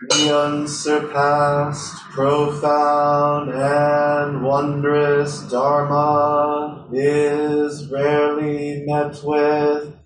The 0.00 0.32
unsurpassed, 0.32 1.96
profound, 2.10 3.50
and 3.50 4.44
wondrous 4.44 5.40
Dharma 5.50 6.86
is 6.92 7.90
rarely 7.90 8.84
met 8.86 9.20
with, 9.24 9.96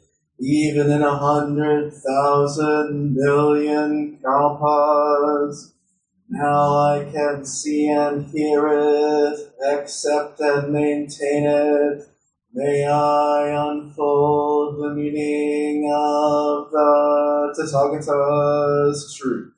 even 0.41 0.91
in 0.91 1.03
a 1.03 1.19
hundred 1.19 1.93
thousand 1.93 3.12
million 3.15 4.19
kalpas. 4.25 5.75
Now 6.31 6.75
I 6.75 7.11
can 7.12 7.45
see 7.45 7.91
and 7.91 8.25
hear 8.29 8.67
it, 8.69 9.53
accept 9.62 10.41
and 10.41 10.73
maintain 10.73 11.45
it. 11.45 12.09
May 12.55 12.87
I 12.87 13.70
unfold 13.70 14.83
the 14.83 14.95
meaning 14.95 15.93
of 15.95 16.70
the 16.70 17.55
Tathagata's 17.59 19.15
truth. 19.20 19.52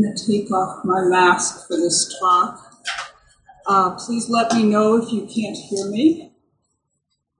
Going 0.00 0.14
to 0.14 0.26
take 0.26 0.50
off 0.50 0.84
my 0.84 1.02
mask 1.04 1.66
for 1.66 1.76
this 1.76 2.14
talk. 2.20 2.60
Uh, 3.66 3.94
please 3.96 4.28
let 4.28 4.52
me 4.52 4.64
know 4.64 4.96
if 5.02 5.10
you 5.12 5.22
can't 5.22 5.56
hear 5.56 5.86
me. 5.90 6.32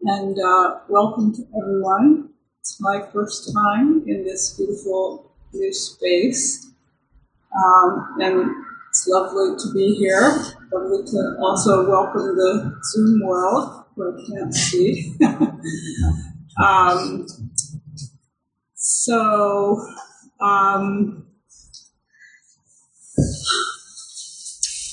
And 0.03 0.39
uh, 0.39 0.79
welcome 0.89 1.35
to 1.35 1.43
everyone. 1.61 2.31
It's 2.61 2.81
my 2.81 3.03
first 3.13 3.53
time 3.53 4.05
in 4.07 4.25
this 4.25 4.55
beautiful 4.57 5.35
new 5.53 5.73
space. 5.73 6.67
Um, 7.55 8.17
and 8.21 8.51
it's 8.89 9.07
lovely 9.07 9.57
to 9.59 9.73
be 9.75 9.95
here. 9.95 10.43
Lovely 10.73 11.05
to 11.11 11.37
also 11.41 11.89
welcome 11.89 12.37
the 12.37 12.81
Zoom 12.85 13.21
world 13.23 13.85
where 13.97 14.17
I 14.17 14.27
can't 14.27 14.55
see. 14.55 15.15
um, 16.63 17.27
so, 18.75 19.87
um, 20.41 21.26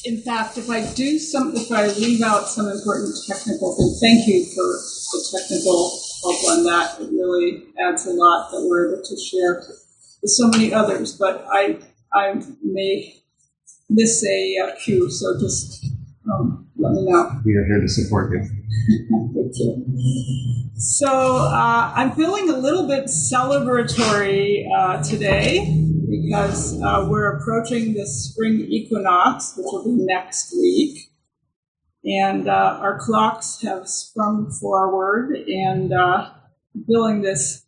in 0.06 0.22
fact, 0.22 0.58
if 0.58 0.70
I 0.70 0.86
do 0.94 1.18
some, 1.18 1.56
if 1.56 1.72
I 1.72 1.88
leave 1.88 2.22
out 2.22 2.50
some 2.50 2.68
important 2.68 3.16
technical 3.26 3.76
things, 3.76 4.00
thank 4.02 4.28
you 4.28 4.46
for 4.54 4.64
the 4.64 5.40
technical 5.40 6.00
help 6.24 6.44
on 6.52 6.64
that. 6.66 7.00
It 7.00 7.10
really 7.12 7.64
adds 7.80 8.06
a 8.06 8.12
lot 8.12 8.52
that 8.52 8.66
we're 8.70 8.94
able 8.94 9.04
to 9.04 9.18
share 9.18 9.64
with 10.22 10.30
so 10.30 10.48
many 10.48 10.74
others. 10.74 11.14
But 11.14 11.46
I, 11.50 11.80
I 12.14 12.42
may 12.62 13.16
miss 13.90 14.26
a 14.26 14.58
uh, 14.58 14.76
cue, 14.84 15.10
so 15.10 15.40
just 15.40 15.86
um, 16.32 16.68
let 16.78 16.94
me 16.94 17.06
know. 17.06 17.42
We 17.46 17.56
are 17.56 17.66
here 17.66 17.80
to 17.80 17.88
support 17.88 18.34
you. 18.34 18.40
Thank 19.34 19.54
you. 19.56 20.72
So 20.76 21.08
uh, 21.08 21.94
I'm 21.96 22.12
feeling 22.12 22.50
a 22.50 22.58
little 22.58 22.88
bit 22.88 23.06
celebratory 23.06 24.66
uh, 24.76 25.02
today 25.02 25.93
because 26.10 26.82
uh, 26.82 27.06
we're 27.10 27.38
approaching 27.38 27.94
the 27.94 28.06
spring 28.06 28.60
equinox, 28.60 29.54
which 29.58 29.66
will 29.72 29.84
be 29.84 30.04
next 30.06 30.54
week. 30.54 31.10
And 32.06 32.50
uh, 32.50 32.80
our 32.82 33.00
clocks 33.00 33.62
have 33.62 33.88
sprung 33.88 34.52
forward 34.52 35.36
and 35.36 35.94
uh, 35.94 36.32
feeling 36.86 37.22
this 37.22 37.66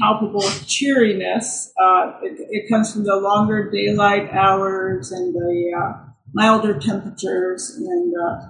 palpable 0.00 0.48
cheeriness. 0.66 1.72
Uh, 1.80 2.12
it, 2.22 2.38
it, 2.50 2.68
comes 2.68 2.92
from 2.92 3.04
the 3.04 3.16
longer 3.16 3.70
daylight 3.70 4.30
hours 4.32 5.12
and 5.12 5.34
the 5.34 5.72
uh, 5.78 6.04
milder 6.32 6.80
temperatures 6.80 7.76
and 7.76 8.12
uh, 8.16 8.48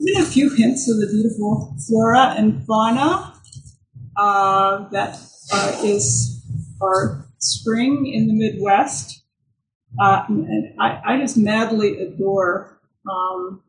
even 0.00 0.22
a 0.22 0.24
few 0.24 0.54
hints 0.54 0.88
of 0.88 0.98
the 0.98 1.08
beautiful 1.08 1.76
flora 1.86 2.34
and 2.38 2.64
fauna 2.64 3.34
that 4.90 5.18
is 5.82 6.42
our 6.80 7.27
spring 7.38 8.06
in 8.06 8.26
the 8.26 8.34
Midwest. 8.34 9.22
Uh, 10.00 10.24
and 10.28 10.74
I, 10.78 11.00
I, 11.04 11.18
just 11.18 11.36
madly 11.36 11.98
adore 11.98 12.78
um, 13.10 13.62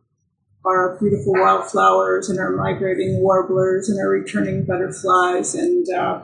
our 0.65 0.97
beautiful 0.99 1.33
wildflowers 1.33 2.29
and 2.29 2.39
our 2.39 2.51
migrating 2.51 3.21
warblers 3.21 3.89
and 3.89 3.97
our 3.99 4.09
returning 4.09 4.65
butterflies. 4.65 5.55
And 5.55 5.87
uh, 5.89 6.21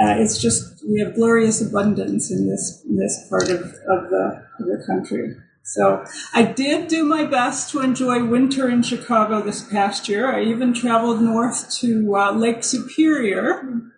uh, 0.00 0.14
it's 0.16 0.40
just, 0.40 0.82
we 0.88 1.00
have 1.00 1.14
glorious 1.14 1.60
abundance 1.60 2.30
in 2.30 2.48
this, 2.48 2.82
in 2.88 2.96
this 2.96 3.26
part 3.28 3.50
of, 3.50 3.60
of, 3.60 4.08
the, 4.08 4.42
of 4.60 4.66
the 4.66 4.82
country. 4.86 5.36
So 5.62 6.02
I 6.32 6.44
did 6.44 6.88
do 6.88 7.04
my 7.04 7.24
best 7.24 7.70
to 7.72 7.80
enjoy 7.80 8.24
winter 8.24 8.70
in 8.70 8.82
Chicago 8.82 9.42
this 9.42 9.62
past 9.68 10.08
year. 10.08 10.34
I 10.34 10.44
even 10.44 10.72
traveled 10.72 11.20
north 11.20 11.70
to 11.80 12.16
uh, 12.16 12.32
Lake 12.32 12.64
Superior 12.64 13.92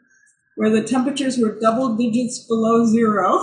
where 0.60 0.68
the 0.68 0.82
temperatures 0.82 1.38
were 1.38 1.58
double 1.58 1.96
digits 1.96 2.46
below 2.46 2.84
zero. 2.84 3.42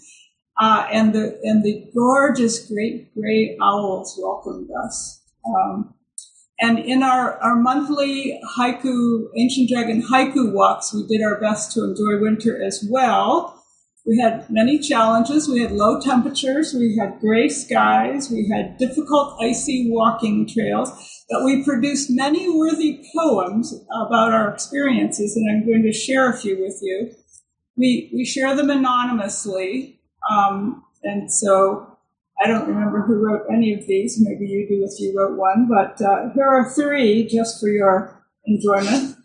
uh, 0.58 0.86
and 0.90 1.14
the 1.14 1.38
and 1.44 1.62
the 1.62 1.84
gorgeous 1.94 2.66
great 2.70 3.14
gray 3.14 3.54
owls 3.60 4.18
welcomed 4.18 4.70
us. 4.82 5.22
Um, 5.44 5.92
and 6.58 6.78
in 6.78 7.02
our, 7.02 7.36
our 7.42 7.54
monthly 7.54 8.40
haiku, 8.56 9.26
ancient 9.36 9.68
dragon 9.68 10.02
haiku 10.02 10.50
walks, 10.50 10.94
we 10.94 11.06
did 11.06 11.22
our 11.22 11.38
best 11.38 11.72
to 11.72 11.84
enjoy 11.84 12.18
winter 12.18 12.60
as 12.64 12.82
well. 12.90 13.57
We 14.08 14.18
had 14.18 14.48
many 14.48 14.78
challenges. 14.78 15.50
We 15.50 15.60
had 15.60 15.72
low 15.72 16.00
temperatures. 16.00 16.72
We 16.72 16.96
had 16.96 17.20
gray 17.20 17.50
skies. 17.50 18.30
We 18.30 18.48
had 18.48 18.78
difficult, 18.78 19.36
icy 19.38 19.90
walking 19.90 20.48
trails. 20.48 20.90
But 21.28 21.44
we 21.44 21.62
produced 21.62 22.08
many 22.08 22.48
worthy 22.48 23.04
poems 23.14 23.74
about 24.06 24.32
our 24.32 24.48
experiences, 24.50 25.36
and 25.36 25.50
I'm 25.50 25.66
going 25.66 25.82
to 25.82 25.92
share 25.92 26.30
a 26.30 26.38
few 26.38 26.58
with 26.58 26.78
you. 26.80 27.10
We, 27.76 28.10
we 28.14 28.24
share 28.24 28.56
them 28.56 28.70
anonymously. 28.70 30.00
Um, 30.30 30.84
and 31.02 31.30
so 31.30 31.98
I 32.42 32.46
don't 32.46 32.66
remember 32.66 33.02
who 33.02 33.22
wrote 33.22 33.44
any 33.52 33.74
of 33.74 33.86
these. 33.86 34.16
Maybe 34.18 34.46
you 34.46 34.66
do 34.66 34.88
if 34.90 34.98
you 34.98 35.14
wrote 35.14 35.36
one. 35.36 35.68
But 35.68 36.00
uh, 36.00 36.30
here 36.34 36.48
are 36.48 36.70
three 36.70 37.26
just 37.26 37.60
for 37.60 37.68
your 37.68 38.24
enjoyment. 38.46 39.16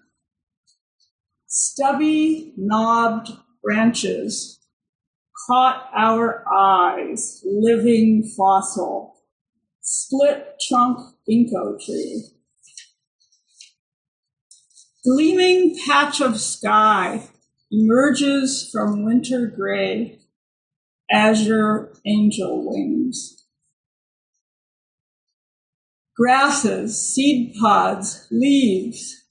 Stubby, 1.48 2.52
knobbed 2.58 3.32
branches 3.64 4.60
caught 5.48 5.90
our 5.96 6.44
eyes, 6.52 7.42
living 7.46 8.24
fossil, 8.38 9.16
split 9.82 10.60
trunk 10.68 11.00
ginkgo 11.30 11.84
tree. 11.84 12.24
Gleaming 15.06 15.78
patch 15.86 16.22
of 16.22 16.40
sky 16.40 17.28
emerges 17.72 18.70
from 18.72 19.04
winter 19.04 19.48
gray, 19.48 20.20
azure 21.12 21.94
angel 22.06 22.70
wings. 22.70 23.46
Grasses, 26.16 27.14
seed 27.14 27.56
pods, 27.60 28.28
leaves, 28.32 29.24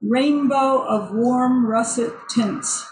rainbow 0.00 0.82
of 0.86 1.10
warm 1.12 1.66
russet 1.66 2.12
tints 2.30 2.86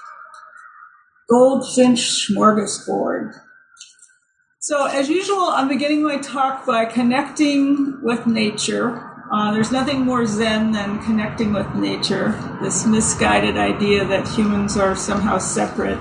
Goldfinch 1.28 2.28
smorgasbord. 2.28 3.34
So, 4.60 4.86
as 4.86 5.08
usual, 5.08 5.42
I'm 5.42 5.68
beginning 5.68 6.02
my 6.02 6.16
talk 6.18 6.66
by 6.66 6.86
connecting 6.86 7.98
with 8.02 8.26
nature. 8.26 9.10
Uh, 9.30 9.52
there's 9.52 9.72
nothing 9.72 10.00
more 10.00 10.26
Zen 10.26 10.72
than 10.72 11.02
connecting 11.02 11.52
with 11.52 11.74
nature. 11.74 12.38
This 12.62 12.86
misguided 12.86 13.56
idea 13.56 14.04
that 14.04 14.28
humans 14.28 14.76
are 14.76 14.94
somehow 14.94 15.38
separate 15.38 15.98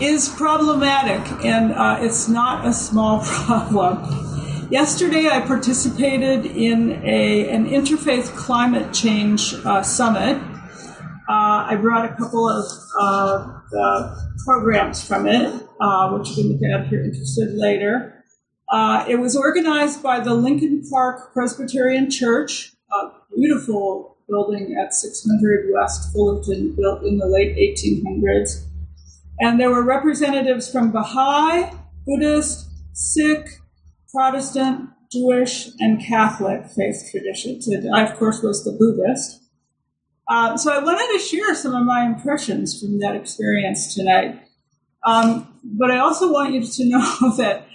is 0.00 0.28
problematic, 0.28 1.44
and 1.44 1.72
uh, 1.72 1.98
it's 2.00 2.28
not 2.28 2.66
a 2.66 2.72
small 2.72 3.20
problem. 3.24 4.68
Yesterday, 4.70 5.28
I 5.28 5.40
participated 5.40 6.44
in 6.44 7.02
a, 7.04 7.48
an 7.48 7.66
interfaith 7.68 8.36
climate 8.36 8.92
change 8.92 9.54
uh, 9.64 9.82
summit. 9.82 10.36
Uh, 11.28 11.66
I 11.68 11.78
brought 11.80 12.04
a 12.04 12.14
couple 12.14 12.48
of 12.48 12.66
uh, 12.98 13.57
the 13.70 14.32
programs 14.44 15.06
from 15.06 15.26
it, 15.26 15.62
uh, 15.80 16.10
which 16.10 16.30
you 16.30 16.42
can 16.42 16.52
look 16.52 16.62
at 16.62 16.86
if 16.86 16.92
you're 16.92 17.04
interested 17.04 17.54
later. 17.54 18.24
Uh, 18.70 19.04
it 19.08 19.16
was 19.16 19.36
organized 19.36 20.02
by 20.02 20.20
the 20.20 20.34
Lincoln 20.34 20.82
Park 20.90 21.32
Presbyterian 21.32 22.10
Church, 22.10 22.72
a 22.92 23.10
beautiful 23.34 24.18
building 24.28 24.76
at 24.78 24.92
600 24.92 25.70
West 25.72 26.12
Fullerton, 26.12 26.74
built 26.76 27.02
in 27.02 27.18
the 27.18 27.26
late 27.26 27.56
1800s. 27.56 28.66
And 29.40 29.58
there 29.58 29.70
were 29.70 29.84
representatives 29.84 30.70
from 30.70 30.92
Baha'i, 30.92 31.70
Buddhist, 32.06 32.68
Sikh, 32.92 33.60
Protestant, 34.12 34.90
Jewish, 35.10 35.70
and 35.78 36.04
Catholic 36.04 36.66
faith 36.66 37.08
traditions. 37.10 37.68
And 37.68 37.94
I, 37.94 38.02
of 38.02 38.18
course, 38.18 38.42
was 38.42 38.64
the 38.64 38.72
Buddhist. 38.72 39.47
Uh, 40.28 40.56
so 40.56 40.72
I 40.72 40.78
wanted 40.78 41.18
to 41.18 41.24
share 41.24 41.54
some 41.54 41.74
of 41.74 41.84
my 41.84 42.04
impressions 42.04 42.78
from 42.78 42.98
that 42.98 43.16
experience 43.16 43.94
tonight. 43.94 44.42
Um, 45.06 45.58
but 45.64 45.90
I 45.90 45.98
also 45.98 46.30
want 46.30 46.52
you 46.52 46.62
to 46.62 46.84
know 46.84 47.34
that 47.38 47.66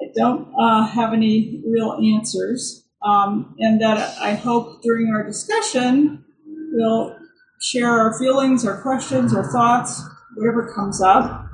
I 0.00 0.06
don't 0.16 0.52
uh, 0.58 0.86
have 0.86 1.12
any 1.12 1.62
real 1.66 1.98
answers, 2.16 2.84
um, 3.02 3.54
and 3.58 3.80
that 3.80 4.16
I 4.18 4.34
hope 4.34 4.82
during 4.82 5.12
our 5.12 5.24
discussion 5.24 6.24
we'll 6.72 7.16
share 7.60 7.90
our 7.90 8.18
feelings, 8.18 8.64
our 8.64 8.80
questions, 8.80 9.34
our 9.34 9.50
thoughts, 9.50 10.02
whatever 10.36 10.72
comes 10.72 11.02
up. 11.02 11.46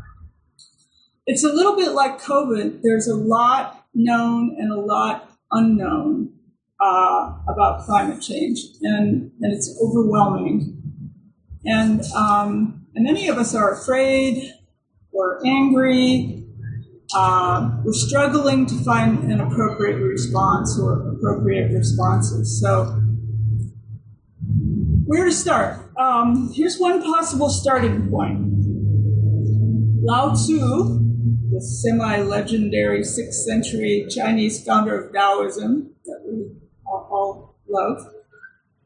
It's 1.26 1.42
a 1.42 1.48
little 1.48 1.76
bit 1.76 1.92
like 1.92 2.20
COVID. 2.20 2.82
There's 2.82 3.08
a 3.08 3.14
lot 3.14 3.86
known 3.94 4.56
and 4.58 4.70
a 4.70 4.78
lot 4.78 5.30
unknown 5.50 6.33
uh, 6.84 7.32
about 7.48 7.84
climate 7.84 8.20
change, 8.20 8.58
and, 8.82 9.30
and 9.40 9.54
it's 9.54 9.78
overwhelming. 9.82 10.82
And, 11.64 12.02
um, 12.14 12.86
and 12.94 13.04
many 13.04 13.28
of 13.28 13.38
us 13.38 13.54
are 13.54 13.72
afraid 13.72 14.52
or 15.12 15.40
angry. 15.46 16.46
Uh, 17.14 17.70
we're 17.84 17.92
struggling 17.92 18.66
to 18.66 18.74
find 18.84 19.30
an 19.32 19.40
appropriate 19.40 19.98
response 19.98 20.78
or 20.78 21.12
appropriate 21.12 21.72
responses. 21.72 22.60
So, 22.60 23.00
where 25.06 25.24
to 25.24 25.32
start? 25.32 25.90
Um, 25.96 26.52
here's 26.54 26.78
one 26.78 27.02
possible 27.02 27.48
starting 27.48 28.10
point. 28.10 28.40
Lao 30.02 30.34
Tzu, 30.34 31.00
the 31.50 31.60
semi 31.62 32.18
legendary 32.18 33.00
6th 33.00 33.44
century 33.46 34.06
Chinese 34.10 34.62
founder 34.64 34.98
of 35.02 35.12
Taoism 35.14 35.94
that 36.04 36.20
we 36.26 36.63
all 36.94 37.56
love, 37.68 38.06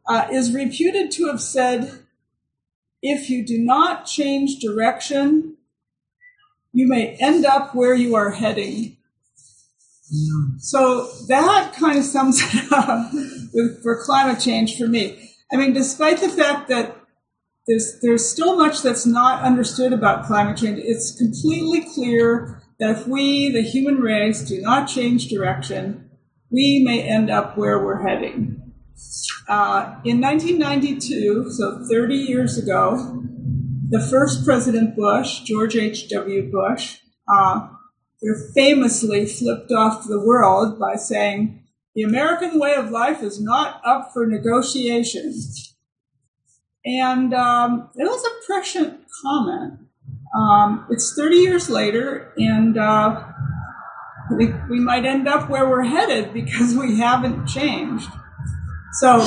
uh, 0.07 0.27
is 0.33 0.53
reputed 0.53 1.11
to 1.13 1.27
have 1.27 1.41
said, 1.41 2.05
If 3.03 3.31
you 3.31 3.45
do 3.45 3.59
not 3.59 4.07
change 4.07 4.59
direction, 4.61 5.57
you 6.73 6.87
may 6.87 7.17
end 7.21 7.45
up 7.45 7.75
where 7.75 7.95
you 7.95 8.15
are 8.15 8.31
heading. 8.31 8.97
So 10.59 11.09
that 11.29 11.75
kind 11.75 11.99
of 11.99 12.05
sums 12.05 12.41
it 12.55 12.73
up 12.73 13.11
for 13.83 14.03
climate 14.03 14.41
change 14.41 14.79
for 14.79 14.87
me. 14.87 15.33
I 15.53 15.57
mean, 15.57 15.73
despite 15.73 16.21
the 16.21 16.29
fact 16.29 16.69
that 16.69 16.97
there's, 17.67 17.99
there's 18.01 18.29
still 18.29 18.57
much 18.57 18.83
that's 18.83 19.05
not 19.05 19.43
understood 19.43 19.93
about 19.93 20.27
climate 20.27 20.57
change, 20.57 20.79
it's 20.83 21.17
completely 21.17 21.87
clear 21.95 22.63
that 22.79 22.99
if 22.99 23.07
we, 23.07 23.51
the 23.51 23.63
human 23.63 23.97
race, 23.97 24.43
do 24.43 24.61
not 24.61 24.89
change 24.89 25.29
direction, 25.29 26.08
we 26.51 26.83
may 26.85 27.03
end 27.03 27.31
up 27.31 27.57
where 27.57 27.85
we're 27.85 28.07
heading. 28.07 28.63
Uh, 29.49 29.97
in 30.05 30.21
1992, 30.21 31.51
so 31.51 31.85
30 31.91 32.15
years 32.15 32.59
ago, 32.59 33.23
the 33.89 34.01
first 34.01 34.45
President 34.45 34.97
Bush, 34.97 35.41
George 35.41 35.77
H.W. 35.77 36.51
Bush, 36.51 36.99
uh, 37.33 37.69
famously 38.55 39.27
flipped 39.27 39.73
off 39.73 40.07
the 40.07 40.21
world 40.21 40.79
by 40.79 40.97
saying, 40.97 41.63
the 41.95 42.03
American 42.03 42.61
way 42.61 42.75
of 42.75 42.91
life 42.91 43.23
is 43.23 43.41
not 43.41 43.81
up 43.85 44.11
for 44.13 44.27
negotiation. 44.27 45.35
And 46.85 47.35
um, 47.35 47.91
it 47.97 48.05
was 48.05 48.25
a 48.25 48.47
prescient 48.47 49.01
comment. 49.23 49.81
Um, 50.37 50.87
it's 50.91 51.15
30 51.17 51.37
years 51.37 51.71
later, 51.71 52.33
and 52.37 52.77
uh, 52.77 53.25
we, 54.31 54.53
we 54.69 54.81
might 54.81 55.05
end 55.05 55.27
up 55.27 55.49
where 55.49 55.69
we're 55.69 55.85
headed 55.85 56.33
because 56.33 56.75
we 56.75 56.99
haven't 56.99 57.47
changed. 57.47 58.11
So 58.95 59.21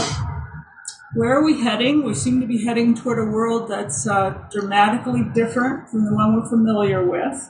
where 1.14 1.38
are 1.38 1.44
we 1.44 1.62
heading? 1.62 2.04
We 2.04 2.14
seem 2.14 2.40
to 2.42 2.48
be 2.48 2.64
heading 2.66 2.96
toward 2.96 3.20
a 3.20 3.30
world 3.30 3.70
that's 3.70 4.08
uh, 4.08 4.48
dramatically 4.52 5.24
different 5.34 5.90
from 5.90 6.06
the 6.06 6.14
one 6.14 6.36
we're 6.36 6.50
familiar 6.50 7.06
with. 7.06 7.50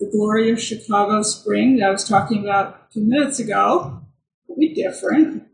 The 0.00 0.10
glory 0.10 0.50
of 0.50 0.60
Chicago 0.60 1.22
spring 1.22 1.76
that 1.76 1.86
I 1.86 1.90
was 1.90 2.08
talking 2.08 2.42
about 2.42 2.86
a 2.88 2.92
few 2.92 3.04
minutes 3.04 3.38
ago 3.38 4.02
will 4.48 4.56
be 4.56 4.74
different. 4.74 5.44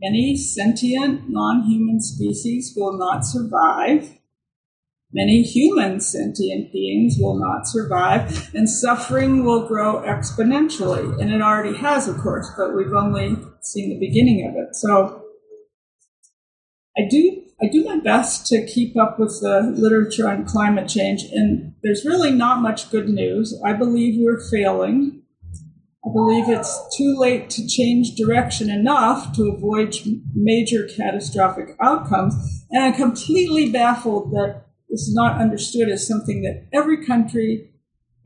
Many 0.00 0.36
sentient, 0.36 1.28
non 1.28 1.62
human 1.64 2.00
species 2.00 2.74
will 2.76 2.96
not 2.96 3.24
survive. 3.24 4.18
Many 5.12 5.42
human 5.42 6.00
sentient 6.00 6.72
beings 6.72 7.16
will 7.18 7.36
not 7.36 7.66
survive, 7.66 8.54
and 8.54 8.70
suffering 8.70 9.44
will 9.44 9.66
grow 9.66 10.02
exponentially. 10.02 11.20
And 11.20 11.32
it 11.32 11.42
already 11.42 11.76
has, 11.78 12.06
of 12.06 12.18
course, 12.18 12.48
but 12.56 12.76
we've 12.76 12.92
only 12.92 13.36
seen 13.60 13.90
the 13.90 13.98
beginning 13.98 14.48
of 14.48 14.54
it. 14.54 14.76
So 14.76 15.24
I 16.96 17.08
do 17.08 17.42
I 17.62 17.68
do 17.68 17.84
my 17.84 17.98
best 17.98 18.46
to 18.46 18.64
keep 18.64 18.96
up 18.96 19.18
with 19.18 19.38
the 19.42 19.74
literature 19.76 20.28
on 20.28 20.46
climate 20.46 20.88
change, 20.88 21.24
and 21.24 21.74
there's 21.82 22.06
really 22.06 22.30
not 22.30 22.62
much 22.62 22.90
good 22.90 23.08
news. 23.08 23.60
I 23.64 23.74
believe 23.74 24.18
we're 24.18 24.40
failing. 24.50 25.22
I 26.02 26.08
believe 26.10 26.48
it's 26.48 26.96
too 26.96 27.16
late 27.18 27.50
to 27.50 27.66
change 27.66 28.14
direction 28.16 28.70
enough 28.70 29.36
to 29.36 29.50
avoid 29.50 29.94
major 30.34 30.88
catastrophic 30.96 31.76
outcomes, 31.82 32.34
and 32.70 32.82
I'm 32.82 32.94
completely 32.94 33.70
baffled 33.70 34.30
that 34.32 34.69
is 34.90 35.12
not 35.14 35.40
understood 35.40 35.88
as 35.88 36.06
something 36.06 36.42
that 36.42 36.66
every 36.72 37.04
country, 37.04 37.70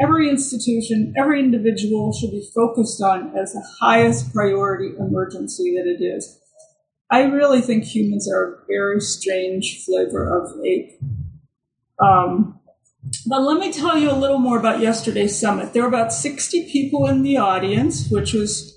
every 0.00 0.28
institution, 0.28 1.14
every 1.16 1.40
individual 1.40 2.12
should 2.12 2.30
be 2.30 2.48
focused 2.54 3.02
on 3.02 3.36
as 3.36 3.52
the 3.52 3.66
highest 3.80 4.32
priority 4.32 4.96
emergency 4.98 5.76
that 5.76 5.86
it 5.86 6.02
is. 6.02 6.40
I 7.10 7.22
really 7.22 7.60
think 7.60 7.84
humans 7.84 8.30
are 8.30 8.44
a 8.44 8.66
very 8.66 9.00
strange 9.00 9.84
flavor 9.84 10.36
of 10.36 10.64
ape. 10.64 10.98
Um, 12.00 12.58
but 13.26 13.42
let 13.42 13.58
me 13.58 13.72
tell 13.72 13.98
you 13.98 14.10
a 14.10 14.16
little 14.16 14.38
more 14.38 14.58
about 14.58 14.80
yesterday's 14.80 15.38
summit. 15.38 15.72
There 15.72 15.82
were 15.82 15.88
about 15.88 16.12
60 16.12 16.70
people 16.70 17.06
in 17.06 17.22
the 17.22 17.36
audience, 17.36 18.08
which 18.10 18.32
was 18.32 18.74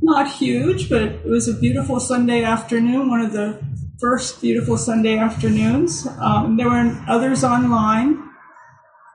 not 0.00 0.30
huge, 0.30 0.88
but 0.88 1.02
it 1.02 1.24
was 1.26 1.48
a 1.48 1.54
beautiful 1.54 1.98
Sunday 1.98 2.44
afternoon, 2.44 3.10
one 3.10 3.20
of 3.20 3.32
the 3.32 3.60
first 4.00 4.40
beautiful 4.40 4.76
Sunday 4.76 5.16
afternoons. 5.16 6.06
Um, 6.20 6.56
there 6.56 6.68
were 6.68 7.04
others 7.08 7.42
online. 7.44 8.22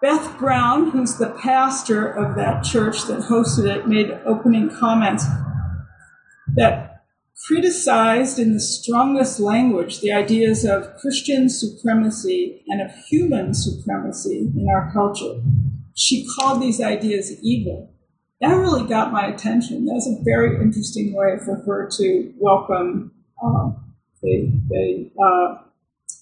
Beth 0.02 0.38
Brown, 0.40 0.90
who's 0.90 1.18
the 1.18 1.30
pastor 1.30 2.08
of 2.08 2.36
that 2.36 2.64
church 2.64 3.04
that 3.04 3.22
hosted 3.22 3.66
it, 3.66 3.88
made 3.88 4.10
opening 4.26 4.70
comments 4.70 5.26
that 6.56 7.04
criticized 7.48 8.40
in 8.40 8.54
the 8.54 8.60
strongest 8.60 9.40
language 9.40 10.02
the 10.02 10.12
ideas 10.12 10.66
of 10.66 10.96
Christian 10.98 11.50
supremacy 11.50 12.64
and 12.68 12.82
of 12.82 12.92
human 13.08 13.54
supremacy 13.54 14.52
in 14.56 14.68
our 14.70 14.92
culture. 14.92 15.42
She 15.96 16.28
called 16.36 16.62
these 16.62 16.82
ideas 16.82 17.32
evil. 17.44 17.94
That 18.40 18.54
really 18.54 18.88
got 18.88 19.12
my 19.12 19.28
attention. 19.28 19.86
That 19.86 19.94
was 19.94 20.08
a 20.08 20.24
very 20.24 20.60
interesting 20.60 21.14
way 21.14 21.38
for 21.46 21.58
her 21.66 21.88
to 21.98 22.34
welcome 22.40 23.12
uh, 23.44 23.72
the, 24.22 25.12
uh, 25.22 25.64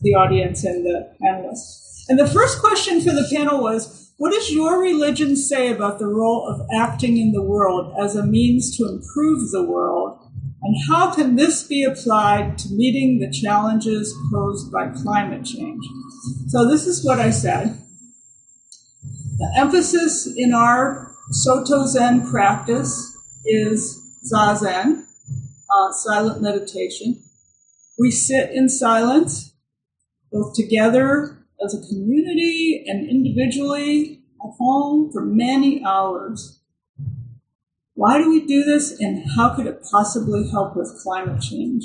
the 0.01 0.15
audience 0.15 0.63
and 0.63 0.85
the 0.85 1.15
panelists. 1.21 2.03
And 2.07 2.17
the 2.17 2.27
first 2.27 2.59
question 2.59 3.01
for 3.01 3.11
the 3.11 3.27
panel 3.31 3.61
was, 3.61 4.11
what 4.17 4.33
does 4.33 4.51
your 4.51 4.81
religion 4.81 5.35
say 5.35 5.71
about 5.71 5.99
the 5.99 6.07
role 6.07 6.47
of 6.47 6.67
acting 6.75 7.17
in 7.17 7.31
the 7.31 7.41
world 7.41 7.93
as 8.01 8.15
a 8.15 8.25
means 8.25 8.75
to 8.77 8.87
improve 8.87 9.51
the 9.51 9.63
world 9.63 10.29
and 10.61 10.75
how 10.89 11.13
can 11.13 11.35
this 11.35 11.63
be 11.63 11.83
applied 11.83 12.57
to 12.59 12.69
meeting 12.73 13.19
the 13.19 13.31
challenges 13.31 14.13
posed 14.31 14.71
by 14.71 14.89
climate 14.89 15.45
change? 15.45 15.83
So, 16.47 16.67
this 16.67 16.85
is 16.85 17.05
what 17.05 17.19
I 17.19 17.29
said. 17.29 17.81
The 19.37 19.53
emphasis 19.57 20.27
in 20.35 20.53
our 20.53 21.13
Soto 21.31 21.85
Zen 21.85 22.29
practice 22.29 23.15
is 23.45 24.01
Zazen, 24.29 25.05
uh, 25.73 25.91
silent 25.93 26.41
meditation. 26.41 27.23
We 27.99 28.11
sit 28.11 28.51
in 28.51 28.69
silence, 28.69 29.53
both 30.31 30.55
together 30.55 31.45
as 31.63 31.73
a 31.73 31.85
community 31.89 32.85
and 32.87 33.09
individually 33.09 34.21
at 34.41 34.51
home 34.57 35.11
for 35.11 35.25
many 35.25 35.83
hours. 35.83 36.61
Why 37.95 38.17
do 38.17 38.29
we 38.29 38.45
do 38.45 38.63
this 38.63 38.97
and 39.01 39.29
how 39.35 39.53
could 39.53 39.67
it 39.67 39.83
possibly 39.91 40.49
help 40.49 40.77
with 40.77 40.97
climate 41.03 41.41
change? 41.41 41.83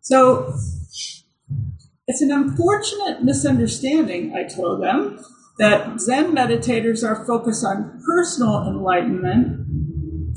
So 0.00 0.52
it's 2.08 2.20
an 2.20 2.32
unfortunate 2.32 3.22
misunderstanding, 3.22 4.34
I 4.34 4.52
told 4.52 4.82
them, 4.82 5.24
that 5.58 6.00
Zen 6.00 6.34
meditators 6.34 7.08
are 7.08 7.24
focused 7.24 7.64
on 7.64 8.02
personal 8.04 8.66
enlightenment 8.66 9.68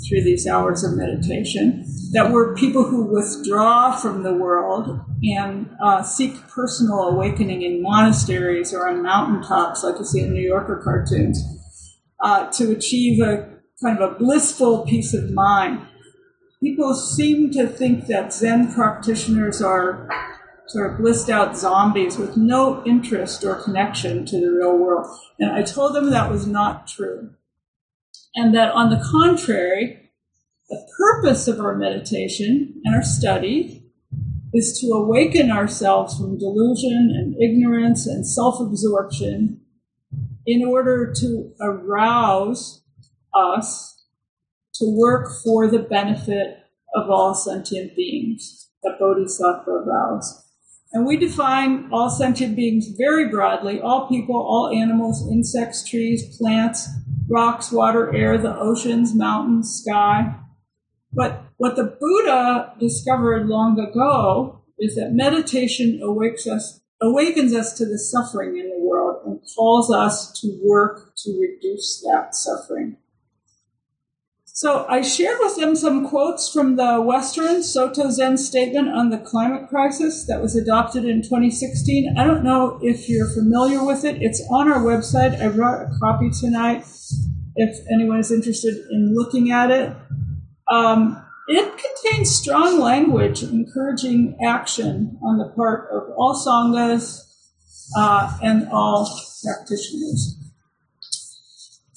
through 0.08 0.24
these 0.24 0.48
hours 0.48 0.84
of 0.84 0.96
meditation 0.96 1.86
that 2.12 2.32
we're 2.32 2.56
people 2.56 2.86
who 2.86 3.04
withdraw 3.04 3.92
from 3.92 4.24
the 4.24 4.34
world 4.34 5.00
and 5.24 5.70
uh, 5.82 6.02
seek 6.02 6.36
personal 6.48 7.10
awakening 7.10 7.62
in 7.62 7.82
monasteries 7.82 8.74
or 8.74 8.88
on 8.88 9.04
mountaintops, 9.04 9.84
like 9.84 10.00
you 10.00 10.06
see 10.06 10.22
in 10.22 10.34
New 10.34 10.42
Yorker 10.42 10.82
cartoons, 10.84 11.44
uh, 12.22 12.50
to 12.52 12.72
achieve 12.72 13.22
a 13.22 13.50
kind 13.82 14.00
of 14.00 14.12
a 14.12 14.16
blissful 14.16 14.86
peace 14.86 15.14
of 15.14 15.32
mind. 15.32 15.82
People 16.62 16.94
seem 16.94 17.52
to 17.52 17.68
think 17.68 18.08
that 18.08 18.34
Zen 18.34 18.74
practitioners 18.74 19.62
are 19.62 20.10
sort 20.68 20.92
of 20.92 20.98
blissed 20.98 21.30
out 21.30 21.58
zombies 21.58 22.18
with 22.18 22.38
no 22.38 22.84
interest 22.86 23.44
or 23.44 23.56
connection 23.56 24.26
to 24.26 24.40
the 24.40 24.52
real 24.52 24.78
world. 24.78 25.06
And 25.40 25.52
I 25.52 25.62
told 25.62 25.94
them 25.94 26.10
that 26.10 26.32
was 26.32 26.48
not 26.48 26.88
true. 26.88 27.32
And 28.36 28.54
that 28.54 28.72
on 28.72 28.90
the 28.90 29.04
contrary, 29.12 30.12
the 30.70 30.88
purpose 30.98 31.48
of 31.48 31.60
our 31.60 31.76
meditation 31.76 32.82
and 32.84 32.96
our 32.96 33.04
study 33.04 33.84
is 34.54 34.80
to 34.80 34.88
awaken 34.88 35.52
ourselves 35.52 36.18
from 36.18 36.38
delusion 36.38 37.12
and 37.16 37.42
ignorance 37.42 38.08
and 38.08 38.28
self 38.28 38.60
absorption 38.60 39.62
in 40.46 40.66
order 40.66 41.14
to 41.20 41.52
arouse 41.62 42.84
us 43.34 44.06
to 44.76 44.86
work 44.86 45.30
for 45.44 45.68
the 45.68 45.80
benefit 45.80 46.58
of 46.94 47.10
all 47.10 47.34
sentient 47.34 47.96
beings 47.96 48.70
that 48.84 48.98
Bodhisattva 49.00 49.86
vows. 49.86 50.44
And 50.94 51.06
we 51.06 51.18
define 51.18 51.90
all 51.92 52.10
sentient 52.10 52.56
beings 52.56 52.88
very 52.98 53.28
broadly 53.30 53.82
all 53.82 54.08
people, 54.08 54.36
all 54.36 54.70
animals, 54.70 55.28
insects, 55.30 55.88
trees, 55.88 56.38
plants, 56.38 56.88
rocks, 57.30 57.72
water, 57.72 58.14
air, 58.16 58.38
the 58.38 58.58
oceans, 58.58 59.14
mountains, 59.14 59.82
sky. 59.84 60.36
But 61.14 61.44
what 61.58 61.76
the 61.76 61.98
Buddha 62.00 62.74
discovered 62.80 63.48
long 63.48 63.80
ago 63.80 64.62
is 64.78 64.96
that 64.96 65.14
meditation 65.14 66.02
awakes 66.04 66.46
us, 66.48 66.82
awakens 67.02 67.54
us 67.54 67.74
to 67.78 67.86
the 67.86 67.98
suffering 67.98 68.58
in 68.58 68.70
the 68.70 68.86
world 68.86 69.22
and 69.26 69.40
calls 69.56 69.92
us 69.92 70.32
to 70.42 70.60
work 70.64 71.14
to 71.18 71.40
reduce 71.40 72.02
that 72.02 72.36
suffering. 72.36 72.98
So 74.58 74.86
I 74.88 75.02
shared 75.02 75.40
with 75.42 75.58
them 75.58 75.76
some 75.76 76.08
quotes 76.08 76.50
from 76.50 76.78
the 76.78 77.02
Western 77.02 77.62
Soto 77.62 78.10
Zen 78.10 78.38
statement 78.38 78.88
on 78.88 79.10
the 79.10 79.18
climate 79.18 79.68
crisis 79.68 80.26
that 80.28 80.42
was 80.42 80.56
adopted 80.56 81.04
in 81.04 81.22
2016. 81.22 82.16
I 82.18 82.24
don't 82.24 82.42
know 82.42 82.80
if 82.82 83.10
you're 83.10 83.28
familiar 83.28 83.84
with 83.84 84.06
it. 84.06 84.22
It's 84.22 84.42
on 84.50 84.72
our 84.72 84.80
website. 84.80 85.38
I 85.42 85.50
brought 85.50 85.82
a 85.82 86.00
copy 86.00 86.30
tonight 86.30 86.86
if 87.58 87.86
anyone 87.92 88.22
is 88.22 88.32
interested 88.32 88.76
in 88.92 89.14
looking 89.14 89.52
at 89.52 89.72
it. 89.72 89.94
Um, 90.72 91.22
it 91.50 91.78
contains 91.78 92.34
strong 92.34 92.80
language 92.80 93.44
encouraging 93.44 94.38
action 94.42 95.20
on 95.22 95.38
the 95.38 95.50
part 95.50 95.90
of 95.92 96.04
all 96.16 96.34
sanghas 96.34 97.30
uh, 97.98 98.38
and 98.42 98.70
all 98.70 99.06
practitioners. 99.44 100.35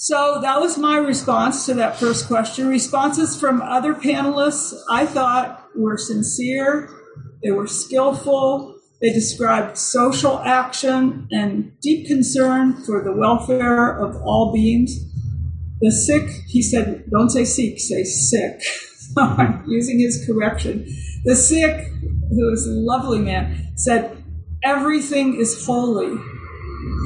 So 0.09 0.39
that 0.41 0.59
was 0.59 0.79
my 0.79 0.97
response 0.97 1.67
to 1.67 1.75
that 1.75 1.99
first 1.99 2.29
question. 2.29 2.67
Responses 2.67 3.39
from 3.39 3.61
other 3.61 3.93
panelists 3.93 4.73
I 4.91 5.05
thought 5.05 5.69
were 5.77 5.99
sincere, 5.99 6.89
they 7.43 7.51
were 7.51 7.67
skillful, 7.67 8.75
they 9.03 9.13
described 9.13 9.77
social 9.77 10.39
action 10.39 11.29
and 11.31 11.79
deep 11.83 12.07
concern 12.07 12.83
for 12.87 13.05
the 13.05 13.13
welfare 13.13 13.99
of 13.99 14.17
all 14.23 14.51
beings. 14.51 14.99
The 15.83 15.93
Sikh, 15.93 16.31
he 16.47 16.63
said, 16.63 17.05
don't 17.11 17.29
say 17.29 17.45
sick, 17.45 17.79
say 17.79 18.03
sick. 18.05 18.63
I'm 19.19 19.63
using 19.69 20.01
his 20.01 20.25
correction. 20.27 20.87
The 21.25 21.37
Sikh, 21.37 21.87
who 22.31 22.51
is 22.55 22.67
a 22.67 22.71
lovely 22.73 23.19
man, 23.19 23.75
said, 23.77 24.25
everything 24.65 25.39
is 25.39 25.67
holy. 25.67 26.17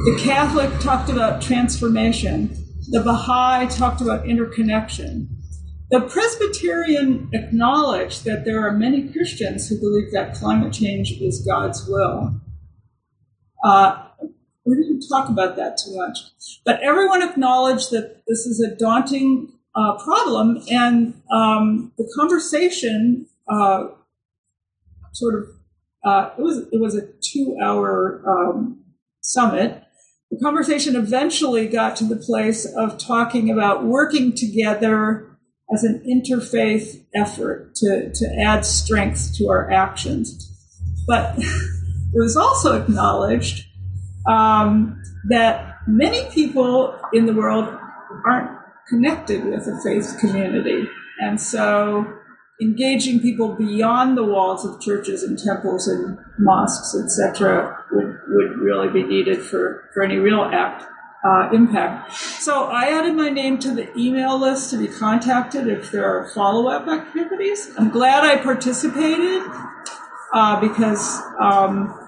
The 0.05 0.21
Catholic 0.23 0.71
talked 0.79 1.11
about 1.11 1.43
transformation. 1.43 2.62
The 2.93 3.01
Baha'i 3.01 3.67
talked 3.69 4.03
about 4.03 4.29
interconnection. 4.29 5.35
The 5.91 6.03
Presbyterian 6.03 7.31
acknowledged 7.33 8.27
that 8.27 8.45
there 8.45 8.67
are 8.67 8.73
many 8.73 9.11
Christians 9.11 9.67
who 9.67 9.81
believe 9.81 10.13
that 10.13 10.35
climate 10.35 10.75
change 10.75 11.13
is 11.13 11.43
God's 11.47 11.89
will. 11.89 12.39
Uh, 13.65 14.09
we 14.67 14.75
didn't 14.77 15.07
talk 15.09 15.31
about 15.31 15.57
that 15.57 15.79
too 15.79 15.97
much. 15.97 16.19
But 16.67 16.83
everyone 16.83 17.23
acknowledged 17.23 17.93
that 17.93 18.25
this 18.29 18.41
is 18.41 18.61
a 18.61 18.77
daunting 18.77 19.55
uh, 19.75 19.97
problem, 19.97 20.63
and 20.71 21.15
um, 21.33 21.93
the 21.97 22.13
conversation 22.15 23.27
uh, 23.49 23.87
sort 25.13 25.35
of 25.35 25.49
uh, 26.05 26.31
it 26.39 26.43
was 26.43 26.59
it 26.71 26.79
was 26.79 26.95
a 26.95 27.09
two 27.23 27.57
hour 27.63 28.23
um, 28.29 28.85
summit, 29.23 29.82
the 30.33 30.39
conversation 30.39 30.97
eventually 30.97 31.69
got 31.69 31.95
to 31.97 32.05
the 32.05 32.17
place 32.17 32.65
of 32.65 32.97
talking 32.97 33.51
about 33.51 33.85
working 33.85 34.35
together 34.35 35.29
as 35.73 35.85
an 35.85 36.03
interfaith 36.09 37.05
effort 37.15 37.75
to, 37.75 38.11
to 38.15 38.41
add 38.41 38.65
strength 38.65 39.35
to 39.37 39.51
our 39.51 39.71
actions. 39.71 40.51
But 41.07 41.35
it 41.39 41.47
was 42.15 42.35
also 42.35 42.81
acknowledged 42.81 43.67
um, 44.27 45.03
that 45.29 45.77
many 45.87 46.25
people 46.31 46.99
in 47.12 47.27
the 47.27 47.35
world 47.35 47.69
aren't 48.25 48.59
connected 48.89 49.45
with 49.45 49.67
a 49.67 49.79
faith 49.85 50.17
community. 50.19 50.89
And 51.21 51.39
so 51.39 52.11
engaging 52.62 53.21
people 53.21 53.54
beyond 53.54 54.16
the 54.16 54.25
walls 54.25 54.64
of 54.64 54.81
churches 54.81 55.23
and 55.23 55.38
temples 55.38 55.88
and 55.88 56.19
mosques, 56.38 56.97
etc., 56.97 57.85
would, 57.90 58.19
would 58.28 58.59
really 58.59 58.88
be 58.88 59.02
needed 59.02 59.42
for, 59.42 59.90
for 59.92 60.02
any 60.02 60.16
real 60.16 60.42
act 60.42 60.85
uh, 61.25 61.50
impact. 61.52 62.12
So 62.14 62.64
I 62.64 62.87
added 62.87 63.14
my 63.14 63.31
name 63.31 63.59
to 63.61 63.75
the 63.75 63.97
email 63.97 64.38
list 64.38 64.71
to 64.71 64.78
be 64.78 64.88
contacted 64.88 65.69
if 65.69 65.90
there 65.90 66.04
are 66.04 66.28
follow 66.35 66.69
up 66.69 66.88
activities. 66.88 67.71
I'm 67.78 67.90
glad 67.90 68.25
I 68.25 68.42
participated 68.42 69.42
uh, 70.33 70.61
because, 70.61 71.21
um, 71.40 71.99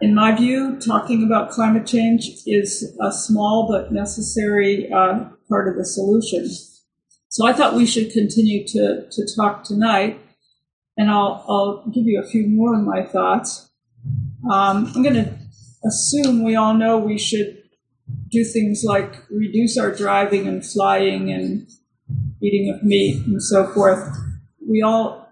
in 0.00 0.14
my 0.14 0.34
view, 0.34 0.78
talking 0.78 1.24
about 1.24 1.50
climate 1.50 1.86
change 1.86 2.30
is 2.46 2.96
a 3.00 3.12
small 3.12 3.68
but 3.68 3.92
necessary 3.92 4.90
uh, 4.90 5.24
part 5.48 5.68
of 5.68 5.76
the 5.76 5.84
solution. 5.84 6.48
So 7.28 7.46
I 7.46 7.52
thought 7.52 7.74
we 7.74 7.86
should 7.86 8.10
continue 8.12 8.66
to, 8.68 9.06
to 9.10 9.36
talk 9.36 9.64
tonight, 9.64 10.18
and 10.96 11.10
I'll, 11.10 11.44
I'll 11.48 11.84
give 11.92 12.06
you 12.06 12.20
a 12.20 12.26
few 12.26 12.46
more 12.46 12.74
of 12.74 12.82
my 12.82 13.04
thoughts. 13.04 13.68
Um, 14.50 14.90
I'm 14.94 15.02
going 15.02 15.14
to 15.14 15.38
assume 15.84 16.42
we 16.42 16.56
all 16.56 16.74
know 16.74 16.96
we 16.98 17.18
should 17.18 17.62
do 18.30 18.44
things 18.44 18.82
like 18.84 19.14
reduce 19.30 19.76
our 19.76 19.94
driving 19.94 20.46
and 20.46 20.64
flying 20.64 21.30
and 21.30 21.68
eating 22.42 22.72
of 22.74 22.82
meat 22.82 23.26
and 23.26 23.42
so 23.42 23.66
forth. 23.72 24.08
We 24.66 24.82
all 24.82 25.30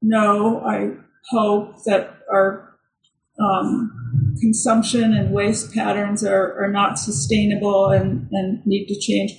know, 0.00 0.60
I 0.60 0.92
hope, 1.30 1.84
that 1.84 2.18
our 2.32 2.78
um, 3.38 4.36
consumption 4.40 5.12
and 5.12 5.32
waste 5.32 5.74
patterns 5.74 6.24
are, 6.24 6.64
are 6.64 6.70
not 6.70 6.98
sustainable 6.98 7.88
and, 7.88 8.28
and 8.32 8.64
need 8.66 8.86
to 8.86 8.98
change. 8.98 9.32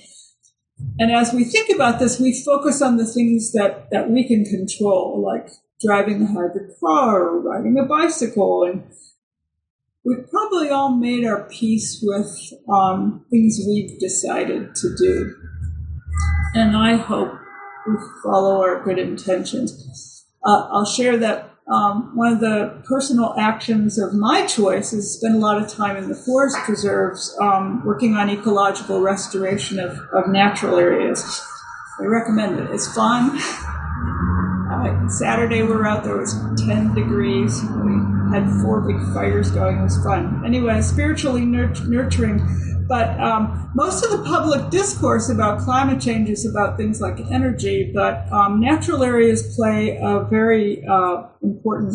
And 0.98 1.12
as 1.12 1.32
we 1.32 1.44
think 1.44 1.70
about 1.74 1.98
this, 1.98 2.20
we 2.20 2.42
focus 2.42 2.82
on 2.82 2.96
the 2.96 3.06
things 3.06 3.52
that, 3.52 3.88
that 3.90 4.10
we 4.10 4.26
can 4.26 4.44
control, 4.44 5.22
like 5.24 5.50
driving 5.80 6.22
a 6.22 6.26
hybrid 6.26 6.72
car 6.80 7.22
or 7.22 7.40
riding 7.40 7.78
a 7.78 7.84
bicycle. 7.84 8.64
And 8.64 8.84
we've 10.04 10.28
probably 10.30 10.70
all 10.70 10.94
made 10.94 11.24
our 11.24 11.48
peace 11.48 12.00
with 12.02 12.52
um, 12.72 13.24
things 13.30 13.60
we've 13.66 13.98
decided 14.00 14.74
to 14.76 14.96
do. 14.96 15.34
And 16.54 16.76
I 16.76 16.96
hope 16.96 17.32
we 17.86 17.94
follow 18.22 18.60
our 18.60 18.82
good 18.82 18.98
intentions. 18.98 20.26
Uh, 20.44 20.68
I'll 20.70 20.86
share 20.86 21.16
that 21.18 21.47
um, 21.70 22.16
one 22.16 22.32
of 22.32 22.40
the 22.40 22.82
personal 22.84 23.34
actions 23.38 23.98
of 23.98 24.14
my 24.14 24.46
choice 24.46 24.92
is 24.92 25.14
spend 25.14 25.36
a 25.36 25.38
lot 25.38 25.62
of 25.62 25.68
time 25.68 25.96
in 25.96 26.08
the 26.08 26.14
forest 26.14 26.56
preserves 26.64 27.36
um, 27.40 27.84
working 27.84 28.14
on 28.14 28.30
ecological 28.30 29.00
restoration 29.00 29.78
of, 29.78 29.98
of 30.12 30.28
natural 30.28 30.78
areas. 30.78 31.42
I 32.00 32.04
recommend 32.04 32.58
it. 32.58 32.70
It's 32.70 32.92
fun. 32.94 33.38
Uh, 34.70 35.08
Saturday 35.08 35.62
we 35.62 35.68
were 35.68 35.86
out 35.86 36.04
there, 36.04 36.16
it 36.16 36.20
was 36.20 36.34
10 36.66 36.94
degrees. 36.94 37.60
We 37.84 38.32
had 38.32 38.48
four 38.62 38.80
big 38.80 39.00
fires 39.12 39.50
going. 39.50 39.78
It 39.78 39.82
was 39.82 40.02
fun. 40.02 40.42
Anyway, 40.46 40.80
spiritually 40.80 41.44
nurturing 41.44 42.38
but 42.88 43.18
um, 43.20 43.70
most 43.74 44.04
of 44.04 44.10
the 44.10 44.24
public 44.24 44.70
discourse 44.70 45.28
about 45.28 45.60
climate 45.60 46.00
change 46.00 46.28
is 46.30 46.46
about 46.46 46.76
things 46.76 47.00
like 47.00 47.20
energy, 47.30 47.92
but 47.94 48.30
um, 48.32 48.60
natural 48.60 49.02
areas 49.04 49.54
play 49.54 49.98
a 50.02 50.20
very 50.20 50.84
uh, 50.86 51.24
important 51.42 51.94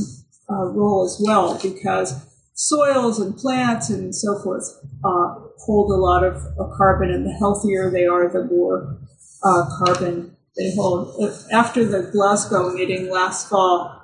uh, 0.50 0.66
role 0.66 1.06
as 1.06 1.20
well 1.26 1.60
because 1.62 2.30
soils 2.54 3.20
and 3.20 3.36
plants 3.36 3.90
and 3.90 4.16
so 4.16 4.40
forth 4.44 4.64
uh, 5.04 5.36
hold 5.66 5.92
a 5.92 5.96
lot 5.96 6.24
of 6.24 6.36
carbon, 6.78 7.10
and 7.10 7.26
the 7.26 7.34
healthier 7.34 7.90
they 7.90 8.06
are, 8.06 8.32
the 8.32 8.46
more 8.46 8.98
uh, 9.44 9.66
carbon 9.80 10.36
they 10.58 10.74
hold. 10.76 11.16
If, 11.20 11.52
after 11.52 11.86
the 11.86 12.10
Glasgow 12.12 12.72
meeting 12.74 13.10
last 13.10 13.50
fall, 13.50 14.03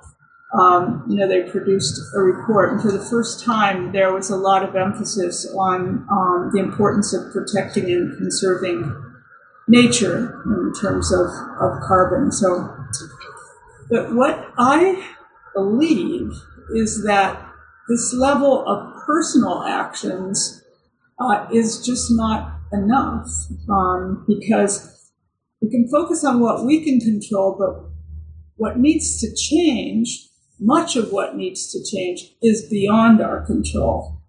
um, 0.58 1.04
you 1.08 1.16
know, 1.16 1.28
they 1.28 1.48
produced 1.48 2.00
a 2.16 2.18
report, 2.18 2.72
and 2.72 2.82
for 2.82 2.90
the 2.90 3.04
first 3.04 3.44
time, 3.44 3.92
there 3.92 4.12
was 4.12 4.30
a 4.30 4.36
lot 4.36 4.64
of 4.64 4.74
emphasis 4.74 5.46
on 5.56 6.04
um, 6.10 6.50
the 6.52 6.58
importance 6.58 7.14
of 7.14 7.32
protecting 7.32 7.84
and 7.90 8.18
conserving 8.18 8.92
nature 9.68 10.42
in 10.46 10.72
terms 10.80 11.12
of, 11.12 11.26
of 11.60 11.80
carbon. 11.86 12.32
So, 12.32 12.76
but 13.88 14.12
what 14.14 14.52
I 14.58 15.06
believe 15.54 16.32
is 16.74 17.04
that 17.04 17.46
this 17.88 18.12
level 18.12 18.66
of 18.66 19.04
personal 19.06 19.62
actions 19.62 20.64
uh, 21.20 21.46
is 21.52 21.84
just 21.84 22.08
not 22.10 22.58
enough 22.72 23.28
um, 23.68 24.24
because 24.26 25.10
we 25.60 25.70
can 25.70 25.88
focus 25.88 26.24
on 26.24 26.40
what 26.40 26.64
we 26.64 26.84
can 26.84 26.98
control, 26.98 27.56
but 27.58 27.90
what 28.56 28.78
needs 28.78 29.20
to 29.20 29.28
change 29.36 30.29
much 30.60 30.94
of 30.96 31.10
what 31.10 31.36
needs 31.36 31.72
to 31.72 31.82
change 31.84 32.34
is 32.42 32.68
beyond 32.68 33.20
our 33.20 33.44
control. 33.46 34.20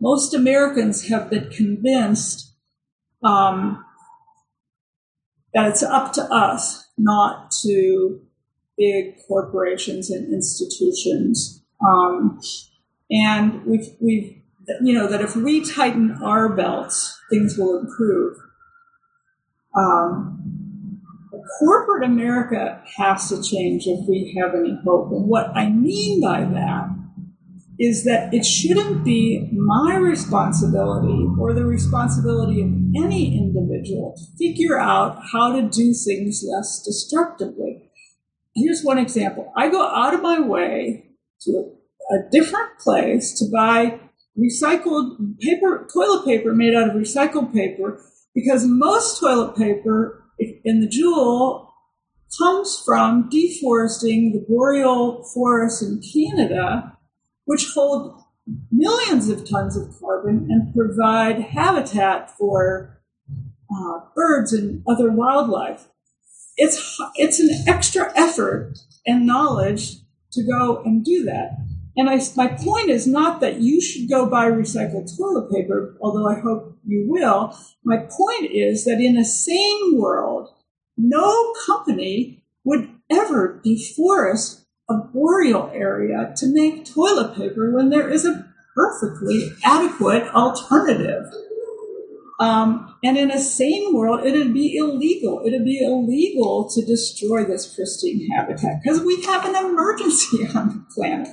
Most 0.00 0.32
Americans 0.32 1.08
have 1.08 1.28
been 1.28 1.50
convinced 1.50 2.54
um, 3.22 3.84
that 5.52 5.66
it's 5.66 5.82
up 5.82 6.12
to 6.12 6.22
us, 6.22 6.86
not 6.96 7.50
to 7.62 8.20
big 8.76 9.16
corporations 9.26 10.08
and 10.08 10.32
institutions. 10.32 11.64
Um, 11.86 12.40
and 13.10 13.64
we've, 13.64 13.88
we've, 14.00 14.40
you 14.82 14.94
know, 14.94 15.08
that 15.08 15.20
if 15.20 15.34
we 15.34 15.64
tighten 15.64 16.12
our 16.22 16.48
belts, 16.54 17.20
things 17.28 17.58
will 17.58 17.80
improve. 17.80 18.36
Um, 19.76 20.57
corporate 21.58 22.04
America 22.04 22.82
has 22.96 23.28
to 23.28 23.42
change 23.42 23.86
if 23.86 24.08
we 24.08 24.36
have 24.40 24.54
any 24.54 24.78
hope. 24.84 25.10
And 25.12 25.26
what 25.26 25.50
I 25.56 25.70
mean 25.70 26.20
by 26.20 26.40
that 26.44 26.88
is 27.78 28.04
that 28.04 28.34
it 28.34 28.44
shouldn't 28.44 29.04
be 29.04 29.48
my 29.52 29.96
responsibility 29.96 31.26
or 31.38 31.54
the 31.54 31.64
responsibility 31.64 32.60
of 32.60 32.68
any 32.96 33.38
individual 33.38 34.16
to 34.16 34.24
figure 34.36 34.78
out 34.78 35.22
how 35.32 35.52
to 35.54 35.62
do 35.62 35.94
things 35.94 36.44
less 36.44 36.82
destructively. 36.84 37.90
Here's 38.56 38.82
one 38.82 38.98
example. 38.98 39.52
I 39.56 39.68
go 39.68 39.86
out 39.86 40.14
of 40.14 40.22
my 40.22 40.40
way 40.40 41.10
to 41.42 41.72
a, 42.10 42.30
different 42.32 42.78
place 42.80 43.38
to 43.38 43.44
buy 43.52 44.00
recycled 44.36 45.38
paper, 45.38 45.86
toilet 45.92 46.24
paper 46.24 46.52
made 46.52 46.74
out 46.74 46.88
of 46.88 46.96
recycled 46.96 47.52
paper 47.52 48.02
because 48.34 48.66
most 48.66 49.20
toilet 49.20 49.56
paper 49.56 50.24
in 50.38 50.80
the 50.80 50.88
Jewel 50.88 51.72
comes 52.36 52.80
from 52.84 53.28
deforesting 53.30 54.32
the 54.32 54.44
boreal 54.48 55.24
forests 55.24 55.82
in 55.82 56.00
Canada, 56.00 56.96
which 57.44 57.70
hold 57.74 58.22
millions 58.70 59.28
of 59.28 59.48
tons 59.48 59.76
of 59.76 59.98
carbon 60.00 60.48
and 60.50 60.74
provide 60.74 61.40
habitat 61.40 62.30
for 62.36 63.00
uh, 63.74 64.00
birds 64.14 64.52
and 64.52 64.82
other 64.86 65.10
wildlife. 65.10 65.88
It's, 66.56 67.00
it's 67.16 67.40
an 67.40 67.50
extra 67.66 68.12
effort 68.16 68.78
and 69.06 69.26
knowledge 69.26 69.96
to 70.32 70.42
go 70.42 70.82
and 70.84 71.04
do 71.04 71.24
that. 71.24 71.56
And 71.96 72.08
I, 72.08 72.20
my 72.36 72.48
point 72.48 72.90
is 72.90 73.06
not 73.06 73.40
that 73.40 73.60
you 73.60 73.80
should 73.80 74.08
go 74.08 74.28
buy 74.28 74.50
recycled 74.50 75.16
toilet 75.16 75.50
paper, 75.50 75.96
although 76.00 76.28
I 76.28 76.38
hope 76.38 76.77
you 76.88 77.04
will. 77.06 77.56
My 77.84 77.98
point 77.98 78.50
is 78.50 78.84
that 78.84 79.00
in 79.00 79.16
a 79.16 79.24
sane 79.24 79.98
world, 79.98 80.48
no 80.96 81.54
company 81.66 82.42
would 82.64 82.88
ever 83.10 83.60
deforest 83.64 84.64
a 84.90 84.94
boreal 84.94 85.70
area 85.74 86.32
to 86.36 86.46
make 86.52 86.86
toilet 86.86 87.36
paper 87.36 87.72
when 87.74 87.90
there 87.90 88.08
is 88.08 88.24
a 88.24 88.46
perfectly 88.74 89.52
adequate 89.64 90.24
alternative. 90.34 91.24
Um, 92.40 92.94
and 93.02 93.18
in 93.18 93.30
a 93.30 93.38
sane 93.38 93.92
world, 93.94 94.24
it'd 94.24 94.54
be 94.54 94.76
illegal. 94.76 95.42
It'd 95.44 95.64
be 95.64 95.80
illegal 95.80 96.70
to 96.70 96.84
destroy 96.84 97.44
this 97.44 97.66
pristine 97.74 98.30
habitat 98.30 98.80
because 98.82 99.00
we 99.00 99.22
have 99.22 99.44
an 99.44 99.56
emergency 99.56 100.46
on 100.54 100.68
the 100.68 100.86
planet. 100.94 101.28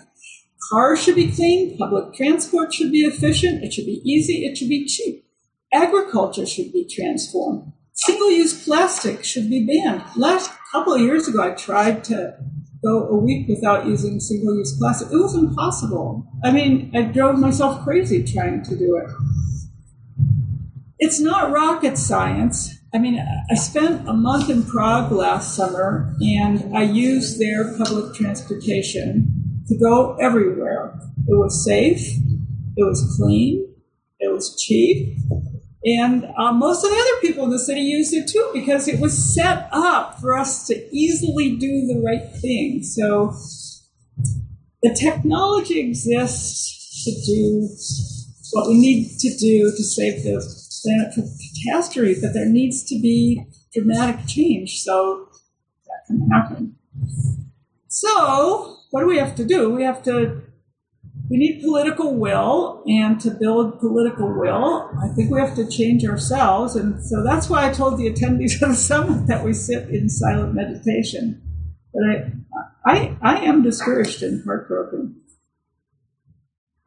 Cars 0.69 1.03
should 1.03 1.15
be 1.15 1.31
clean, 1.31 1.77
public 1.77 2.15
transport 2.15 2.73
should 2.73 2.91
be 2.91 3.01
efficient, 3.01 3.63
it 3.63 3.71
should 3.71 3.85
be 3.85 4.01
easy, 4.03 4.45
it 4.45 4.57
should 4.57 4.69
be 4.69 4.85
cheap. 4.87 5.24
Agriculture 5.75 6.45
should 6.45 6.71
be 6.71 6.87
transformed. 6.89 7.73
Single 7.91 8.31
use 8.31 8.63
plastic 8.63 9.25
should 9.25 9.49
be 9.49 9.65
banned. 9.65 10.01
Last 10.15 10.49
couple 10.71 10.93
of 10.93 11.01
years 11.01 11.27
ago, 11.27 11.43
I 11.43 11.49
tried 11.51 12.05
to 12.05 12.37
go 12.81 13.07
a 13.09 13.15
week 13.17 13.49
without 13.49 13.85
using 13.85 14.21
single 14.21 14.55
use 14.55 14.77
plastic. 14.77 15.11
It 15.11 15.17
was 15.17 15.35
impossible. 15.35 16.25
I 16.45 16.51
mean, 16.51 16.91
I 16.95 17.01
drove 17.01 17.37
myself 17.37 17.83
crazy 17.83 18.23
trying 18.23 18.63
to 18.63 18.75
do 18.77 18.95
it. 18.95 19.09
It's 20.97 21.19
not 21.19 21.51
rocket 21.51 21.97
science. 21.97 22.73
I 22.93 22.97
mean, 22.97 23.19
I 23.51 23.55
spent 23.55 24.07
a 24.07 24.13
month 24.13 24.49
in 24.49 24.63
Prague 24.63 25.11
last 25.11 25.55
summer 25.57 26.15
and 26.21 26.73
I 26.75 26.83
used 26.83 27.37
their 27.37 27.77
public 27.77 28.15
transportation 28.15 29.63
to 29.67 29.77
go 29.77 30.15
everywhere. 30.21 30.97
It 31.27 31.35
was 31.35 31.65
safe, 31.65 31.99
it 32.77 32.83
was 32.83 33.17
clean, 33.17 33.67
it 34.19 34.31
was 34.31 34.55
cheap, 34.61 35.17
and 35.85 36.25
uh, 36.37 36.51
most 36.51 36.83
of 36.83 36.89
the 36.89 36.97
other 36.97 37.21
people 37.21 37.43
in 37.43 37.51
the 37.51 37.59
city 37.59 37.81
used 37.81 38.13
it 38.13 38.27
too 38.27 38.49
because 38.53 38.87
it 38.87 38.99
was 38.99 39.35
set 39.35 39.69
up 39.71 40.19
for 40.19 40.35
us 40.35 40.65
to 40.67 40.95
easily 40.95 41.55
do 41.55 41.85
the 41.85 42.01
right 42.03 42.31
thing. 42.41 42.81
So 42.81 43.35
the 44.81 44.95
technology 44.95 45.79
exists 45.79 47.03
to 47.05 47.11
do 47.25 47.69
what 48.51 48.67
we 48.67 48.79
need 48.79 49.19
to 49.19 49.29
do 49.37 49.69
to 49.69 49.83
save 49.83 50.23
the 50.23 50.41
planet 50.83 51.13
from 51.13 51.23
catastrophe, 51.63 52.15
but 52.21 52.33
there 52.33 52.49
needs 52.49 52.83
to 52.85 52.99
be 52.99 53.45
dramatic 53.73 54.25
change 54.27 54.81
so 54.81 55.29
that 55.85 56.07
can 56.07 56.29
happen. 56.31 56.75
So 57.87 58.77
what 58.91 59.01
do 59.01 59.07
we 59.07 59.17
have 59.17 59.35
to 59.35 59.45
do? 59.45 59.69
We 59.69 59.83
have 59.83 60.01
to, 60.03 60.41
we 61.29 61.37
need 61.37 61.61
political 61.63 62.15
will, 62.15 62.83
and 62.87 63.19
to 63.21 63.31
build 63.31 63.79
political 63.79 64.27
will, 64.27 64.91
I 65.03 65.07
think 65.15 65.31
we 65.31 65.39
have 65.39 65.55
to 65.55 65.67
change 65.69 66.05
ourselves. 66.05 66.75
And 66.75 67.03
so 67.03 67.23
that's 67.23 67.49
why 67.49 67.67
I 67.67 67.73
told 67.73 67.97
the 67.97 68.11
attendees 68.11 68.53
of 68.61 68.69
the 68.69 68.75
summit 68.75 69.27
that 69.27 69.43
we 69.43 69.53
sit 69.53 69.89
in 69.89 70.09
silent 70.09 70.53
meditation. 70.53 71.41
But 71.93 72.03
I, 72.03 72.31
I, 72.85 73.17
I 73.21 73.37
am 73.45 73.63
discouraged 73.63 74.21
and 74.21 74.43
heartbroken. 74.45 75.21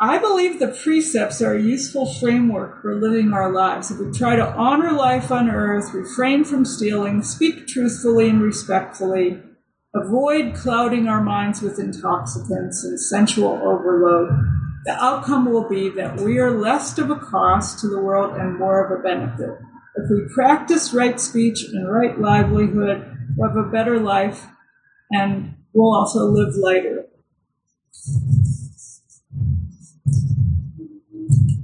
I 0.01 0.19
believe 0.19 0.61
the 0.61 0.69
precepts 0.69 1.43
are 1.43 1.55
a 1.55 1.61
useful 1.61 2.07
framework 2.07 2.83
for 2.83 2.95
living 2.95 3.33
our 3.33 3.53
lives. 3.53 3.91
If 3.91 3.99
we 3.99 4.13
try 4.13 4.37
to 4.37 4.55
honor 4.55 4.93
life 4.93 5.33
on 5.33 5.51
earth, 5.51 5.93
refrain 5.93 6.45
from 6.45 6.65
stealing, 6.65 7.25
speak 7.25 7.67
truthfully 7.67 8.29
and 8.29 8.41
respectfully, 8.41 9.43
avoid 9.95 10.55
clouding 10.55 11.09
our 11.09 11.23
minds 11.23 11.63
with 11.63 11.79
intoxicants 11.79 12.85
and 12.85 13.01
sensual 13.01 13.61
overload, 13.63 14.31
the 14.85 14.93
outcome 15.03 15.51
will 15.51 15.69
be 15.69 15.89
that 15.91 16.21
we 16.21 16.39
are 16.39 16.51
less 16.51 16.97
of 16.99 17.11
a 17.11 17.17
cost 17.17 17.79
to 17.81 17.89
the 17.89 18.01
world 18.01 18.37
and 18.37 18.59
more 18.59 18.85
of 18.85 18.99
a 18.99 19.03
benefit. 19.03 19.59
If 19.97 20.11
we 20.11 20.33
practice 20.33 20.95
right 20.95 21.19
speech 21.19 21.65
and 21.73 21.91
right 21.93 22.19
livelihood, 22.19 23.17
we'll 23.37 23.49
have 23.49 23.57
a 23.57 23.71
better 23.71 23.99
life 23.99 24.47
and 25.11 25.55
we'll 25.73 25.95
also 25.95 26.27
live 26.27 26.55
lighter. 26.55 27.07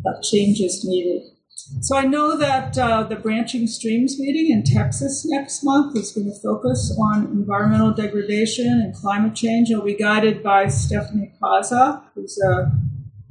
But 0.02 0.22
change 0.22 0.60
is 0.60 0.84
needed. 0.84 1.33
So 1.80 1.96
I 1.96 2.04
know 2.04 2.36
that 2.36 2.76
uh, 2.76 3.04
the 3.04 3.16
Branching 3.16 3.66
Streams 3.66 4.18
meeting 4.18 4.50
in 4.50 4.64
Texas 4.64 5.24
next 5.26 5.64
month 5.64 5.96
is 5.96 6.12
going 6.12 6.26
to 6.26 6.40
focus 6.42 6.94
on 7.00 7.26
environmental 7.26 7.92
degradation 7.92 8.66
and 8.66 8.94
climate 8.94 9.34
change. 9.34 9.70
It'll 9.70 9.84
be 9.84 9.94
guided 9.94 10.42
by 10.42 10.68
Stephanie 10.68 11.32
Kaza, 11.42 12.02
who's 12.14 12.38
a 12.38 12.70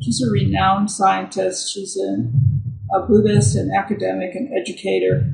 she's 0.02 0.22
a 0.22 0.32
renowned 0.32 0.90
scientist. 0.90 1.72
She's 1.72 1.96
a, 1.96 2.98
a 2.98 3.06
Buddhist 3.06 3.56
and 3.56 3.72
academic 3.72 4.34
and 4.34 4.50
educator. 4.58 5.32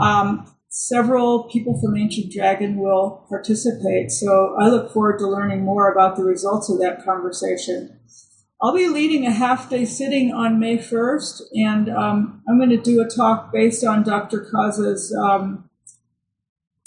Um, 0.00 0.50
several 0.70 1.44
people 1.50 1.78
from 1.78 1.96
Ancient 1.98 2.32
Dragon 2.32 2.78
will 2.78 3.26
participate, 3.28 4.10
so 4.10 4.56
I 4.58 4.68
look 4.68 4.92
forward 4.92 5.18
to 5.18 5.28
learning 5.28 5.62
more 5.62 5.92
about 5.92 6.16
the 6.16 6.24
results 6.24 6.70
of 6.70 6.78
that 6.80 7.04
conversation. 7.04 8.00
I'll 8.62 8.76
be 8.76 8.86
leading 8.86 9.26
a 9.26 9.32
half 9.32 9.68
day 9.68 9.84
sitting 9.84 10.32
on 10.32 10.60
May 10.60 10.78
1st, 10.78 11.42
and 11.54 11.88
um, 11.88 12.42
I'm 12.48 12.58
going 12.58 12.70
to 12.70 12.80
do 12.80 13.00
a 13.00 13.08
talk 13.08 13.52
based 13.52 13.84
on 13.84 14.04
Dr. 14.04 14.48
Kaza's 14.52 15.12
um, 15.20 15.68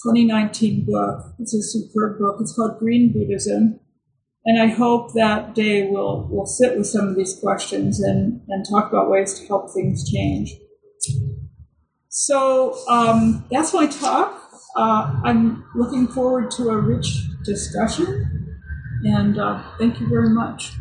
2019 0.02 0.86
book. 0.86 1.34
It's 1.38 1.54
a 1.54 1.62
superb 1.62 2.18
book. 2.18 2.38
It's 2.40 2.56
called 2.56 2.80
Green 2.80 3.12
Buddhism. 3.12 3.82
And 4.46 4.62
I 4.62 4.68
hope 4.68 5.14
that 5.16 5.54
day 5.54 5.90
we'll, 5.90 6.30
we'll 6.32 6.46
sit 6.46 6.78
with 6.78 6.88
some 6.88 7.10
of 7.10 7.18
these 7.18 7.38
questions 7.42 8.00
and, 8.00 8.42
and 8.48 8.66
talk 8.70 8.88
about 8.88 9.10
ways 9.10 9.38
to 9.40 9.48
help 9.48 9.74
things 9.74 10.10
change. 10.10 10.54
So 12.08 12.78
um, 12.88 13.44
that's 13.52 13.74
my 13.74 13.88
talk. 13.88 14.50
uh, 14.78 15.20
I'm 15.26 15.66
looking 15.76 16.08
forward 16.08 16.52
to 16.52 16.70
a 16.70 16.78
rich 16.78 17.28
discussion, 17.44 18.62
and 19.04 19.38
uh, 19.38 19.62
thank 19.78 20.00
you 20.00 20.08
very 20.08 20.30
much. 20.30 20.72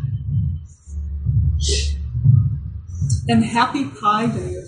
And 3.28 3.44
happy 3.44 3.84
Pi 3.86 4.26
Day. 4.26 4.62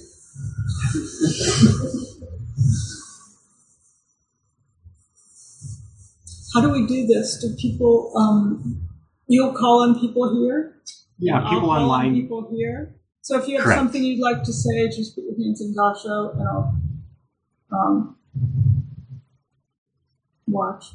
How 6.55 6.63
do 6.63 6.71
we 6.71 6.87
do 6.87 7.07
this? 7.07 7.39
Do 7.39 7.55
people, 7.61 8.13
um, 8.17 8.89
you'll 9.27 9.53
call 9.53 9.83
on 9.83 10.01
people 10.01 10.41
here? 10.43 10.77
Yeah, 11.19 11.41
I'll 11.41 11.51
people 11.51 11.69
call 11.69 11.71
on 11.71 11.83
online. 11.83 12.15
people 12.15 12.49
here. 12.51 12.95
So 13.21 13.39
if 13.39 13.47
you 13.49 13.57
have 13.57 13.65
Correct. 13.65 13.79
something 13.79 14.03
you'd 14.03 14.23
like 14.23 14.43
to 14.45 14.53
say, 14.53 14.89
just 14.89 15.15
put 15.15 15.25
your 15.25 15.35
hands 15.37 15.61
in 15.61 15.75
gassho 15.75 16.39
and 16.39 16.49
I'll 16.49 16.81
um, 17.73 18.17
watch. 20.47 20.87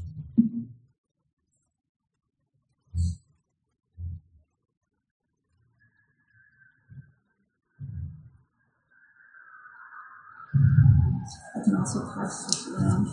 I 11.56 11.64
can 11.64 11.76
also 11.76 12.02
pass 12.16 12.48
this 12.48 12.70
around. 12.70 13.08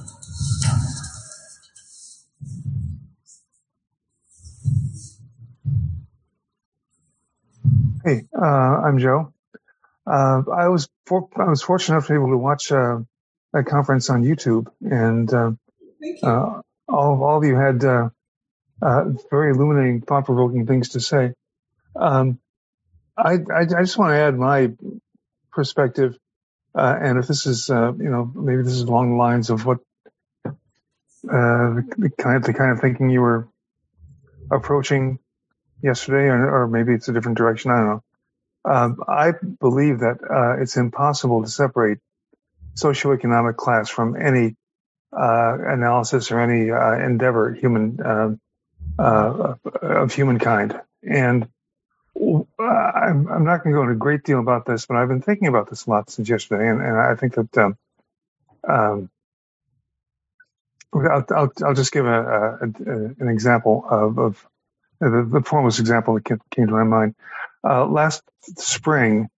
Hey, 8.05 8.25
uh, 8.37 8.45
I'm 8.47 8.99
Joe. 8.99 9.33
Uh, 10.07 10.43
I 10.53 10.69
was 10.69 10.89
for, 11.07 11.29
I 11.37 11.45
was 11.51 11.63
fortunate 11.63 11.97
enough 11.97 12.07
to 12.09 12.13
be 12.15 12.17
able 12.19 12.31
to 12.31 12.39
watch 12.39 12.73
uh, 12.73 12.99
that 13.55 13.67
conference 13.67 14.11
on 14.11 14.25
YouTube, 14.25 14.69
and 14.83 15.33
uh, 15.35 15.53
you. 16.01 16.19
uh, 16.23 16.63
all 16.89 17.25
all 17.25 17.39
of 17.39 17.45
you 17.45 17.57
had 17.57 17.85
uh, 17.85 18.11
uh, 18.83 19.05
very 19.31 19.53
illuminating, 19.53 20.03
thought 20.03 20.27
provoking 20.27 20.67
things 20.67 20.91
to 20.91 21.01
say. 21.01 21.35
Um, 21.97 22.41
I, 23.17 23.35
I 23.35 23.61
I 23.63 23.83
just 23.83 23.99
want 23.99 24.13
to 24.13 24.19
add 24.19 24.37
my 24.39 24.73
perspective, 25.53 26.19
uh, 26.79 26.99
and 27.01 27.19
if 27.19 27.27
this 27.27 27.47
is 27.47 27.71
uh, 27.71 27.93
you 27.99 28.11
know 28.11 28.31
maybe 28.35 28.63
this 28.63 28.75
is 28.75 28.83
along 28.83 29.11
the 29.11 29.17
lines 29.17 29.51
of 29.51 29.67
what 29.67 29.79
uh, 30.47 30.53
the, 31.25 31.85
the 31.99 32.11
kind 32.11 32.37
of 32.37 32.45
the 32.45 32.55
kind 32.55 32.71
of 32.71 32.81
thinking 32.81 33.11
you 33.11 33.21
were 33.21 33.49
approaching 34.51 35.19
yesterday, 35.83 36.29
or, 36.29 36.63
or 36.63 36.69
maybe 36.69 36.95
it's 36.95 37.09
a 37.09 37.13
different 37.13 37.37
direction. 37.37 37.71
I 37.71 37.77
don't 37.77 37.87
know. 37.87 38.03
Um, 38.65 39.03
I 39.09 39.33
believe 39.61 40.01
that 40.01 40.19
uh, 40.23 40.63
it's 40.63 40.77
impossible 40.77 41.43
to 41.43 41.49
separate 41.49 41.99
socioeconomic 42.77 43.57
class 43.57 43.89
from 43.89 44.15
any 44.15 44.57
uh, 45.13 45.57
analysis 45.67 46.31
or 46.31 46.41
any 46.41 46.71
uh, 46.71 47.05
endeavor 47.05 47.55
human 47.55 47.99
uh, 48.01 49.55
of 49.83 50.15
humankind. 50.15 50.81
And 51.03 51.49
I'm, 52.59 53.29
I'm 53.29 53.45
not 53.45 53.63
going 53.63 53.73
to 53.73 53.79
go 53.79 53.83
into 53.83 53.93
a 53.93 53.97
great 53.97 54.25
deal 54.25 54.41
about 54.41 54.67
this, 54.67 54.87
but 54.87 54.97
I've 54.97 55.09
been 55.09 55.23
thinking 55.23 55.49
about 55.49 55.71
this 55.71 55.87
a 55.87 55.91
lot 55.91 56.11
since 56.11 56.29
yesterday, 56.29 56.69
and, 56.69 56.81
and 56.81 56.97
I 56.97 57.15
think 57.15 57.35
that 57.35 57.59
um, 57.59 57.79
um, 58.69 59.11
I'll, 60.95 61.25
I'll, 61.35 61.53
I'll 61.65 61.75
just 61.75 61.93
give 61.93 62.07
a, 62.07 62.21
a, 62.21 62.65
a, 62.65 62.95
an 63.21 63.29
example 63.29 63.85
of, 63.89 64.19
of 64.19 64.47
the, 65.01 65.29
the 65.31 65.43
foremost 65.43 65.79
example 65.79 66.15
that 66.15 66.25
came, 66.25 66.41
came 66.51 66.67
to 66.67 66.73
my 66.73 66.85
mind. 66.85 67.15
Uh, 67.63 67.87
last 67.87 68.23
spring, 68.57 69.29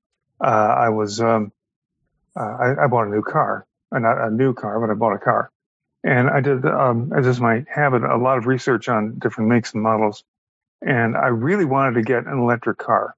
uh, 0.41 0.75
I 0.79 0.89
was 0.89 1.21
um, 1.21 1.53
uh, 2.37 2.41
I, 2.41 2.85
I 2.85 2.87
bought 2.87 3.07
a 3.07 3.11
new 3.11 3.23
car, 3.23 3.67
uh, 3.93 3.99
not 3.99 4.19
a 4.19 4.31
new 4.31 4.55
car, 4.55 4.81
but 4.81 4.91
I 4.91 4.95
bought 4.95 5.15
a 5.15 5.19
car, 5.19 5.51
and 6.05 6.31
I 6.31 6.41
did 6.41 6.65
um, 6.65 7.13
as 7.15 7.27
is 7.27 7.41
my 7.41 7.65
habit 7.69 8.03
a 8.05 8.17
lot 8.17 8.39
of 8.39 8.47
research 8.47 8.89
on 8.89 9.19
different 9.19 9.51
makes 9.51 9.75
and 9.75 9.83
models, 9.83 10.25
and 10.83 11.17
I 11.17 11.29
really 11.29 11.65
wanted 11.65 11.95
to 11.95 12.03
get 12.03 12.27
an 12.27 12.39
electric 12.39 12.79
car, 12.79 13.15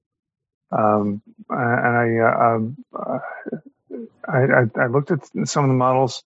um, 0.71 1.21
and 1.49 1.97
I, 1.97 2.17
uh, 2.19 2.55
um, 2.55 2.77
uh, 2.93 3.19
I, 4.27 4.39
I 4.39 4.83
I 4.83 4.87
looked 4.87 5.11
at 5.11 5.21
some 5.47 5.65
of 5.65 5.69
the 5.69 5.75
models. 5.75 6.23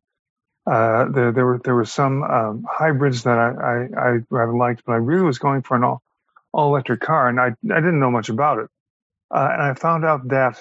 Uh, 0.65 1.06
there, 1.12 1.32
there 1.32 1.45
were 1.45 1.60
there 1.63 1.76
were 1.76 1.86
some 1.86 2.23
um, 2.23 2.65
hybrids 2.69 3.23
that 3.23 3.38
I, 3.38 3.50
I, 3.52 4.10
I 4.10 4.19
rather 4.30 4.56
liked, 4.56 4.84
but 4.86 4.93
I 4.93 4.97
really 4.97 5.23
was 5.23 5.39
going 5.39 5.62
for 5.62 5.78
an 5.78 5.84
all 5.84 6.02
all 6.54 6.69
electric 6.69 7.02
car, 7.02 7.30
and 7.30 7.39
I 7.39 7.47
I 7.47 7.80
didn't 7.82 8.00
know 8.00 8.12
much 8.12 8.30
about 8.30 8.60
it, 8.60 8.69
and 9.32 9.62
I 9.62 9.73
found 9.76 10.06
out 10.06 10.28
that 10.30 10.60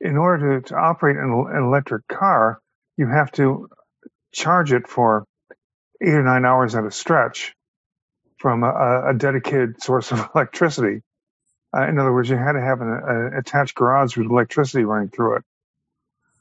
in 0.00 0.16
order 0.16 0.60
to, 0.60 0.68
to 0.68 0.76
operate 0.76 1.16
an, 1.16 1.46
an 1.52 1.64
electric 1.64 2.06
car, 2.08 2.60
you 2.96 3.08
have 3.08 3.32
to 3.32 3.68
charge 4.32 4.72
it 4.72 4.88
for 4.88 5.24
eight 6.02 6.14
or 6.14 6.22
nine 6.22 6.44
hours 6.44 6.74
at 6.74 6.84
a 6.84 6.90
stretch 6.90 7.54
from 8.44 8.62
a, 8.62 9.08
a 9.08 9.14
dedicated 9.14 9.82
source 9.82 10.12
of 10.12 10.28
electricity. 10.34 11.00
Uh, 11.74 11.88
in 11.88 11.98
other 11.98 12.12
words, 12.12 12.28
you 12.28 12.36
had 12.36 12.52
to 12.52 12.60
have 12.60 12.82
an 12.82 13.32
attached 13.38 13.74
garage 13.74 14.18
with 14.18 14.26
electricity 14.26 14.84
running 14.84 15.08
through 15.08 15.36
it. 15.36 15.44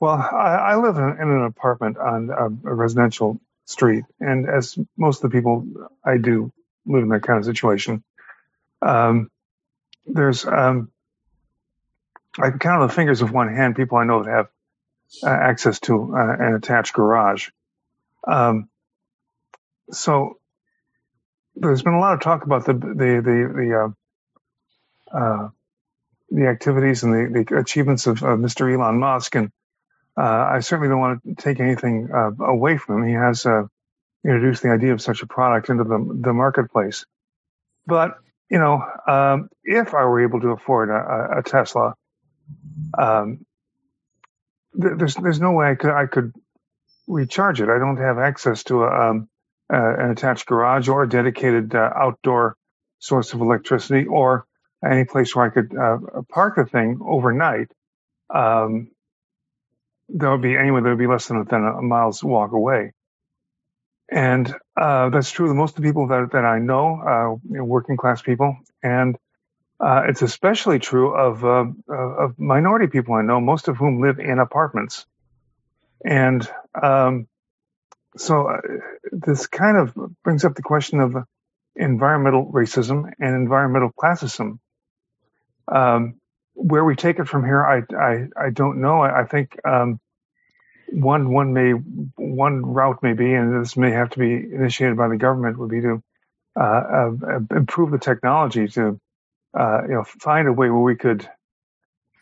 Well, 0.01 0.15
I, 0.15 0.73
I 0.73 0.75
live 0.75 0.97
in, 0.97 1.03
in 1.05 1.29
an 1.29 1.45
apartment 1.45 1.97
on 1.97 2.29
a, 2.29 2.69
a 2.69 2.73
residential 2.73 3.39
street, 3.63 4.03
and 4.19 4.49
as 4.49 4.77
most 4.97 5.23
of 5.23 5.31
the 5.31 5.37
people 5.37 5.65
I 6.03 6.17
do 6.17 6.51
live 6.85 7.03
in 7.03 7.09
that 7.11 7.23
kind 7.23 7.39
of 7.39 7.45
situation, 7.45 8.03
um, 8.81 9.31
there's 10.05 10.45
um, 10.45 10.91
I 12.37 12.49
can 12.49 12.59
count 12.59 12.81
on 12.81 12.89
the 12.89 12.93
fingers 12.93 13.21
of 13.21 13.31
one 13.31 13.47
hand 13.55 13.77
people 13.77 13.97
I 13.97 14.03
know 14.03 14.23
that 14.23 14.29
have 14.29 14.47
uh, 15.23 15.29
access 15.29 15.79
to 15.81 16.17
uh, 16.17 16.35
an 16.37 16.55
attached 16.55 16.91
garage. 16.95 17.47
Um, 18.27 18.67
so 19.91 20.37
there's 21.55 21.83
been 21.83 21.93
a 21.93 21.99
lot 21.99 22.13
of 22.13 22.21
talk 22.21 22.45
about 22.45 22.65
the 22.65 22.73
the 22.73 22.79
the 23.23 23.53
the, 23.55 23.93
uh, 25.15 25.17
uh, 25.17 25.49
the 26.31 26.47
activities 26.47 27.03
and 27.03 27.13
the, 27.35 27.45
the 27.45 27.57
achievements 27.57 28.07
of 28.07 28.19
Mr. 28.19 28.73
Elon 28.73 28.99
Musk, 28.99 29.35
and 29.35 29.51
uh, 30.17 30.21
I 30.51 30.59
certainly 30.61 30.89
don't 30.89 30.99
want 30.99 31.23
to 31.25 31.35
take 31.35 31.59
anything 31.59 32.09
uh, 32.13 32.31
away 32.45 32.77
from 32.77 33.03
him. 33.03 33.07
He 33.09 33.15
has 33.15 33.45
uh, 33.45 33.63
introduced 34.25 34.63
the 34.63 34.71
idea 34.71 34.93
of 34.93 35.01
such 35.01 35.23
a 35.23 35.27
product 35.27 35.69
into 35.69 35.83
the 35.85 36.19
the 36.21 36.33
marketplace. 36.33 37.05
But 37.87 38.17
you 38.49 38.59
know, 38.59 38.83
um, 39.07 39.49
if 39.63 39.93
I 39.93 40.05
were 40.05 40.21
able 40.23 40.41
to 40.41 40.49
afford 40.49 40.89
a, 40.89 41.39
a 41.39 41.43
Tesla, 41.43 41.95
um, 42.97 43.45
th- 44.81 44.95
there's 44.97 45.15
there's 45.15 45.41
no 45.41 45.51
way 45.53 45.71
I 45.71 45.75
could 45.75 45.91
I 45.91 46.07
could 46.07 46.33
recharge 47.07 47.61
it. 47.61 47.69
I 47.69 47.79
don't 47.79 47.97
have 47.97 48.19
access 48.19 48.63
to 48.65 48.83
a, 48.83 49.09
um, 49.11 49.29
uh, 49.73 49.95
an 49.97 50.11
attached 50.11 50.45
garage 50.45 50.87
or 50.87 51.03
a 51.03 51.09
dedicated 51.09 51.73
uh, 51.73 51.89
outdoor 51.95 52.55
source 52.99 53.33
of 53.33 53.41
electricity 53.41 54.05
or 54.05 54.45
any 54.85 55.03
place 55.03 55.35
where 55.35 55.45
I 55.45 55.49
could 55.49 55.75
uh, 55.75 55.97
park 56.29 56.57
the 56.57 56.65
thing 56.65 56.99
overnight. 57.01 57.71
Um, 58.33 58.91
there 60.09 60.29
would 60.31 60.41
be 60.41 60.55
anyway. 60.55 60.81
There 60.81 60.91
would 60.91 60.99
be 60.99 61.07
less 61.07 61.27
than, 61.27 61.43
than 61.45 61.65
a 61.65 61.81
mile's 61.81 62.23
walk 62.23 62.51
away, 62.51 62.93
and 64.11 64.53
uh, 64.79 65.09
that's 65.09 65.31
true 65.31 65.49
of 65.49 65.55
most 65.55 65.71
of 65.71 65.83
the 65.83 65.89
people 65.89 66.07
that 66.07 66.29
that 66.33 66.45
I 66.45 66.59
know, 66.59 67.01
uh, 67.01 67.63
working 67.63 67.97
class 67.97 68.21
people, 68.21 68.55
and 68.83 69.17
uh, 69.79 70.03
it's 70.07 70.21
especially 70.21 70.77
true 70.77 71.15
of 71.15 71.43
of 71.43 72.37
minority 72.37 72.87
people 72.87 73.15
I 73.15 73.21
know, 73.21 73.39
most 73.39 73.67
of 73.69 73.77
whom 73.77 74.01
live 74.01 74.19
in 74.19 74.39
apartments, 74.39 75.05
and 76.05 76.47
um, 76.81 77.27
so 78.17 78.47
uh, 78.47 78.61
this 79.11 79.47
kind 79.47 79.77
of 79.77 79.93
brings 80.23 80.45
up 80.45 80.55
the 80.55 80.61
question 80.61 80.99
of 80.99 81.15
environmental 81.75 82.51
racism 82.51 83.11
and 83.19 83.35
environmental 83.35 83.91
classism. 83.91 84.59
Um, 85.67 86.15
where 86.55 86.83
we 86.83 86.95
take 86.95 87.19
it 87.19 87.27
from 87.27 87.43
here, 87.43 87.63
I 87.65 87.81
I, 87.95 88.27
I 88.47 88.49
don't 88.51 88.81
know. 88.81 89.01
I, 89.01 89.21
I 89.21 89.25
think 89.25 89.57
um, 89.65 89.99
one 90.91 91.31
one 91.31 91.53
may 91.53 91.71
one 91.71 92.63
route 92.63 93.01
may 93.01 93.13
be, 93.13 93.33
and 93.33 93.61
this 93.61 93.75
may 93.75 93.91
have 93.91 94.11
to 94.11 94.19
be 94.19 94.33
initiated 94.33 94.97
by 94.97 95.07
the 95.07 95.17
government, 95.17 95.57
would 95.57 95.69
be 95.69 95.81
to 95.81 96.03
uh, 96.59 96.63
uh, 96.63 97.39
improve 97.55 97.91
the 97.91 97.97
technology 97.97 98.67
to 98.67 98.99
uh, 99.57 99.81
you 99.83 99.93
know 99.93 100.03
find 100.03 100.47
a 100.47 100.53
way 100.53 100.69
where 100.69 100.81
we 100.81 100.95
could 100.95 101.27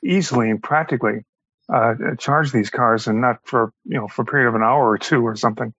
easily 0.04 0.50
and 0.50 0.64
practically 0.64 1.26
uh, 1.72 1.96
charge 2.18 2.52
these 2.52 2.70
cars, 2.70 3.08
and 3.08 3.20
not 3.20 3.40
for 3.44 3.74
you 3.86 3.98
know 3.98 4.08
for 4.08 4.22
a 4.22 4.26
period 4.26 4.48
of 4.48 4.56
an 4.56 4.64
hour 4.64 4.90
or 4.90 4.98
two 4.98 5.26
or 5.26 5.36
something. 5.36 5.74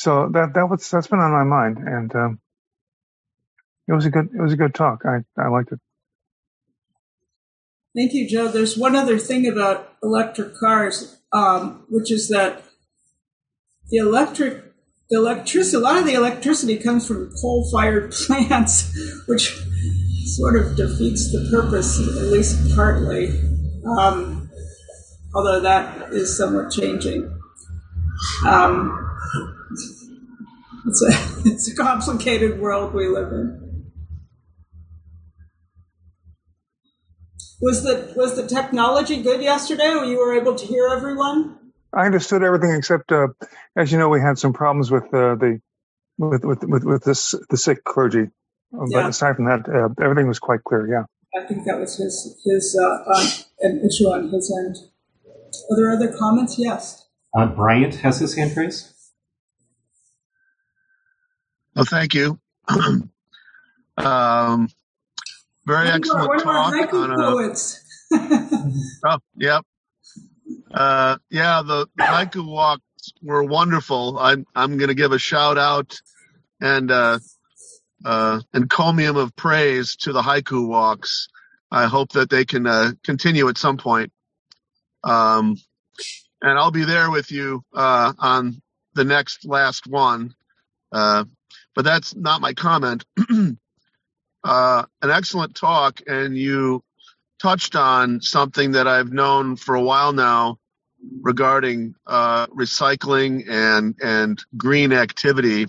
So 0.00 0.30
that 0.32 0.54
that 0.54 0.66
was 0.66 0.88
that's 0.88 1.08
been 1.08 1.18
on 1.18 1.30
my 1.30 1.44
mind, 1.44 1.76
and 1.76 2.14
um, 2.16 2.40
it 3.86 3.92
was 3.92 4.06
a 4.06 4.10
good 4.10 4.30
it 4.34 4.40
was 4.40 4.54
a 4.54 4.56
good 4.56 4.74
talk. 4.74 5.02
I 5.04 5.18
I 5.38 5.48
liked 5.48 5.72
it. 5.72 5.78
Thank 7.94 8.14
you, 8.14 8.26
Joe. 8.26 8.48
There's 8.48 8.78
one 8.78 8.96
other 8.96 9.18
thing 9.18 9.46
about 9.46 9.92
electric 10.02 10.56
cars, 10.56 11.20
um, 11.34 11.84
which 11.90 12.10
is 12.10 12.28
that 12.28 12.64
the 13.90 13.98
electric, 13.98 14.72
the 15.10 15.18
electricity, 15.18 15.76
a 15.76 15.80
lot 15.80 15.98
of 15.98 16.06
the 16.06 16.14
electricity 16.14 16.78
comes 16.78 17.06
from 17.06 17.30
coal-fired 17.42 18.10
plants, 18.26 18.90
which 19.26 19.62
sort 20.36 20.56
of 20.56 20.76
defeats 20.76 21.30
the 21.30 21.46
purpose, 21.50 22.00
at 22.00 22.32
least 22.32 22.74
partly. 22.74 23.38
Um, 23.84 24.48
although 25.34 25.60
that 25.60 26.14
is 26.14 26.34
somewhat 26.34 26.70
changing. 26.70 27.36
Um, 28.46 29.09
it's 30.86 31.02
a 31.02 31.48
it's 31.48 31.68
a 31.72 31.76
complicated 31.76 32.60
world 32.60 32.94
we 32.94 33.08
live 33.08 33.32
in. 33.32 33.84
Was 37.60 37.82
the 37.82 38.12
was 38.16 38.36
the 38.36 38.46
technology 38.46 39.22
good 39.22 39.42
yesterday? 39.42 39.90
Were 39.94 40.04
you 40.04 40.18
were 40.18 40.34
able 40.34 40.54
to 40.54 40.66
hear 40.66 40.88
everyone? 40.88 41.58
I 41.92 42.06
understood 42.06 42.42
everything 42.44 42.70
except, 42.72 43.10
uh, 43.10 43.28
as 43.76 43.90
you 43.90 43.98
know, 43.98 44.08
we 44.08 44.20
had 44.20 44.38
some 44.38 44.52
problems 44.52 44.90
with 44.90 45.04
uh, 45.12 45.34
the 45.34 45.60
with 46.18 46.44
with 46.44 46.64
with, 46.64 46.84
with 46.84 47.04
this 47.04 47.34
the 47.50 47.56
Sikh 47.56 47.84
clergy. 47.84 48.30
But 48.72 48.88
Yeah. 48.90 49.08
aside 49.08 49.36
from 49.36 49.46
that, 49.46 49.68
uh, 49.68 49.88
everything 50.02 50.28
was 50.28 50.38
quite 50.38 50.62
clear. 50.64 50.86
Yeah. 50.86 51.04
I 51.38 51.46
think 51.46 51.64
that 51.66 51.78
was 51.78 51.96
his 51.96 52.40
his 52.44 52.78
uh, 52.80 52.86
uh, 53.12 53.26
an 53.60 53.82
issue 53.84 54.04
on 54.04 54.28
his 54.30 54.50
end. 54.64 54.76
Are 55.70 55.76
there 55.76 55.90
other 55.90 56.16
comments? 56.16 56.58
Yes. 56.58 57.04
Uh, 57.36 57.46
Bryant 57.46 57.96
has 57.96 58.20
his 58.20 58.36
hand 58.36 58.56
raised. 58.56 58.94
Oh, 61.80 61.84
thank 61.84 62.12
you. 62.12 62.38
um, 63.96 64.68
very 65.66 65.86
One 65.86 65.94
excellent 65.94 66.42
talk 66.42 66.92
on 66.92 67.10
a, 67.10 67.54
oh, 69.06 69.18
yep. 69.34 69.64
Uh, 70.70 71.16
yeah, 71.30 71.62
the 71.64 71.86
haiku 71.98 72.46
walks 72.46 72.82
were 73.22 73.42
wonderful. 73.44 74.18
I'm 74.18 74.44
I'm 74.54 74.76
going 74.76 74.88
to 74.88 74.94
give 74.94 75.12
a 75.12 75.18
shout 75.18 75.56
out 75.56 75.98
and 76.60 76.90
uh, 76.90 77.18
uh, 78.04 78.40
encomium 78.52 79.16
of 79.16 79.34
praise 79.34 79.96
to 80.00 80.12
the 80.12 80.20
haiku 80.20 80.68
walks. 80.68 81.28
I 81.70 81.86
hope 81.86 82.12
that 82.12 82.28
they 82.28 82.44
can 82.44 82.66
uh, 82.66 82.92
continue 83.04 83.48
at 83.48 83.56
some 83.56 83.78
point. 83.78 84.12
Um, 85.02 85.56
and 86.42 86.58
I'll 86.58 86.72
be 86.72 86.84
there 86.84 87.10
with 87.10 87.32
you 87.32 87.64
uh, 87.74 88.12
on 88.18 88.60
the 88.92 89.04
next 89.04 89.46
last 89.46 89.86
one. 89.86 90.34
Uh, 90.92 91.24
but 91.74 91.84
that's 91.84 92.14
not 92.14 92.40
my 92.40 92.52
comment. 92.52 93.04
uh, 94.44 94.84
an 95.02 95.10
excellent 95.10 95.54
talk, 95.54 96.00
and 96.06 96.36
you 96.36 96.82
touched 97.40 97.76
on 97.76 98.20
something 98.20 98.72
that 98.72 98.86
I've 98.86 99.12
known 99.12 99.56
for 99.56 99.74
a 99.74 99.82
while 99.82 100.12
now 100.12 100.58
regarding 101.22 101.94
uh, 102.06 102.46
recycling 102.48 103.48
and 103.48 103.94
and 104.02 104.42
green 104.56 104.92
activity. 104.92 105.66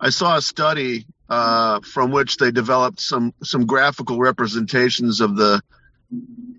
I 0.00 0.10
saw 0.10 0.36
a 0.36 0.42
study 0.42 1.06
uh, 1.28 1.80
from 1.80 2.10
which 2.10 2.36
they 2.36 2.50
developed 2.50 3.00
some 3.00 3.34
some 3.42 3.66
graphical 3.66 4.18
representations 4.18 5.20
of 5.20 5.36
the 5.36 5.62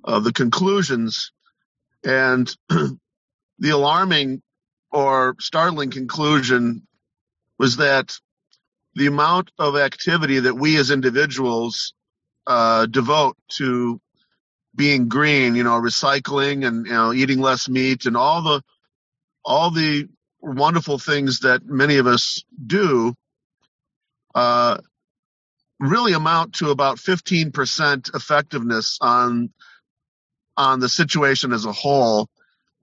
of 0.04 0.24
the 0.24 0.34
conclusions, 0.34 1.32
and 2.04 2.54
the 2.70 3.70
alarming 3.70 4.42
or 4.92 5.36
startling 5.40 5.92
conclusion 5.92 6.88
was 7.62 7.78
that 7.78 8.18
the 8.96 9.06
amount 9.06 9.52
of 9.60 9.78
activity 9.78 10.40
that 10.40 10.56
we 10.56 10.78
as 10.78 10.90
individuals 10.90 11.94
uh, 12.48 12.88
devote 12.88 13.38
to 13.50 14.02
being 14.76 15.08
green, 15.08 15.54
you 15.54 15.64
know, 15.64 15.80
recycling 15.80 16.66
and 16.66 16.88
you 16.88 16.92
know 16.92 17.14
eating 17.14 17.40
less 17.40 17.70
meat 17.70 18.08
and 18.08 18.18
all 18.18 18.42
the 18.42 18.64
all 19.46 19.70
the 19.70 20.08
wonderful 20.42 20.98
things 20.98 21.42
that 21.42 21.64
many 21.64 21.98
of 21.98 22.08
us 22.08 22.44
do 22.66 23.14
uh, 24.34 24.80
really 25.80 26.14
amount 26.14 26.56
to 26.56 26.72
about 26.72 26.98
15% 26.98 28.16
effectiveness 28.16 28.98
on 29.02 29.54
on 30.58 30.80
the 30.80 30.90
situation 30.90 31.54
as 31.54 31.66
a 31.66 31.72
whole 31.72 32.28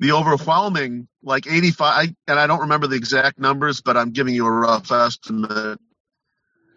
the 0.00 0.12
overwhelming 0.12 1.08
like 1.22 1.46
85 1.46 2.14
and 2.26 2.38
i 2.38 2.46
don't 2.46 2.60
remember 2.60 2.86
the 2.86 2.96
exact 2.96 3.38
numbers 3.38 3.80
but 3.80 3.96
i'm 3.96 4.12
giving 4.12 4.34
you 4.34 4.46
a 4.46 4.50
rough 4.50 4.90
estimate. 4.92 5.80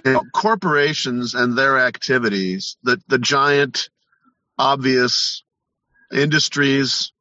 You 0.03 0.13
know, 0.13 0.23
corporations 0.33 1.35
and 1.35 1.55
their 1.57 1.79
activities 1.79 2.77
the 2.83 2.99
the 3.07 3.19
giant 3.19 3.89
obvious 4.57 5.43
industries 6.11 7.11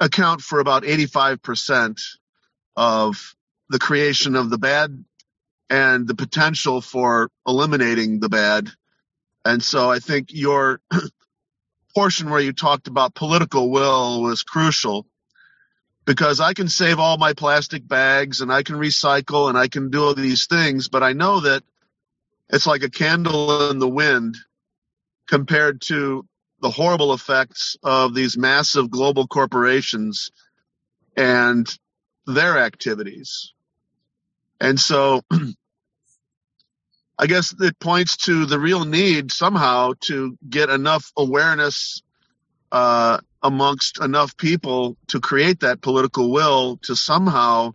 account 0.00 0.42
for 0.42 0.60
about 0.60 0.82
85% 0.82 2.02
of 2.76 3.34
the 3.70 3.78
creation 3.78 4.36
of 4.36 4.50
the 4.50 4.58
bad 4.58 5.04
and 5.70 6.06
the 6.06 6.14
potential 6.14 6.80
for 6.82 7.30
eliminating 7.46 8.20
the 8.20 8.28
bad. 8.28 8.68
And 9.44 9.62
so 9.62 9.90
i 9.90 10.00
think 10.00 10.28
your 10.32 10.80
portion 11.96 12.28
where 12.28 12.40
you 12.40 12.52
talked 12.52 12.88
about 12.88 13.14
political 13.14 13.70
will 13.70 14.20
was 14.20 14.42
crucial 14.42 15.06
because 16.04 16.40
I 16.40 16.52
can 16.52 16.68
save 16.68 16.98
all 16.98 17.16
my 17.16 17.32
plastic 17.32 17.88
bags 17.88 18.42
and 18.42 18.52
I 18.52 18.62
can 18.62 18.76
recycle 18.76 19.48
and 19.48 19.56
I 19.56 19.68
can 19.68 19.88
do 19.88 20.04
all 20.04 20.14
these 20.14 20.46
things, 20.46 20.88
but 20.88 21.02
I 21.02 21.14
know 21.14 21.40
that 21.40 21.62
it's 22.50 22.66
like 22.66 22.82
a 22.82 22.90
candle 22.90 23.70
in 23.70 23.78
the 23.78 23.88
wind 23.88 24.36
compared 25.26 25.80
to 25.86 26.26
the 26.60 26.68
horrible 26.68 27.14
effects 27.14 27.78
of 27.82 28.14
these 28.14 28.36
massive 28.36 28.90
global 28.90 29.26
corporations 29.26 30.30
and 31.16 31.66
their 32.26 32.58
activities. 32.58 33.54
And 34.60 34.78
so 34.78 35.22
I 37.18 37.26
guess 37.26 37.54
it 37.58 37.78
points 37.78 38.16
to 38.18 38.44
the 38.44 38.58
real 38.58 38.84
need 38.84 39.32
somehow 39.32 39.94
to 40.02 40.36
get 40.48 40.68
enough 40.68 41.12
awareness 41.16 42.02
uh, 42.70 43.18
amongst 43.42 44.00
enough 44.02 44.36
people 44.36 44.96
to 45.08 45.20
create 45.20 45.60
that 45.60 45.80
political 45.80 46.30
will 46.30 46.78
to 46.82 46.94
somehow, 46.94 47.72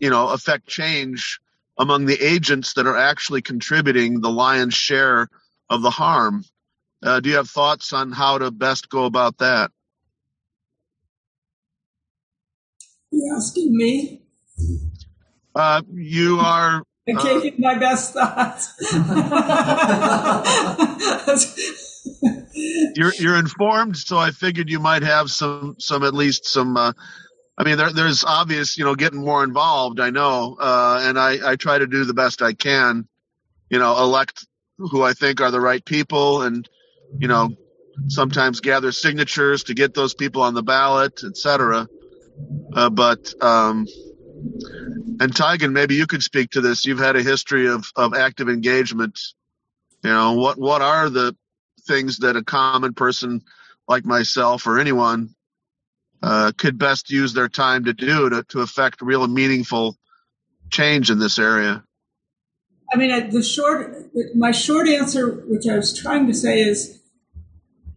you 0.00 0.10
know, 0.10 0.28
affect 0.28 0.66
change 0.66 1.38
among 1.78 2.06
the 2.06 2.20
agents 2.20 2.74
that 2.74 2.86
are 2.86 2.96
actually 2.96 3.42
contributing 3.42 4.20
the 4.20 4.30
lion's 4.30 4.74
share 4.74 5.28
of 5.70 5.82
the 5.82 5.90
harm. 5.90 6.44
Uh, 7.02 7.20
do 7.20 7.28
you 7.28 7.36
have 7.36 7.50
thoughts 7.50 7.92
on 7.92 8.10
how 8.10 8.38
to 8.38 8.50
best 8.50 8.88
go 8.88 9.04
about 9.04 9.38
that? 9.38 9.70
You 13.10 13.34
asking 13.36 13.76
me? 13.76 14.22
Uh, 15.54 15.82
you 15.92 16.40
are 16.40 16.82
I 17.06 17.22
gave 17.22 17.44
you 17.44 17.52
my 17.58 17.78
best 17.78 18.14
thoughts. 18.14 18.72
you're 22.96 23.12
you're 23.18 23.38
informed, 23.38 23.96
so 23.96 24.16
I 24.16 24.30
figured 24.30 24.70
you 24.70 24.80
might 24.80 25.02
have 25.02 25.30
some 25.30 25.76
some 25.78 26.02
at 26.02 26.14
least 26.14 26.46
some. 26.46 26.76
Uh, 26.76 26.92
I 27.56 27.64
mean, 27.64 27.76
there, 27.76 27.92
there's 27.92 28.24
obvious, 28.24 28.78
you 28.78 28.84
know, 28.84 28.94
getting 28.94 29.20
more 29.20 29.44
involved. 29.44 30.00
I 30.00 30.10
know, 30.10 30.56
uh, 30.58 31.00
and 31.02 31.18
I 31.18 31.52
I 31.52 31.56
try 31.56 31.76
to 31.78 31.86
do 31.86 32.04
the 32.04 32.14
best 32.14 32.40
I 32.40 32.54
can. 32.54 33.06
You 33.68 33.78
know, 33.78 33.98
elect 33.98 34.46
who 34.78 35.02
I 35.02 35.12
think 35.12 35.42
are 35.42 35.50
the 35.50 35.60
right 35.60 35.84
people, 35.84 36.42
and 36.42 36.66
you 37.18 37.28
know, 37.28 37.50
sometimes 38.08 38.60
gather 38.60 38.92
signatures 38.92 39.64
to 39.64 39.74
get 39.74 39.92
those 39.92 40.14
people 40.14 40.40
on 40.40 40.54
the 40.54 40.62
ballot, 40.62 41.22
etc. 41.22 41.86
Uh, 42.72 42.90
but 42.90 43.34
um, 43.42 43.86
and 45.20 45.34
Taigen, 45.34 45.72
maybe 45.72 45.94
you 45.94 46.06
could 46.06 46.22
speak 46.22 46.50
to 46.50 46.60
this. 46.60 46.84
You've 46.84 46.98
had 46.98 47.16
a 47.16 47.22
history 47.22 47.68
of 47.68 47.90
of 47.96 48.14
active 48.14 48.48
engagement. 48.48 49.18
You 50.02 50.10
know, 50.10 50.32
what 50.32 50.58
what 50.58 50.82
are 50.82 51.08
the 51.08 51.36
things 51.86 52.18
that 52.18 52.36
a 52.36 52.44
common 52.44 52.94
person 52.94 53.42
like 53.88 54.04
myself 54.04 54.66
or 54.66 54.78
anyone 54.78 55.34
uh, 56.22 56.52
could 56.56 56.78
best 56.78 57.10
use 57.10 57.34
their 57.34 57.48
time 57.48 57.84
to 57.84 57.92
do 57.92 58.30
to, 58.30 58.42
to 58.44 58.60
affect 58.60 59.02
real 59.02 59.26
meaningful 59.26 59.96
change 60.70 61.10
in 61.10 61.18
this 61.18 61.38
area? 61.38 61.84
I 62.92 62.96
mean, 62.96 63.30
the 63.30 63.42
short, 63.42 64.10
my 64.34 64.50
short 64.50 64.88
answer, 64.88 65.42
which 65.46 65.66
I 65.66 65.76
was 65.76 65.96
trying 65.96 66.26
to 66.26 66.34
say, 66.34 66.60
is 66.60 67.00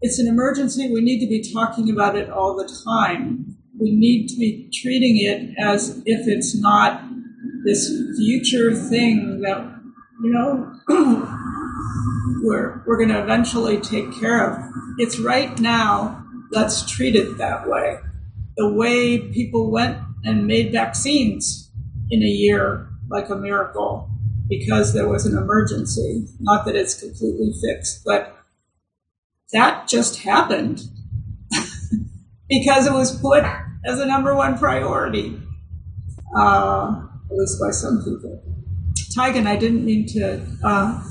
it's 0.02 0.20
an 0.20 0.28
emergency. 0.28 0.92
We 0.92 1.02
need 1.02 1.20
to 1.20 1.28
be 1.28 1.54
talking 1.54 1.90
about 1.90 2.16
it 2.16 2.30
all 2.30 2.56
the 2.56 2.68
time. 2.86 3.57
We 3.80 3.92
need 3.92 4.28
to 4.30 4.36
be 4.36 4.70
treating 4.74 5.18
it 5.18 5.56
as 5.60 6.02
if 6.06 6.28
it's 6.28 6.56
not 6.56 7.04
this 7.64 7.90
future 8.18 8.74
thing 8.74 9.42
that, 9.42 9.62
you 10.24 10.32
know, 10.32 10.74
we're, 12.44 12.82
we're 12.86 12.98
going 12.98 13.10
to 13.10 13.22
eventually 13.22 13.80
take 13.80 14.12
care 14.20 14.52
of. 14.52 14.72
It's 14.98 15.20
right 15.20 15.58
now. 15.60 16.24
Let's 16.52 16.90
treat 16.90 17.16
it 17.16 17.38
that 17.38 17.68
way. 17.68 17.98
The 18.56 18.74
way 18.74 19.20
people 19.20 19.70
went 19.70 20.00
and 20.24 20.48
made 20.48 20.72
vaccines 20.72 21.70
in 22.10 22.24
a 22.24 22.26
year, 22.26 22.90
like 23.10 23.30
a 23.30 23.36
miracle, 23.36 24.10
because 24.48 24.94
there 24.94 25.08
was 25.08 25.26
an 25.26 25.38
emergency. 25.38 26.26
Not 26.40 26.66
that 26.66 26.76
it's 26.76 27.00
completely 27.00 27.54
fixed, 27.62 28.04
but 28.06 28.34
that 29.52 29.88
just 29.88 30.22
happened 30.22 30.82
because 32.50 32.88
it 32.88 32.94
was 32.94 33.20
put 33.20 33.44
as 33.88 34.00
a 34.00 34.06
number 34.06 34.36
one 34.36 34.58
priority, 34.58 35.40
uh, 36.36 37.02
at 37.32 37.38
least 37.38 37.60
by 37.60 37.72
some 37.72 38.04
people. 38.04 38.44
Taigen, 39.16 39.48
I 39.48 39.56
didn't 39.56 39.86
mean 39.86 40.06
to 40.10 40.46
uh, 40.64 41.04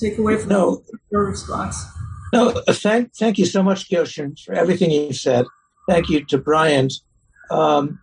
take 0.00 0.18
away 0.18 0.38
from 0.38 0.48
No. 0.48 0.82
your 1.12 1.26
response. 1.26 1.84
No, 2.32 2.50
uh, 2.50 2.72
thank 2.72 3.14
thank 3.14 3.38
you 3.38 3.46
so 3.46 3.62
much, 3.62 3.90
Goshen, 3.90 4.34
for 4.44 4.54
everything 4.54 4.90
you've 4.90 5.16
said. 5.16 5.46
Thank 5.88 6.08
you 6.10 6.24
to 6.26 6.38
Brian. 6.38 6.88
Um, 7.50 8.00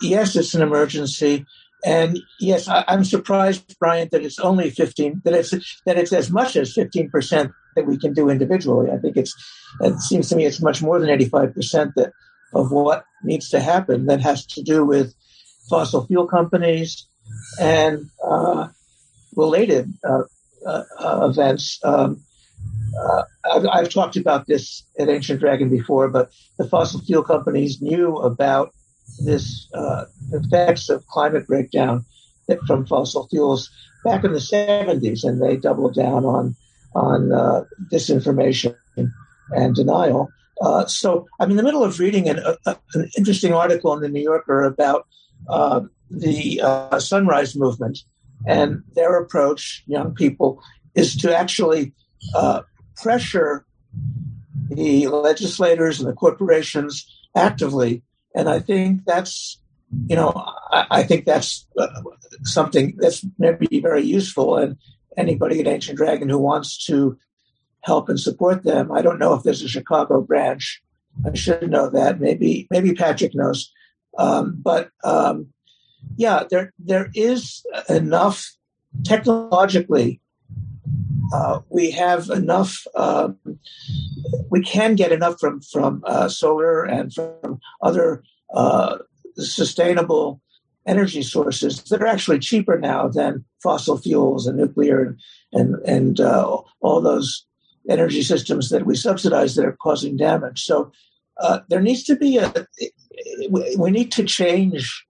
yes, 0.00 0.36
it's 0.36 0.54
an 0.54 0.62
emergency. 0.62 1.44
And 1.84 2.18
yes, 2.40 2.68
I, 2.68 2.84
am 2.88 3.04
surprised, 3.04 3.76
Brian, 3.78 4.08
that 4.10 4.22
it's 4.24 4.38
only 4.40 4.70
15, 4.70 5.22
that 5.24 5.34
it's, 5.34 5.50
that 5.86 5.96
it's 5.96 6.12
as 6.12 6.30
much 6.30 6.56
as 6.56 6.74
15% 6.74 7.52
that 7.76 7.86
we 7.86 7.96
can 7.96 8.12
do 8.12 8.28
individually. 8.28 8.90
I 8.90 8.98
think 8.98 9.16
it's, 9.16 9.34
it 9.80 9.98
seems 10.00 10.28
to 10.28 10.36
me 10.36 10.44
it's 10.44 10.60
much 10.60 10.82
more 10.82 10.98
than 10.98 11.08
85% 11.08 11.94
that, 11.94 12.12
of 12.54 12.70
what 12.70 13.04
needs 13.22 13.50
to 13.50 13.60
happen 13.60 14.06
that 14.06 14.20
has 14.20 14.46
to 14.46 14.62
do 14.62 14.84
with 14.84 15.14
fossil 15.68 16.06
fuel 16.06 16.26
companies 16.26 17.06
and 17.60 18.08
uh, 18.24 18.68
related 19.36 19.92
uh, 20.04 20.22
uh, 20.66 21.28
events. 21.30 21.78
Um, 21.84 22.22
uh, 22.98 23.22
I've, 23.44 23.66
I've, 23.66 23.88
talked 23.90 24.16
about 24.16 24.46
this 24.46 24.84
at 24.98 25.08
Ancient 25.08 25.40
Dragon 25.40 25.68
before, 25.68 26.08
but 26.08 26.30
the 26.58 26.68
fossil 26.68 27.00
fuel 27.00 27.22
companies 27.22 27.80
knew 27.82 28.16
about 28.16 28.72
this 29.24 29.68
uh, 29.74 30.04
effects 30.32 30.88
of 30.88 31.06
climate 31.06 31.46
breakdown 31.46 32.04
from 32.66 32.86
fossil 32.86 33.28
fuels 33.28 33.70
back 34.04 34.24
in 34.24 34.32
the 34.32 34.38
70s, 34.38 35.22
and 35.24 35.42
they 35.42 35.56
doubled 35.56 35.94
down 35.94 36.24
on 36.24 36.56
on 36.94 37.32
uh, 37.32 37.64
disinformation 37.92 38.74
and 38.96 39.74
denial. 39.74 40.30
Uh, 40.60 40.86
so 40.86 41.26
I'm 41.40 41.50
in 41.50 41.56
the 41.56 41.62
middle 41.62 41.84
of 41.84 41.98
reading 41.98 42.28
an, 42.28 42.40
a, 42.66 42.76
an 42.94 43.10
interesting 43.16 43.52
article 43.52 43.94
in 43.94 44.00
the 44.00 44.08
New 44.08 44.22
Yorker 44.22 44.64
about 44.64 45.06
uh, 45.48 45.82
the 46.10 46.60
uh, 46.62 46.98
Sunrise 46.98 47.54
Movement 47.54 48.00
and 48.46 48.82
their 48.94 49.20
approach, 49.20 49.84
young 49.86 50.14
people, 50.14 50.62
is 50.94 51.16
to 51.16 51.36
actually 51.36 51.92
uh, 52.34 52.62
pressure 52.96 53.64
the 54.70 55.06
legislators 55.06 56.00
and 56.00 56.08
the 56.08 56.12
corporations 56.14 57.06
actively 57.36 58.02
and 58.34 58.48
I 58.48 58.60
think 58.60 59.04
that's, 59.04 59.60
you 60.06 60.16
know, 60.16 60.32
I, 60.70 60.86
I 60.90 61.02
think 61.02 61.24
that's 61.24 61.66
uh, 61.76 61.88
something 62.44 62.94
that's 62.98 63.24
maybe 63.38 63.80
very 63.80 64.02
useful. 64.02 64.56
And 64.56 64.76
anybody 65.16 65.60
at 65.60 65.66
Ancient 65.66 65.96
Dragon 65.96 66.28
who 66.28 66.38
wants 66.38 66.84
to 66.86 67.18
help 67.88 68.08
and 68.08 68.20
support 68.20 68.62
them, 68.62 68.92
I 68.92 69.02
don't 69.02 69.18
know 69.18 69.34
if 69.34 69.42
there's 69.42 69.62
a 69.62 69.68
Chicago 69.68 70.20
branch. 70.20 70.82
I 71.26 71.34
should 71.34 71.70
know 71.70 71.88
that. 71.90 72.20
Maybe 72.20 72.68
maybe 72.70 72.94
Patrick 72.94 73.34
knows. 73.34 73.72
Um, 74.18 74.56
but 74.62 74.90
um, 75.02 75.48
yeah, 76.16 76.44
there 76.50 76.72
there 76.78 77.10
is 77.14 77.64
enough 77.88 78.38
technologically. 79.04 80.20
Uh, 81.32 81.60
we 81.70 81.90
have 81.90 82.30
enough. 82.30 82.86
Um, 82.94 83.38
we 84.50 84.62
can 84.62 84.94
get 84.94 85.12
enough 85.12 85.40
from 85.40 85.60
from 85.60 86.02
uh, 86.06 86.28
solar 86.28 86.84
and 86.84 87.12
from 87.12 87.58
other 87.82 88.22
uh, 88.54 88.98
sustainable 89.36 90.40
energy 90.86 91.22
sources 91.22 91.82
that 91.84 92.00
are 92.02 92.06
actually 92.06 92.38
cheaper 92.38 92.78
now 92.78 93.08
than 93.08 93.44
fossil 93.62 93.98
fuels 93.98 94.46
and 94.46 94.56
nuclear 94.56 95.02
and 95.02 95.18
and, 95.52 95.74
and 95.84 96.20
uh, 96.20 96.56
all 96.80 97.00
those 97.00 97.47
energy 97.88 98.22
systems 98.22 98.68
that 98.70 98.86
we 98.86 98.96
subsidize 98.96 99.54
that 99.54 99.64
are 99.64 99.76
causing 99.80 100.16
damage. 100.16 100.64
So 100.64 100.92
uh, 101.40 101.60
there 101.68 101.80
needs 101.80 102.04
to 102.04 102.16
be 102.16 102.38
a 102.38 102.52
we 103.48 103.90
need 103.90 104.12
to 104.12 104.24
change 104.24 105.04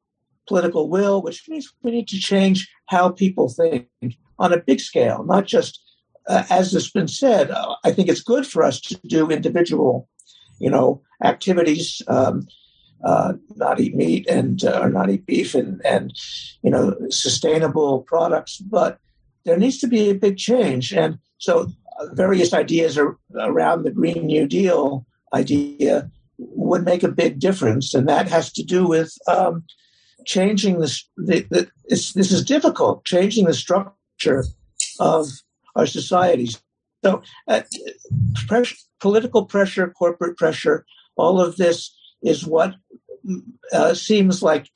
political 0.47 0.89
will, 0.89 1.23
which 1.23 1.49
means 1.49 1.73
we 1.83 1.91
need 1.91 2.09
to 2.09 2.19
change 2.19 2.69
how 2.87 3.11
people 3.11 3.49
think 3.49 3.89
on 4.39 4.53
a 4.53 4.59
big 4.59 4.81
scale, 4.81 5.25
not 5.25 5.47
just 5.47 5.81
uh, 6.29 6.45
as 6.51 6.73
has 6.73 6.91
been 6.91 7.09
said, 7.09 7.51
uh, 7.51 7.75
I 7.85 7.91
think 7.91 8.09
it's 8.09 8.21
good 8.21 8.47
for 8.47 8.63
us 8.63 8.81
to 8.83 9.01
do 9.07 9.31
individual, 9.31 10.09
you 10.59 10.71
know, 10.71 11.03
activities, 11.25 12.03
um, 12.07 12.47
uh, 13.03 13.33
not 13.57 13.81
eat 13.81 13.95
meat 13.95 14.29
and 14.29 14.63
uh, 14.65 14.81
or 14.83 14.91
not 14.91 15.09
eat 15.09 15.25
beef 15.25 15.55
and 15.55 15.81
and 15.85 16.13
you 16.63 16.71
know 16.71 16.95
sustainable 17.11 18.03
products, 18.03 18.59
but 18.59 18.99
there 19.45 19.57
needs 19.57 19.79
to 19.79 19.87
be 19.87 20.11
a 20.11 20.15
big 20.15 20.37
change. 20.37 20.93
And 20.93 21.19
so, 21.39 21.71
various 22.13 22.53
ideas 22.53 22.99
around 23.35 23.83
the 23.83 23.91
Green 23.91 24.27
New 24.27 24.47
Deal 24.47 25.07
idea 25.35 26.11
would 26.39 26.85
make 26.85 27.03
a 27.03 27.09
big 27.09 27.39
difference, 27.39 27.95
and 27.95 28.09
that 28.09 28.29
has 28.29 28.53
to 28.53 28.63
do 28.63 28.87
with 28.87 29.13
um, 29.27 29.65
changing 30.25 30.81
this. 30.81 31.09
The, 31.17 31.47
the, 31.51 31.71
this 31.89 32.17
is 32.17 32.45
difficult, 32.45 33.05
changing 33.05 33.47
the 33.47 33.55
structure 33.55 34.45
of 35.01 35.29
our 35.75 35.87
societies. 35.87 36.61
So, 37.05 37.23
uh, 37.47 37.63
pressure, 38.47 38.77
political 39.01 39.45
pressure, 39.47 39.89
corporate 39.91 40.37
pressure, 40.37 40.85
all 41.17 41.41
of 41.41 41.57
this 41.57 41.95
is 42.23 42.47
what 42.47 42.75
uh, 43.73 43.95
seems 43.95 44.43
like 44.43 44.69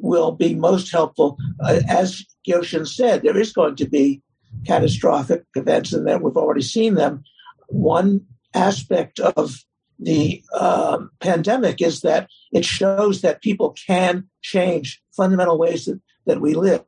will 0.00 0.32
be 0.32 0.54
most 0.54 0.90
helpful. 0.90 1.36
Uh, 1.60 1.80
as 1.88 2.24
Gyoshin 2.46 2.86
said, 2.86 3.22
there 3.22 3.38
is 3.38 3.52
going 3.52 3.76
to 3.76 3.88
be 3.88 4.22
catastrophic 4.66 5.44
events, 5.54 5.92
and 5.92 6.06
that 6.06 6.22
we've 6.22 6.36
already 6.36 6.62
seen 6.62 6.94
them. 6.94 7.24
One 7.68 8.26
aspect 8.54 9.20
of 9.20 9.64
the 9.98 10.42
uh, 10.54 10.98
pandemic 11.20 11.82
is 11.82 12.00
that 12.00 12.28
it 12.52 12.64
shows 12.64 13.20
that 13.22 13.42
people 13.42 13.74
can 13.86 14.28
change 14.42 15.02
fundamental 15.16 15.58
ways 15.58 15.86
that, 15.86 16.00
that 16.26 16.40
we 16.40 16.54
live. 16.54 16.84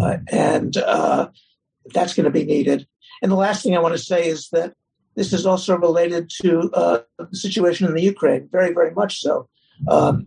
Uh, 0.00 0.18
and 0.28 0.76
uh, 0.76 1.28
that's 1.92 2.14
going 2.14 2.24
to 2.24 2.30
be 2.30 2.44
needed. 2.44 2.86
And 3.20 3.30
the 3.30 3.36
last 3.36 3.62
thing 3.62 3.76
I 3.76 3.80
want 3.80 3.94
to 3.94 4.02
say 4.02 4.26
is 4.26 4.48
that 4.50 4.74
this 5.14 5.32
is 5.32 5.44
also 5.44 5.76
related 5.76 6.30
to 6.42 6.70
uh, 6.72 7.00
the 7.18 7.36
situation 7.36 7.86
in 7.86 7.94
the 7.94 8.02
Ukraine, 8.02 8.48
very, 8.50 8.72
very 8.72 8.92
much 8.92 9.20
so. 9.20 9.48
Um, 9.88 10.26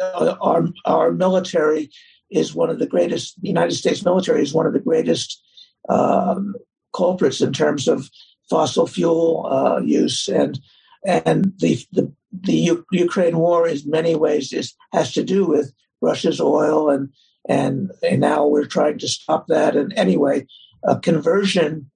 our, 0.00 0.68
our 0.86 1.12
military 1.12 1.90
is 2.30 2.54
one 2.54 2.70
of 2.70 2.78
the 2.78 2.86
greatest, 2.86 3.40
the 3.40 3.48
United 3.48 3.74
States 3.74 4.04
military 4.04 4.42
is 4.42 4.54
one 4.54 4.66
of 4.66 4.72
the 4.72 4.80
greatest 4.80 5.42
um, 5.88 6.54
culprits 6.94 7.40
in 7.40 7.52
terms 7.52 7.88
of 7.88 8.10
fossil 8.48 8.86
fuel 8.86 9.46
uh, 9.50 9.80
use. 9.80 10.28
And, 10.28 10.58
and 11.04 11.52
the, 11.58 11.78
the, 11.92 12.12
the 12.32 12.54
U- 12.54 12.86
Ukraine 12.90 13.38
war, 13.38 13.68
in 13.68 13.78
many 13.86 14.14
ways, 14.14 14.52
is, 14.52 14.74
has 14.92 15.12
to 15.12 15.22
do 15.22 15.46
with 15.46 15.72
Russia's 16.00 16.40
oil. 16.40 16.90
And, 16.90 17.12
and, 17.48 17.92
and 18.02 18.20
now 18.20 18.46
we're 18.46 18.66
trying 18.66 18.98
to 18.98 19.08
stop 19.08 19.46
that. 19.48 19.76
And 19.76 19.92
anyway, 19.94 20.46
uh, 20.86 20.96
conversion 20.96 21.90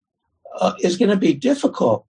uh, 0.59 0.75
is 0.81 0.97
going 0.97 1.11
to 1.11 1.17
be 1.17 1.35
difficult 1.35 2.07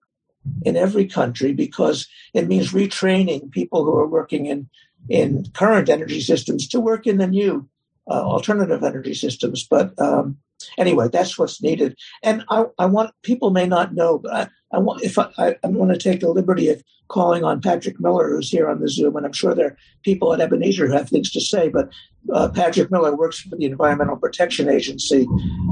in 0.64 0.76
every 0.76 1.06
country 1.06 1.54
because 1.54 2.08
it 2.34 2.48
means 2.48 2.72
retraining 2.72 3.52
people 3.52 3.84
who 3.84 3.96
are 3.96 4.08
working 4.08 4.46
in 4.48 4.70
in 5.10 5.46
current 5.54 5.90
energy 5.90 6.22
systems 6.22 6.68
to 6.68 6.80
work 6.80 7.08
in 7.08 7.18
the 7.18 7.28
new 7.28 7.68
uh, 8.12 8.24
alternative 8.24 8.84
energy 8.84 9.13
systems. 9.13 9.65
But 9.67 10.00
um, 10.00 10.38
anyway, 10.78 11.08
that's 11.12 11.38
what's 11.38 11.62
needed. 11.62 11.97
And 12.24 12.43
I, 12.50 12.65
I, 12.78 12.86
want 12.86 13.12
people 13.24 13.52
may 13.52 13.65
not 13.65 13.95
know, 13.95 14.19
but 14.19 14.34
I, 14.34 14.47
I 14.74 14.80
want 14.80 15.02
if 15.02 15.17
I, 15.17 15.30
I, 15.38 15.56
want 15.63 15.91
to 15.91 15.97
take 15.97 16.19
the 16.19 16.30
liberty 16.30 16.67
of 16.67 16.84
calling 17.08 17.45
on 17.45 17.62
Patrick 17.62 18.00
Miller, 18.02 18.30
who's 18.30 18.50
here 18.50 18.69
on 18.69 18.82
the 18.82 18.89
Zoom, 18.89 19.15
and 19.15 19.26
I'm 19.26 19.32
sure 19.32 19.56
there 19.56 19.67
are 19.67 19.78
people 20.04 20.34
at 20.34 20.41
Ebenezer 20.41 20.88
who 20.88 20.93
have 20.93 21.10
things 21.10 21.32
to 21.32 21.39
say. 21.41 21.69
But 21.69 21.89
uh, 22.34 22.50
Patrick 22.50 22.91
Miller 22.91 23.15
works 23.15 23.39
for 23.39 23.56
the 23.56 23.65
Environmental 23.65 24.17
Protection 24.17 24.67
Agency 24.67 25.26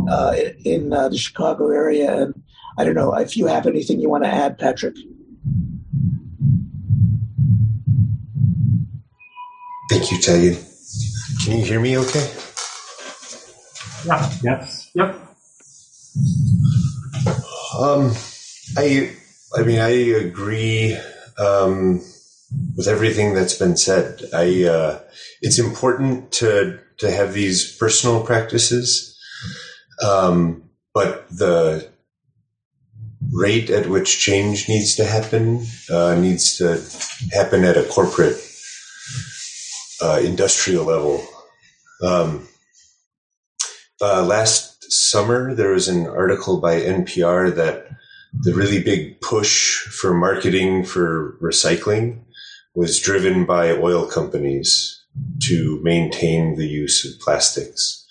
uh, 0.10 0.36
in 0.64 0.94
uh, 0.94 1.10
the 1.10 1.18
Chicago 1.18 1.70
area, 1.70 2.24
and 2.24 2.42
I 2.78 2.86
don't 2.86 2.96
know 2.96 3.14
if 3.16 3.36
you 3.36 3.48
have 3.48 3.68
anything 3.68 4.00
you 4.00 4.10
want 4.10 4.24
to 4.24 4.34
add, 4.34 4.58
Patrick. 4.58 4.96
Thank 9.90 10.12
you, 10.12 10.18
Taigen. 10.20 10.79
Can 11.44 11.58
you 11.58 11.64
hear 11.64 11.80
me 11.80 11.98
okay? 11.98 12.32
Yeah. 14.06 14.32
Yes. 14.44 14.92
Yep. 14.94 15.16
Um, 17.80 18.14
I, 18.78 19.16
I 19.56 19.64
mean, 19.64 19.80
I 19.80 19.90
agree 19.90 21.00
um, 21.38 22.02
with 22.76 22.88
everything 22.88 23.34
that's 23.34 23.58
been 23.58 23.78
said. 23.78 24.22
I, 24.34 24.66
uh, 24.66 25.00
it's 25.42 25.60
important 25.60 26.32
to 26.34 26.80
to 26.98 27.10
have 27.10 27.34
these 27.34 27.78
personal 27.78 28.22
practices, 28.26 29.18
um, 30.04 30.70
but 30.94 31.30
the 31.30 31.90
rate 33.32 33.70
at 33.70 33.88
which 33.88 34.20
change 34.20 34.68
needs 34.68 34.96
to 34.98 35.06
happen 35.06 35.66
uh, 35.90 36.16
needs 36.16 36.58
to 36.58 36.84
happen 37.32 37.64
at 37.64 37.78
a 37.78 37.84
corporate 37.84 38.36
uh, 40.02 40.20
industrial 40.24 40.86
level. 40.86 41.26
Um, 42.02 42.48
uh, 44.02 44.24
last 44.24 44.92
summer, 44.92 45.54
there 45.54 45.72
was 45.72 45.88
an 45.88 46.08
article 46.08 46.62
by 46.62 46.80
NPR 46.80 47.54
that 47.56 47.88
the 48.34 48.54
really 48.54 48.82
big 48.82 49.20
push 49.22 49.80
for 49.80 50.14
marketing 50.14 50.86
for 50.86 51.38
recycling 51.42 52.22
was 52.76 53.00
driven 53.00 53.46
by 53.46 53.72
oil 53.72 54.06
companies 54.06 55.04
to 55.42 55.80
maintain 55.84 56.56
the 56.56 56.68
use 56.68 57.04
of 57.04 57.20
plastics. 57.20 58.06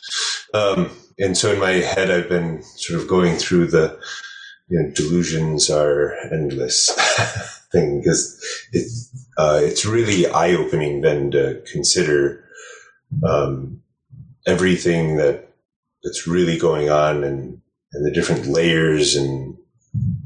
Um, 0.53 0.91
and 1.19 1.37
so 1.37 1.53
in 1.53 1.61
my 1.61 1.73
head, 1.73 2.11
I've 2.11 2.29
been 2.29 2.63
sort 2.63 3.01
of 3.01 3.09
going 3.09 3.37
through 3.37 3.69
the 3.69 3.99
you 4.69 4.83
know, 4.83 4.91
delusions 4.91 5.71
are 5.71 6.15
endless 6.33 6.91
thing 7.73 8.01
because 8.01 8.43
it, 8.73 8.91
uh, 9.37 9.61
it's 9.63 9.85
really 9.85 10.27
eye 10.27 10.53
opening 10.55 11.01
then 11.01 11.31
to 11.31 11.63
consider 11.71 12.45
um, 13.25 13.83
everything 14.47 15.17
that 15.17 15.49
that's 16.03 16.27
really 16.27 16.59
going 16.59 16.91
on 16.91 17.25
and, 17.25 17.61
and 17.93 18.07
the 18.07 18.11
different 18.11 18.47
layers 18.47 19.17
and 19.17 19.57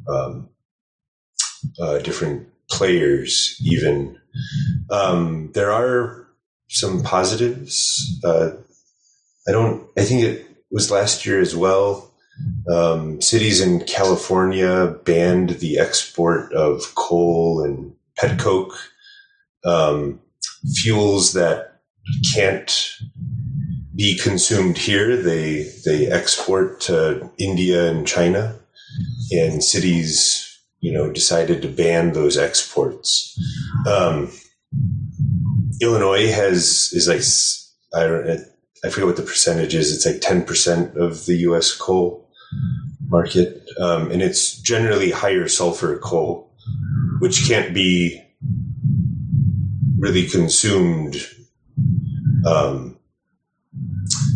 um, 0.09 0.49
uh, 1.81 1.99
different 1.99 2.49
players 2.71 3.61
even. 3.65 4.19
Um, 4.91 5.51
there 5.53 5.73
are 5.73 6.29
some 6.69 7.03
positives. 7.03 8.21
Uh, 8.25 8.53
I 9.49 9.53
don't, 9.53 9.87
I 9.97 10.05
think 10.05 10.23
it 10.23 10.47
was 10.71 10.91
last 10.91 11.27
year 11.27 11.41
as 11.41 11.55
well. 11.55 12.12
Um, 12.71 13.21
cities 13.21 13.61
in 13.61 13.85
California 13.85 14.97
banned 15.05 15.51
the 15.51 15.79
export 15.79 16.53
of 16.53 16.95
coal 16.95 17.63
and 17.63 17.95
petcoke, 18.19 18.75
um, 19.65 20.21
fuels 20.75 21.33
that 21.33 21.81
can't 22.35 22.97
be 23.95 24.17
consumed 24.17 24.79
here. 24.79 25.17
They 25.17 25.71
they 25.85 26.07
export 26.07 26.81
to 26.83 27.31
India 27.39 27.91
and 27.91 28.07
China, 28.07 28.59
and 29.31 29.63
cities, 29.63 30.61
you 30.81 30.93
know, 30.93 31.11
decided 31.11 31.63
to 31.63 31.69
ban 31.69 32.13
those 32.13 32.39
exports. 32.39 33.39
Um, 33.87 34.33
Illinois 35.81 36.31
has 36.31 36.91
is 36.93 37.09
like 37.09 37.23
I 37.95 38.07
don't 38.07 38.47
I 38.85 38.89
forget 38.89 39.07
what 39.07 39.17
the 39.17 39.23
percentage 39.23 39.75
is. 39.75 39.95
It's 39.95 40.07
like 40.07 40.21
ten 40.21 40.45
percent 40.45 40.97
of 40.97 41.27
the 41.27 41.37
U.S. 41.49 41.75
coal 41.75 42.22
market, 43.09 43.69
um, 43.79 44.11
and 44.11 44.23
it's 44.23 44.61
generally 44.61 45.11
higher 45.11 45.49
sulfur 45.49 45.99
coal, 45.99 46.51
which 47.21 47.47
can't 47.47 47.75
be 47.75 48.23
really 49.99 50.27
consumed. 50.27 51.17
Um, 52.47 52.99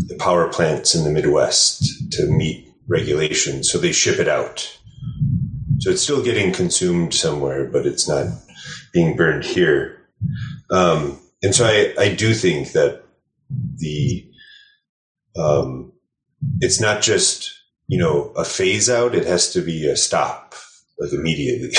the 0.07 0.17
power 0.17 0.49
plants 0.49 0.95
in 0.95 1.05
the 1.05 1.11
Midwest 1.11 2.13
to 2.13 2.27
meet 2.27 2.73
regulations, 2.87 3.71
so 3.71 3.79
they 3.79 3.93
ship 3.93 4.19
it 4.21 4.29
out. 4.29 4.79
So 5.81 5.91
it's 5.91 6.03
still 6.03 6.23
getting 6.23 6.53
consumed 6.53 7.13
somewhere, 7.13 7.65
but 7.65 7.87
it's 7.87 8.09
not 8.09 8.27
being 8.93 9.17
burned 9.17 9.45
here. 9.45 10.09
Um, 10.71 11.19
and 11.43 11.55
so 11.55 11.67
I, 11.67 11.95
I 11.99 12.15
do 12.15 12.33
think 12.33 12.73
that 12.73 13.03
the 13.77 14.29
um, 15.37 15.93
it's 16.61 16.81
not 16.81 17.03
just 17.03 17.53
you 17.89 17.99
know 17.99 18.33
a 18.37 18.45
phase 18.45 18.89
out; 18.91 19.15
it 19.15 19.27
has 19.27 19.53
to 19.53 19.61
be 19.61 19.87
a 19.87 19.97
stop, 19.97 20.55
like 20.99 21.13
immediately, 21.13 21.77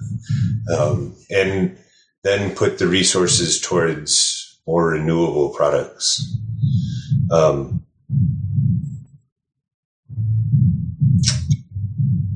um, 0.76 1.14
and 1.30 1.76
then 2.22 2.54
put 2.54 2.78
the 2.78 2.86
resources 2.86 3.60
towards 3.60 4.60
more 4.66 4.90
renewable 4.90 5.50
products. 5.50 6.36
Um, 7.30 7.84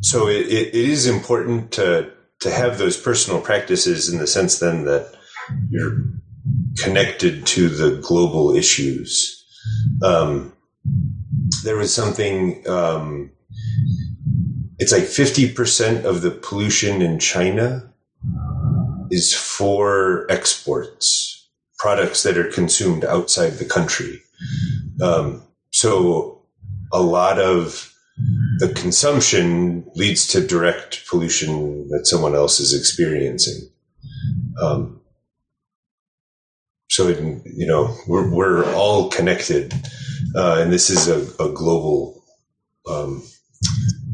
so 0.00 0.28
it, 0.28 0.46
it, 0.46 0.74
is 0.74 1.06
important 1.06 1.72
to 1.72 2.10
to 2.40 2.50
have 2.50 2.78
those 2.78 2.96
personal 2.96 3.40
practices 3.40 4.12
in 4.12 4.18
the 4.18 4.26
sense 4.26 4.58
then 4.58 4.84
that 4.84 5.14
you're 5.70 6.04
connected 6.76 7.46
to 7.46 7.68
the 7.68 7.96
global 8.00 8.54
issues. 8.54 9.44
Um, 10.02 10.52
there 11.62 11.76
was 11.76 11.94
something. 11.94 12.66
Um, 12.68 13.30
it's 14.78 14.92
like 14.92 15.04
fifty 15.04 15.50
percent 15.52 16.04
of 16.04 16.22
the 16.22 16.30
pollution 16.30 17.02
in 17.02 17.18
China 17.18 17.92
is 19.10 19.32
for 19.32 20.26
exports, 20.30 21.48
products 21.78 22.22
that 22.22 22.36
are 22.36 22.50
consumed 22.50 23.04
outside 23.04 23.52
the 23.52 23.64
country. 23.64 24.20
Um, 25.00 25.42
so 25.70 26.42
a 26.92 27.00
lot 27.00 27.38
of 27.38 27.92
the 28.58 28.68
consumption 28.68 29.84
leads 29.94 30.26
to 30.28 30.46
direct 30.46 31.06
pollution 31.08 31.88
that 31.88 32.06
someone 32.06 32.34
else 32.34 32.60
is 32.60 32.72
experiencing. 32.72 33.68
Um, 34.62 35.00
so, 36.88 37.08
it, 37.08 37.18
you 37.44 37.66
know, 37.66 37.96
we're, 38.06 38.30
we're 38.30 38.72
all 38.74 39.10
connected, 39.10 39.74
uh, 40.34 40.58
and 40.60 40.72
this 40.72 40.90
is 40.90 41.08
a, 41.08 41.20
a 41.42 41.48
global 41.52 42.22
um, 42.88 43.22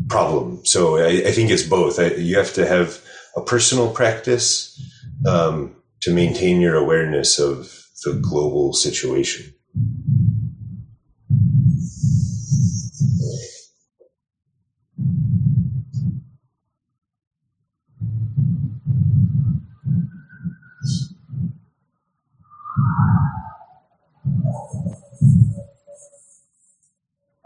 problem. 0.08 0.64
So 0.64 0.98
I, 0.98 1.28
I, 1.28 1.32
think 1.32 1.50
it's 1.50 1.62
both. 1.62 1.98
I, 1.98 2.08
you 2.14 2.36
have 2.36 2.52
to 2.54 2.66
have 2.66 3.00
a 3.36 3.40
personal 3.40 3.90
practice 3.90 4.78
um, 5.26 5.76
to 6.00 6.12
maintain 6.12 6.60
your 6.60 6.76
awareness 6.76 7.38
of 7.38 7.86
the 8.04 8.14
global 8.14 8.72
situation. 8.72 9.54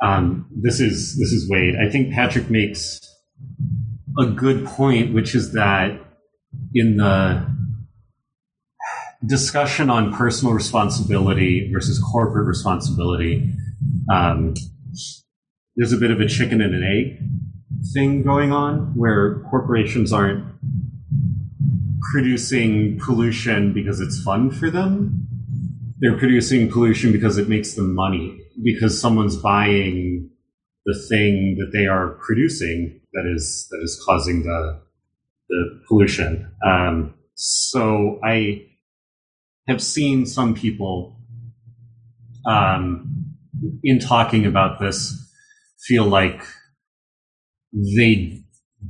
Um, 0.05 0.47
this 0.55 0.81
is 0.81 1.17
this 1.19 1.33
is 1.33 1.49
Wade. 1.49 1.77
I 1.77 1.89
think 1.91 2.13
Patrick 2.13 2.51
makes 2.51 3.01
a 4.19 4.27
good 4.27 4.67
point, 4.67 5.15
which 5.15 5.35
is 5.35 5.53
that 5.53 5.99
in 6.75 6.99
the 6.99 7.47
discussion 9.25 9.89
on 9.89 10.13
personal 10.13 10.53
responsibility 10.53 11.71
versus 11.73 11.99
corporate 12.13 12.47
responsibility, 12.47 13.51
um, 14.13 14.53
there's 15.77 15.93
a 15.95 15.97
bit 15.97 16.11
of 16.11 16.21
a 16.21 16.29
chicken 16.29 16.61
and 16.61 16.75
an 16.75 16.85
egg 16.85 17.19
thing 17.95 18.23
going 18.23 18.53
on 18.53 18.95
where 18.95 19.41
corporations 19.51 20.13
aren't 20.13 20.45
producing 22.13 23.01
pollution 23.01 23.73
because 23.73 24.01
it's 24.01 24.23
fun 24.23 24.51
for 24.51 24.71
them. 24.71 25.27
They're 25.99 26.19
producing 26.19 26.71
pollution 26.71 27.11
because 27.11 27.39
it 27.39 27.49
makes 27.49 27.73
them 27.73 27.95
money 27.95 28.44
because 28.65 29.01
someone's 29.01 29.37
buying 29.37 30.31
the 30.87 31.07
thing 31.09 31.57
that 31.59 31.71
they 31.73 31.87
are 31.87 32.19
producing 32.27 33.01
that 33.13 33.31
is 33.33 33.69
that 33.71 33.81
is 33.83 34.03
causing 34.05 34.43
the 34.43 34.81
the 35.49 35.81
pollution. 35.87 36.51
Um, 36.67 37.15
so 37.35 38.19
I 38.25 38.67
have 39.69 39.83
seen 39.83 40.27
some 40.27 40.55
people 40.55 41.21
um, 42.47 43.35
in 43.83 43.99
talking 43.99 44.47
about 44.47 44.81
this 44.81 45.15
feel 45.87 46.05
like 46.05 46.43
they 47.73 48.41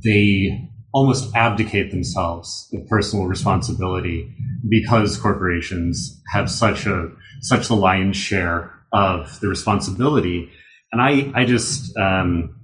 they 0.03 0.69
almost 0.93 1.35
abdicate 1.35 1.91
themselves 1.91 2.69
of 2.73 2.87
personal 2.87 3.25
responsibility 3.25 4.33
because 4.69 5.17
corporations 5.17 6.21
have 6.31 6.49
such 6.49 6.85
a 6.85 7.09
such 7.41 7.67
the 7.67 7.75
lion's 7.75 8.15
share 8.15 8.74
of 8.91 9.39
the 9.39 9.47
responsibility. 9.47 10.49
And 10.91 11.01
I, 11.01 11.31
I 11.33 11.45
just, 11.45 11.95
um, 11.97 12.59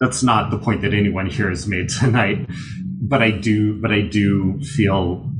that's 0.00 0.22
not 0.22 0.50
the 0.50 0.58
point 0.58 0.82
that 0.82 0.94
anyone 0.94 1.26
here 1.26 1.48
has 1.48 1.66
made 1.66 1.88
tonight. 2.00 2.48
But 3.02 3.22
I 3.22 3.30
do, 3.30 3.80
but 3.80 3.92
I 3.92 4.02
do 4.02 4.60
feel 4.60 5.30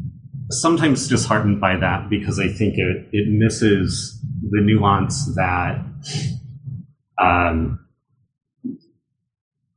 sometimes 0.50 1.08
disheartened 1.08 1.60
by 1.60 1.76
that 1.76 2.10
because 2.10 2.38
I 2.38 2.48
think 2.48 2.74
it, 2.76 3.08
it 3.12 3.28
misses 3.28 4.18
the 4.50 4.60
nuance 4.60 5.34
that, 5.36 5.84
um, 7.20 7.78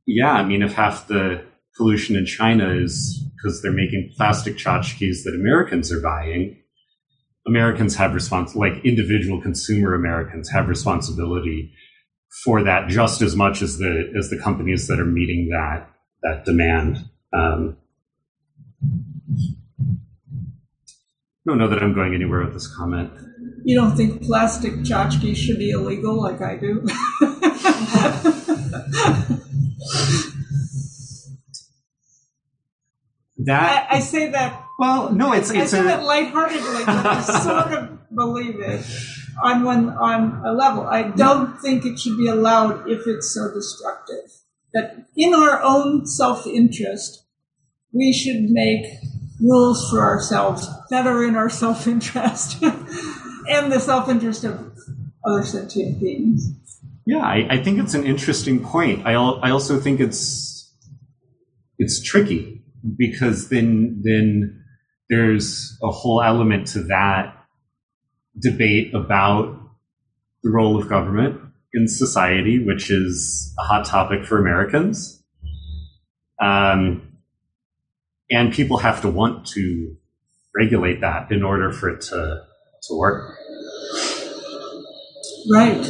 yeah, 0.06 0.32
I 0.32 0.44
mean, 0.44 0.62
if 0.62 0.74
half 0.74 1.06
the 1.06 1.44
pollution 1.76 2.16
in 2.16 2.26
China 2.26 2.70
is 2.70 3.22
because 3.36 3.62
they're 3.62 3.72
making 3.72 4.12
plastic 4.16 4.56
tchotchkes 4.56 5.22
that 5.24 5.34
Americans 5.34 5.92
are 5.92 6.00
buying, 6.00 6.56
Americans 7.46 7.94
have 7.96 8.12
respons 8.12 8.54
like 8.54 8.84
individual 8.84 9.40
consumer 9.40 9.94
Americans 9.94 10.50
have 10.50 10.68
responsibility 10.68 11.72
for 12.42 12.62
that 12.64 12.88
just 12.88 13.22
as 13.22 13.36
much 13.36 13.62
as 13.62 13.78
the 13.78 14.12
as 14.16 14.30
the 14.30 14.38
companies 14.38 14.86
that 14.88 14.98
are 14.98 15.04
meeting 15.04 15.48
that 15.50 15.88
that 16.22 16.44
demand. 16.44 17.08
Um, 17.32 17.76
I 21.46 21.50
don't 21.50 21.58
know 21.58 21.68
that 21.68 21.82
I'm 21.82 21.94
going 21.94 22.14
anywhere 22.14 22.42
with 22.42 22.54
this 22.54 22.66
comment. 22.74 23.10
You 23.64 23.76
don't 23.78 23.94
think 23.96 24.22
plastic 24.22 24.72
tchotchkes 24.76 25.36
should 25.36 25.58
be 25.58 25.70
illegal 25.70 26.20
like 26.20 26.40
I 26.40 26.56
do? 26.56 26.80
that 33.38 33.88
I, 33.90 33.96
I 33.96 34.00
say 34.00 34.30
that 34.30 34.63
well, 34.78 35.12
no, 35.12 35.32
it's 35.32 35.50
it's 35.50 35.58
I 35.58 35.64
a, 35.64 35.66
say 35.68 35.82
that 35.82 36.02
lightheartedly, 36.04 36.84
but 36.84 37.06
I 37.06 37.20
sort 37.20 37.72
of 37.72 38.14
believe 38.14 38.60
it 38.60 38.84
on 39.42 39.64
one 39.64 39.90
on 39.90 40.42
a 40.44 40.52
level. 40.52 40.86
I 40.86 41.02
don't 41.02 41.60
think 41.60 41.84
it 41.84 41.98
should 41.98 42.16
be 42.16 42.28
allowed 42.28 42.88
if 42.88 43.06
it's 43.06 43.32
so 43.32 43.52
destructive. 43.52 44.30
that 44.72 45.06
in 45.16 45.34
our 45.34 45.62
own 45.62 46.06
self-interest, 46.06 47.24
we 47.92 48.12
should 48.12 48.50
make 48.50 48.84
rules 49.40 49.88
for 49.88 50.00
ourselves 50.00 50.68
that 50.90 51.06
are 51.06 51.24
in 51.24 51.36
our 51.36 51.48
self-interest 51.50 52.62
and 53.48 53.70
the 53.70 53.78
self-interest 53.78 54.44
of 54.44 54.76
other 55.24 55.44
sentient 55.44 56.00
beings. 56.00 56.50
Yeah, 57.06 57.22
I, 57.22 57.46
I 57.50 57.62
think 57.62 57.78
it's 57.78 57.94
an 57.94 58.04
interesting 58.04 58.64
point. 58.64 59.06
I, 59.06 59.12
I 59.12 59.50
also 59.50 59.78
think 59.78 60.00
it's 60.00 60.72
it's 61.78 62.02
tricky 62.02 62.62
because 62.96 63.48
then 63.48 64.00
then 64.02 64.63
there's 65.08 65.76
a 65.82 65.90
whole 65.90 66.22
element 66.22 66.66
to 66.68 66.82
that 66.84 67.36
debate 68.38 68.94
about 68.94 69.58
the 70.42 70.50
role 70.50 70.80
of 70.80 70.88
government 70.88 71.40
in 71.72 71.88
society, 71.88 72.64
which 72.64 72.90
is 72.90 73.54
a 73.58 73.62
hot 73.62 73.84
topic 73.84 74.24
for 74.24 74.38
Americans. 74.38 75.22
Um, 76.40 77.18
and 78.30 78.52
people 78.52 78.78
have 78.78 79.02
to 79.02 79.08
want 79.08 79.46
to 79.48 79.96
regulate 80.54 81.00
that 81.00 81.30
in 81.30 81.42
order 81.42 81.72
for 81.72 81.88
it 81.90 82.00
to, 82.02 82.42
to 82.88 82.94
work. 82.96 83.36
Right. 85.50 85.84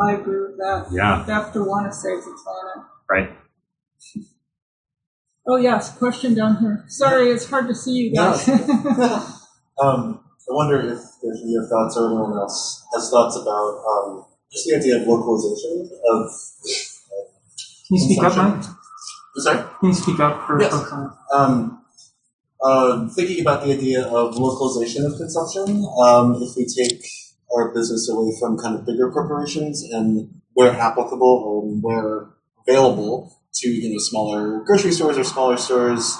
I 0.00 0.12
agree 0.14 0.40
with 0.40 0.58
that. 0.58 0.86
Yeah. 0.90 1.24
They 1.26 1.32
have 1.32 1.52
to 1.52 1.62
want 1.62 1.86
to 1.86 1.92
save 1.92 2.24
the 2.24 2.38
planet. 2.42 2.88
Right. 3.08 3.30
Oh, 5.46 5.56
yes. 5.56 5.96
Question 5.98 6.34
down 6.34 6.56
here. 6.58 6.84
Sorry, 6.88 7.30
it's 7.30 7.48
hard 7.48 7.68
to 7.68 7.74
see 7.74 7.92
you 7.92 8.14
guys. 8.14 8.48
um, 9.82 10.20
I 10.48 10.54
wonder 10.54 10.80
if, 10.80 10.98
if 11.22 11.40
your 11.44 11.66
thoughts 11.68 11.96
or 11.96 12.06
anyone 12.06 12.32
else 12.32 12.84
has 12.94 13.10
thoughts 13.10 13.36
about 13.36 13.82
um, 13.84 14.24
just 14.52 14.68
the 14.68 14.76
idea 14.76 15.00
of 15.00 15.06
localization 15.08 15.90
of. 16.10 16.30
Can 17.88 17.96
you 17.96 17.98
speak 17.98 18.22
up, 18.22 18.36
Mike? 18.36 18.64
Sorry? 19.36 19.58
Can 19.80 19.88
you 19.88 19.94
speak 19.94 20.20
up 20.20 20.46
for 20.46 20.60
Yes. 20.60 20.72
folks 20.72 20.92
on? 20.92 21.16
Um, 21.34 21.84
uh, 22.62 23.08
thinking 23.08 23.40
about 23.40 23.64
the 23.64 23.72
idea 23.72 24.04
of 24.04 24.36
localization 24.36 25.04
of 25.04 25.16
consumption, 25.16 25.84
um, 26.00 26.40
if 26.40 26.56
we 26.56 26.64
take 26.66 27.04
our 27.54 27.74
business 27.74 28.08
away 28.08 28.32
from 28.38 28.56
kind 28.58 28.76
of 28.76 28.86
bigger 28.86 29.10
corporations 29.10 29.82
and 29.82 30.40
where 30.54 30.70
applicable 30.72 31.42
or 31.44 31.62
where 31.80 32.28
available 32.66 33.36
to 33.54 33.68
you 33.68 33.92
know 33.92 33.98
smaller 33.98 34.60
grocery 34.60 34.92
stores 34.92 35.18
or 35.18 35.24
smaller 35.24 35.56
stores, 35.56 36.16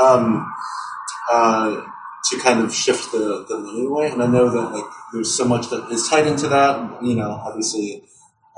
um, 0.00 0.52
uh, 1.30 1.82
to 2.30 2.38
kind 2.40 2.60
of 2.60 2.74
shift 2.74 3.12
the, 3.12 3.44
the 3.48 3.58
money 3.58 3.86
away. 3.86 4.10
And 4.10 4.22
I 4.22 4.26
know 4.26 4.50
that 4.50 4.72
like 4.72 4.90
there's 5.12 5.36
so 5.36 5.44
much 5.44 5.70
that 5.70 5.90
is 5.90 6.08
tied 6.08 6.26
into 6.26 6.48
that. 6.48 7.02
You 7.02 7.16
know, 7.16 7.30
obviously, 7.30 8.04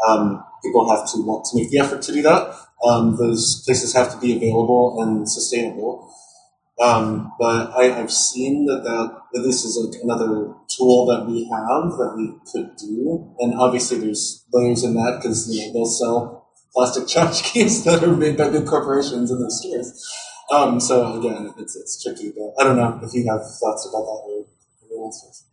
um, 0.07 0.45
people 0.63 0.89
have 0.95 1.11
to 1.13 1.23
want 1.23 1.45
to 1.47 1.57
make 1.57 1.71
the 1.71 1.79
effort 1.79 2.03
to 2.03 2.13
do 2.13 2.23
that. 2.23 2.57
Um, 2.85 3.17
those 3.17 3.63
places 3.65 3.95
have 3.95 4.13
to 4.13 4.19
be 4.19 4.37
available 4.37 5.03
and 5.03 5.29
sustainable. 5.29 6.11
Um, 6.81 7.33
but 7.39 7.71
I, 7.71 8.01
I've 8.01 8.11
seen 8.11 8.67
that, 8.67 8.83
that 8.83 9.23
this 9.33 9.65
is 9.65 9.79
like 9.79 10.03
another 10.03 10.55
tool 10.69 11.07
that 11.07 11.25
we 11.27 11.45
have 11.45 11.97
that 11.99 12.15
we 12.17 12.35
could 12.51 12.77
do. 12.77 13.33
And 13.39 13.55
obviously, 13.55 13.99
there's 13.99 14.45
layers 14.53 14.83
in 14.83 14.95
that 14.95 15.21
because 15.23 15.49
you 15.49 15.67
know 15.67 15.73
they'll 15.73 15.87
sell 15.87 16.44
plastic 16.75 17.05
tchotchkes 17.05 17.85
that 17.85 18.05
are 18.05 18.17
made 18.17 18.37
by 18.37 18.51
big 18.51 18.67
corporations 18.67 19.31
in 19.31 19.39
those 19.39 19.61
stores. 19.61 20.07
Um, 20.51 20.81
so 20.81 21.19
again, 21.19 21.55
it's 21.57 21.77
it's 21.77 22.03
tricky. 22.03 22.33
But 22.37 22.61
I 22.61 22.65
don't 22.65 22.77
know 22.77 23.01
if 23.03 23.15
you 23.15 23.27
have 23.31 23.41
thoughts 23.41 23.89
about 23.89 24.05
that 24.05 24.47
or 24.91 25.05
else. 25.05 25.45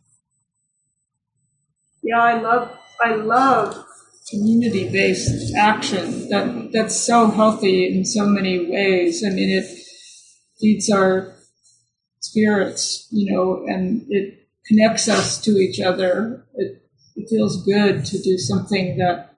Yeah, 2.02 2.20
I 2.20 2.40
love 2.40 2.76
I 3.00 3.14
love 3.14 3.86
community 4.30 4.90
based 4.90 5.54
action. 5.54 6.28
That 6.28 6.70
that's 6.72 6.96
so 6.96 7.28
healthy 7.28 7.96
in 7.96 8.04
so 8.04 8.26
many 8.26 8.70
ways. 8.70 9.24
I 9.24 9.30
mean, 9.30 9.50
it 9.50 9.66
feeds 10.60 10.90
our 10.90 11.34
spirits, 12.20 13.08
you 13.10 13.32
know, 13.32 13.64
and 13.66 14.04
it 14.08 14.48
connects 14.66 15.08
us 15.08 15.40
to 15.42 15.52
each 15.52 15.80
other. 15.80 16.44
It 16.54 16.82
it 17.16 17.28
feels 17.28 17.64
good 17.64 18.04
to 18.06 18.18
do 18.22 18.38
something 18.38 18.98
that 18.98 19.31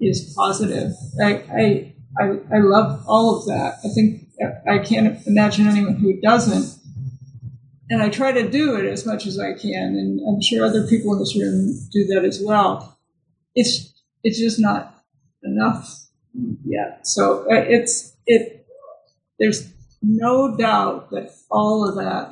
is 0.00 0.32
positive. 0.36 0.92
I 1.22 1.32
I 1.52 1.94
I, 2.20 2.24
I 2.54 2.58
love 2.58 3.04
all 3.06 3.38
of 3.38 3.46
that. 3.46 3.78
I 3.84 3.88
think 3.94 4.28
I 4.68 4.78
can't 4.78 5.26
imagine 5.26 5.66
anyone 5.66 5.94
who 5.94 6.20
doesn't 6.20 6.78
and 7.90 8.02
I 8.02 8.08
try 8.10 8.32
to 8.32 8.48
do 8.48 8.76
it 8.76 8.84
as 8.84 9.06
much 9.06 9.26
as 9.26 9.38
I 9.38 9.54
can, 9.54 9.96
and 9.96 10.20
I'm 10.28 10.42
sure 10.42 10.64
other 10.64 10.86
people 10.86 11.12
in 11.14 11.20
this 11.20 11.36
room 11.36 11.74
do 11.90 12.04
that 12.06 12.24
as 12.24 12.40
well. 12.42 12.98
It's 13.54 13.94
it's 14.22 14.38
just 14.38 14.60
not 14.60 15.02
enough 15.42 16.06
yet. 16.64 17.06
So 17.06 17.42
uh, 17.50 17.64
it's 17.66 18.14
it. 18.26 18.66
There's 19.38 19.72
no 20.02 20.56
doubt 20.56 21.10
that 21.10 21.30
all 21.50 21.88
of 21.88 21.96
that 21.96 22.30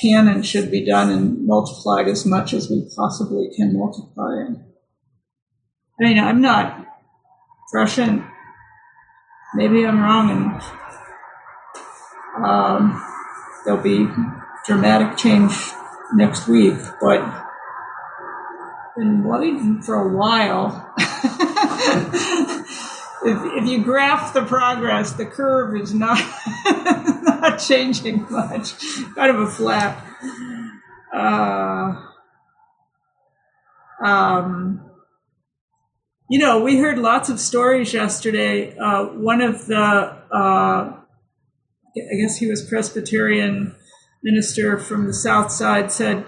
can 0.00 0.28
and 0.28 0.46
should 0.46 0.70
be 0.70 0.84
done 0.84 1.10
and 1.10 1.44
multiplied 1.46 2.08
as 2.08 2.24
much 2.24 2.52
as 2.52 2.70
we 2.70 2.88
possibly 2.96 3.50
can 3.56 3.76
multiply 3.76 4.44
it. 4.48 4.56
I 6.00 6.04
mean, 6.04 6.18
I'm 6.18 6.40
not 6.40 6.86
prescient. 7.70 8.24
Maybe 9.54 9.84
I'm 9.84 10.00
wrong, 10.00 10.30
and 10.30 10.62
um, 12.44 13.04
there'll 13.64 13.82
be 13.82 14.08
dramatic 14.64 15.18
change 15.18 15.52
next 16.14 16.48
week, 16.48 16.78
but 17.00 17.20
been 18.96 19.24
waiting 19.24 19.82
for 19.82 19.96
a 19.96 20.08
while. 20.08 20.94
if, 23.24 23.62
if 23.62 23.68
you 23.68 23.82
graph 23.82 24.32
the 24.32 24.42
progress, 24.42 25.12
the 25.12 25.26
curve 25.26 25.80
is 25.80 25.92
not 25.94 26.18
not 27.24 27.58
changing 27.58 28.26
much. 28.30 28.74
Kind 29.14 29.36
of 29.36 29.40
a 29.40 29.46
flat. 29.46 30.04
Uh, 31.14 31.94
um, 34.02 34.90
you 36.28 36.38
know, 36.38 36.62
we 36.62 36.78
heard 36.78 36.98
lots 36.98 37.28
of 37.28 37.40
stories 37.40 37.92
yesterday. 37.92 38.76
Uh, 38.76 39.06
one 39.06 39.40
of 39.42 39.66
the 39.66 39.76
uh, 39.76 40.96
I 41.96 42.14
guess 42.20 42.36
he 42.36 42.46
was 42.46 42.64
Presbyterian 42.64 43.74
minister 44.22 44.78
from 44.78 45.06
the 45.06 45.14
South 45.14 45.50
Side, 45.50 45.90
said 45.90 46.24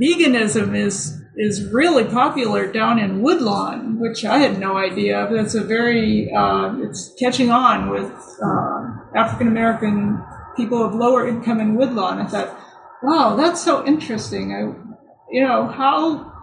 veganism 0.00 0.76
is 0.76 1.22
is 1.38 1.72
really 1.72 2.04
popular 2.04 2.70
down 2.70 2.98
in 2.98 3.22
Woodlawn, 3.22 4.00
which 4.00 4.24
I 4.24 4.38
had 4.38 4.58
no 4.58 4.76
idea. 4.76 5.24
of. 5.24 5.30
That's 5.30 5.54
a 5.54 5.62
very 5.62 6.32
uh, 6.32 6.74
it's 6.82 7.14
catching 7.18 7.50
on 7.50 7.90
with 7.90 8.12
uh, 8.42 9.16
African 9.16 9.46
American 9.46 10.22
people 10.56 10.84
of 10.84 10.94
lower 10.94 11.28
income 11.28 11.60
in 11.60 11.76
Woodlawn. 11.76 12.18
I 12.20 12.26
thought, 12.26 12.58
wow, 13.02 13.36
that's 13.36 13.62
so 13.62 13.86
interesting. 13.86 14.52
I, 14.52 14.60
you 15.30 15.46
know 15.46 15.68
how. 15.68 16.34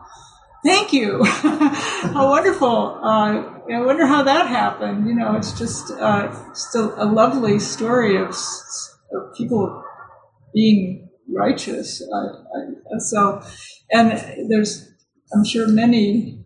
Thank 0.63 0.93
you. 0.93 1.23
how 1.23 2.29
wonderful. 2.29 2.99
Uh, 3.03 3.43
I 3.71 3.81
wonder 3.81 4.07
how 4.07 4.23
that 4.23 4.47
happened. 4.47 5.07
You 5.07 5.13
know, 5.13 5.35
it's 5.35 5.51
just 5.59 5.91
uh, 5.91 6.53
still 6.53 6.91
a 6.97 7.05
lovely 7.05 7.59
story 7.59 8.15
of, 8.17 8.29
of 8.29 9.35
people 9.37 9.83
being 10.55 11.04
righteous. 11.33 12.01
I, 12.13 12.17
I, 12.17 12.99
so, 12.99 13.41
and 13.91 14.11
there's, 14.49 14.91
I'm 15.33 15.45
sure, 15.45 15.67
many 15.67 16.45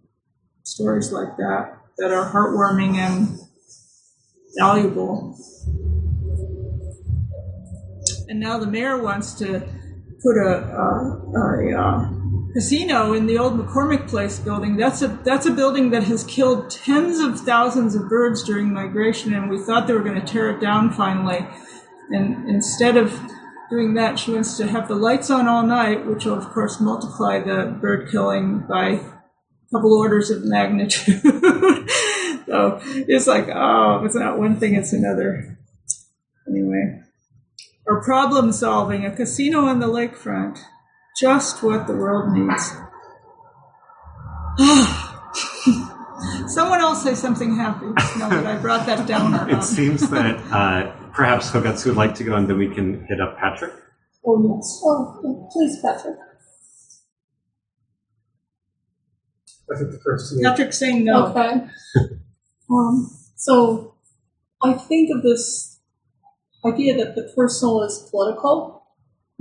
stories 0.63 1.11
like 1.11 1.38
that 1.38 1.77
that 1.97 2.11
are 2.11 2.32
heartwarming 2.32 2.95
and 2.95 3.39
valuable. 4.57 5.38
And 8.27 8.39
now 8.39 8.59
the 8.59 8.67
mayor 8.67 9.01
wants 9.01 9.34
to 9.39 9.67
put 10.21 10.38
a, 10.38 10.63
a, 10.75 11.32
a, 11.36 11.80
uh 11.80 12.19
casino 12.53 13.13
in 13.13 13.27
the 13.27 13.38
old 13.38 13.57
McCormick 13.57 14.07
Place 14.07 14.39
building. 14.39 14.75
That's 14.77 15.01
a 15.01 15.07
that's 15.23 15.45
a 15.45 15.51
building 15.51 15.91
that 15.91 16.03
has 16.03 16.23
killed 16.23 16.69
tens 16.69 17.19
of 17.19 17.39
thousands 17.39 17.95
of 17.95 18.09
birds 18.09 18.43
during 18.43 18.73
migration, 18.73 19.34
and 19.34 19.49
we 19.49 19.59
thought 19.59 19.88
they 19.88 19.93
were 19.93 20.03
going 20.03 20.19
to 20.19 20.25
tear 20.25 20.49
it 20.49 20.59
down 20.59 20.91
finally. 20.91 21.45
And 22.09 22.49
instead 22.49 22.97
of 22.97 23.13
doing 23.70 23.93
that, 23.95 24.20
she 24.20 24.32
wants 24.32 24.57
to 24.57 24.67
have 24.67 24.88
the 24.88 24.95
lights 24.95 25.30
on 25.30 25.47
all 25.47 25.63
night, 25.63 26.05
which 26.05 26.26
will 26.26 26.34
of 26.34 26.49
course 26.49 26.80
multiply 26.80 27.39
the 27.39 27.78
bird 27.80 28.09
killing 28.11 28.65
by 28.67 28.89
a 28.89 28.99
couple 29.72 29.93
orders 29.97 30.30
of 30.30 30.43
magnitude. 30.43 31.22
so 32.45 32.80
it's 32.84 33.28
like, 33.28 33.47
oh, 33.53 34.03
it's 34.05 34.15
not 34.15 34.39
one 34.39 34.55
thing, 34.55 34.76
it's 34.76 34.93
another. 34.93 35.57
Anyway, 36.47 37.01
or 37.86 38.03
problem 38.03 38.51
solving, 38.51 39.05
a 39.05 39.15
casino 39.15 39.65
on 39.65 39.80
the 39.80 39.88
lakefront 39.88 40.59
just 41.20 41.61
what 41.63 41.88
the 41.88 41.93
world 41.93 42.32
needs. 42.32 42.72
Someone 46.53 46.80
else 46.80 47.03
say 47.03 47.13
something 47.15 47.55
happy. 47.55 47.88
No, 48.17 48.30
but 48.30 48.45
I 48.45 48.57
brought 48.57 48.86
that 48.86 49.07
down. 49.07 49.49
It 49.55 49.63
seems 49.63 50.09
that 50.09 50.38
uh, 50.51 50.95
perhaps 51.14 51.51
Hogatsu 51.51 51.88
would 51.88 51.97
like 51.97 52.16
to 52.16 52.24
go, 52.24 52.36
and 52.36 52.47
then 52.47 52.57
we 52.57 52.74
can 52.74 53.05
hit 53.07 53.22
up 53.22 53.38
Patrick. 53.38 53.74
Oh, 54.26 54.55
yes. 54.55 54.82
Oh, 54.84 55.49
please, 55.51 55.80
Patrick. 55.82 56.18
I 59.72 59.78
think 59.78 59.91
the 59.91 59.99
first 59.99 60.34
two. 60.34 60.41
Patrick 60.43 60.74
saying 60.74 61.05
no. 61.05 61.28
Okay. 61.28 61.68
um, 62.72 63.10
so 63.36 63.95
I 64.64 64.74
think 64.74 65.10
of 65.16 65.22
this 65.22 65.80
idea 66.66 66.97
that 66.97 67.16
the 67.16 67.32
personal 67.36 67.84
is 67.84 68.07
political, 68.10 68.88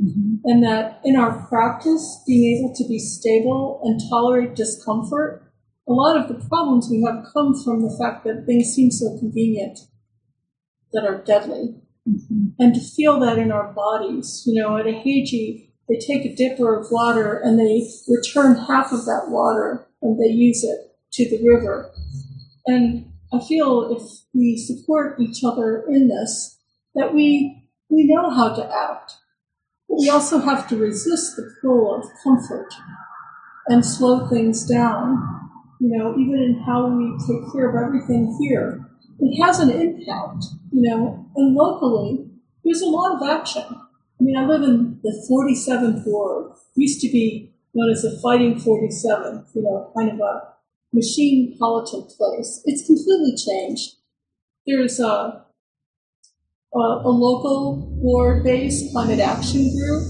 mm-hmm. 0.01 0.37
and 0.45 0.63
that 0.63 1.01
in 1.05 1.17
our 1.17 1.47
practice, 1.49 2.23
being 2.27 2.59
able 2.59 2.75
to 2.75 2.87
be 2.87 2.99
stable 2.99 3.81
and 3.85 4.01
tolerate 4.11 4.55
discomfort, 4.55 5.51
a 5.89 5.93
lot 5.93 6.17
of 6.17 6.29
the 6.29 6.47
problems 6.49 6.89
we 6.91 7.03
have 7.03 7.25
come 7.33 7.55
from 7.65 7.83
the 7.83 7.97
fact 7.99 8.25
that 8.25 8.45
things 8.45 8.75
seem 8.75 8.91
so 8.91 9.19
convenient 9.19 9.79
that 10.93 11.05
are 11.05 11.23
deadly. 11.23 11.75
Mm-hmm. 12.09 12.49
And 12.59 12.75
to 12.75 12.81
feel 12.81 13.21
that 13.21 13.39
in 13.39 13.53
our 13.53 13.73
bodies, 13.73 14.43
you 14.47 14.61
know, 14.61 14.77
at 14.77 14.87
Eiheiji, 14.87 15.69
they 15.89 15.99
take 15.99 16.25
a 16.25 16.35
dipper 16.35 16.79
of 16.79 16.87
water 16.91 17.39
and 17.39 17.59
they 17.59 17.89
return 18.09 18.57
half 18.57 18.93
of 18.93 19.05
that 19.07 19.27
water 19.29 19.87
and 20.03 20.19
they 20.19 20.33
use 20.33 20.63
it 20.65 20.97
to 21.13 21.29
the 21.29 21.47
river. 21.47 21.91
And 22.67 23.11
I 23.33 23.41
feel 23.41 23.97
if 23.97 24.03
we 24.35 24.57
support 24.57 25.21
each 25.21 25.43
other 25.45 25.85
in 25.89 26.09
this, 26.09 26.59
that 26.95 27.15
we 27.15 27.65
we 27.91 28.05
know 28.05 28.31
how 28.31 28.55
to 28.55 28.65
act. 28.65 29.13
But 29.89 30.01
we 30.01 30.11
also 30.11 30.39
have 30.41 30.69
to 30.69 30.77
resist 30.77 31.37
the 31.37 31.51
pull 31.63 31.95
of 31.95 32.05
comfort 32.23 32.75
and 33.67 33.85
slow 33.85 34.29
things 34.29 34.67
down. 34.67 35.23
You 35.81 35.97
know, 35.97 36.13
even 36.19 36.35
in 36.35 36.63
how 36.67 36.87
we 36.89 37.17
take 37.27 37.53
care 37.53 37.71
of 37.71 37.77
everything 37.77 38.37
here, 38.41 38.88
it 39.21 39.43
has 39.43 39.61
an 39.61 39.71
impact. 39.71 40.45
You 40.73 40.83
know, 40.83 41.27
and 41.37 41.55
locally, 41.55 42.27
there's 42.65 42.83
a 42.83 42.87
lot 42.87 43.17
of 43.17 43.29
action. 43.29 43.65
I 43.69 44.25
mean, 44.25 44.37
I 44.37 44.47
live 44.47 44.63
in 44.63 45.01
the 45.03 45.27
47th 45.31 46.07
ward. 46.07 46.53
Used 46.75 47.01
to 47.01 47.09
be 47.09 47.53
known 47.75 47.91
as 47.91 48.03
the 48.03 48.19
Fighting 48.23 48.59
47. 48.59 49.47
You 49.55 49.63
know, 49.63 49.91
kind 49.97 50.11
of 50.11 50.21
a 50.21 50.43
machine 50.93 51.57
politic 51.59 52.17
place. 52.17 52.63
It's 52.65 52.87
completely 52.87 53.35
changed. 53.37 53.97
There's 54.67 55.01
a, 55.01 55.45
a, 56.75 56.79
a 56.79 57.11
local 57.11 57.89
ward-based 57.97 58.93
climate 58.93 59.21
action 59.21 59.75
group. 59.77 60.03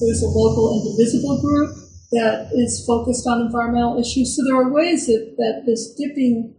There's 0.00 0.22
a 0.22 0.28
local 0.28 0.80
indivisible 0.80 1.40
group 1.40 1.74
that 2.12 2.50
is 2.54 2.84
focused 2.86 3.26
on 3.26 3.40
environmental 3.40 3.98
issues. 3.98 4.36
So 4.36 4.44
there 4.44 4.56
are 4.56 4.72
ways 4.72 5.06
that, 5.06 5.34
that 5.38 5.62
this 5.66 5.94
dipping 5.94 6.54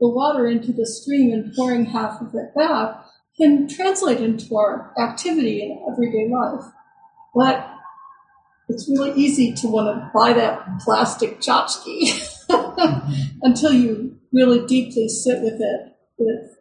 the 0.00 0.08
water 0.08 0.46
into 0.46 0.72
the 0.72 0.86
stream 0.86 1.32
and 1.32 1.54
pouring 1.54 1.84
half 1.84 2.20
of 2.20 2.34
it 2.34 2.54
back 2.54 3.04
can 3.36 3.68
translate 3.68 4.20
into 4.20 4.56
our 4.56 4.92
activity 4.98 5.62
in 5.62 5.84
everyday 5.92 6.28
life. 6.28 6.64
But 7.34 7.70
it's 8.68 8.88
really 8.88 9.12
easy 9.12 9.52
to 9.54 9.68
want 9.68 9.88
to 9.88 10.10
buy 10.14 10.32
that 10.32 10.80
plastic 10.80 11.40
tchotchke 11.40 12.28
until 13.42 13.72
you 13.72 14.18
really 14.32 14.66
deeply 14.66 15.08
sit 15.08 15.42
with 15.42 15.60
it 15.60 15.96
with 16.18 16.56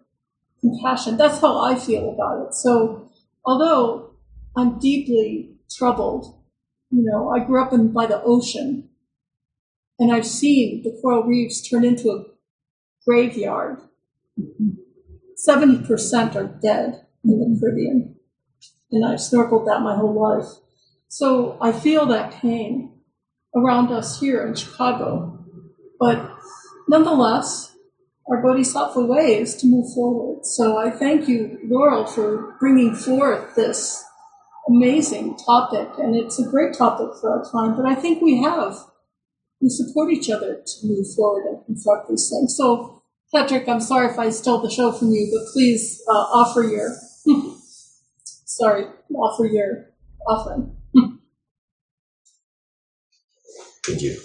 compassion. 0.60 1.18
That's 1.18 1.40
how 1.40 1.60
I 1.60 1.76
feel 1.76 2.12
about 2.12 2.48
it. 2.48 2.54
So, 2.54 3.10
although 3.46 4.16
I'm 4.56 4.80
deeply 4.80 5.56
troubled, 5.72 6.36
you 6.92 7.04
know, 7.04 7.30
I 7.30 7.40
grew 7.46 7.62
up 7.62 7.74
in, 7.74 7.92
by 7.92 8.06
the 8.06 8.22
ocean 8.24 8.90
and 10.00 10.12
I've 10.12 10.26
seen 10.26 10.84
the 10.84 10.98
coral 11.02 11.24
reefs 11.24 11.68
turn 11.68 11.84
into 11.84 12.10
a 12.10 12.24
graveyard. 13.06 13.78
70% 15.48 16.36
are 16.36 16.60
dead 16.62 17.06
in 17.24 17.54
the 17.54 17.60
Caribbean. 17.60 18.16
And 18.92 19.06
I've 19.06 19.20
snorkeled 19.20 19.66
that 19.68 19.82
my 19.82 19.96
whole 19.96 20.20
life. 20.20 20.48
So 21.08 21.58
I 21.62 21.72
feel 21.72 22.06
that 22.08 22.34
pain 22.34 23.00
around 23.56 23.92
us 23.92 24.20
here 24.20 24.46
in 24.46 24.56
Chicago. 24.56 25.46
But 26.00 26.32
nonetheless, 26.88 27.76
our 28.30 28.42
Bodhisattva 28.42 29.02
way 29.02 29.40
is 29.40 29.56
to 29.58 29.68
move 29.68 29.92
forward. 29.94 30.46
So 30.46 30.78
I 30.78 30.92
thank 30.92 31.28
you, 31.28 31.58
Laurel, 31.66 32.06
for 32.06 32.56
bringing 32.60 32.96
forth 32.96 33.56
this 33.56 34.04
amazing 34.68 35.38
topic. 35.38 35.90
And 35.98 36.16
it's 36.16 36.40
a 36.40 36.48
great 36.48 36.76
topic 36.76 37.10
for 37.20 37.32
our 37.32 37.52
time. 37.52 37.76
But 37.76 37.86
I 37.86 37.96
think 37.96 38.22
we 38.22 38.42
have, 38.44 38.76
we 39.62 39.70
support 39.70 40.12
each 40.12 40.30
other 40.30 40.62
to 40.66 40.88
move 40.88 41.06
forward 41.16 41.46
and 41.46 41.66
confront 41.66 42.08
these 42.08 42.30
things. 42.30 42.56
So, 42.56 43.02
Patrick, 43.34 43.68
I'm 43.68 43.82
sorry 43.82 44.12
if 44.12 44.18
I 44.18 44.30
stole 44.30 44.62
the 44.62 44.70
show 44.70 44.92
from 44.92 45.12
you, 45.12 45.30
but 45.32 45.52
please 45.54 46.02
uh, 46.08 46.12
offer 46.12 46.64
your, 46.64 46.96
sorry, 48.24 48.86
offer 49.14 49.46
your 49.46 49.90
offering. 50.28 50.76
Thank 53.86 54.02
you. 54.02 54.20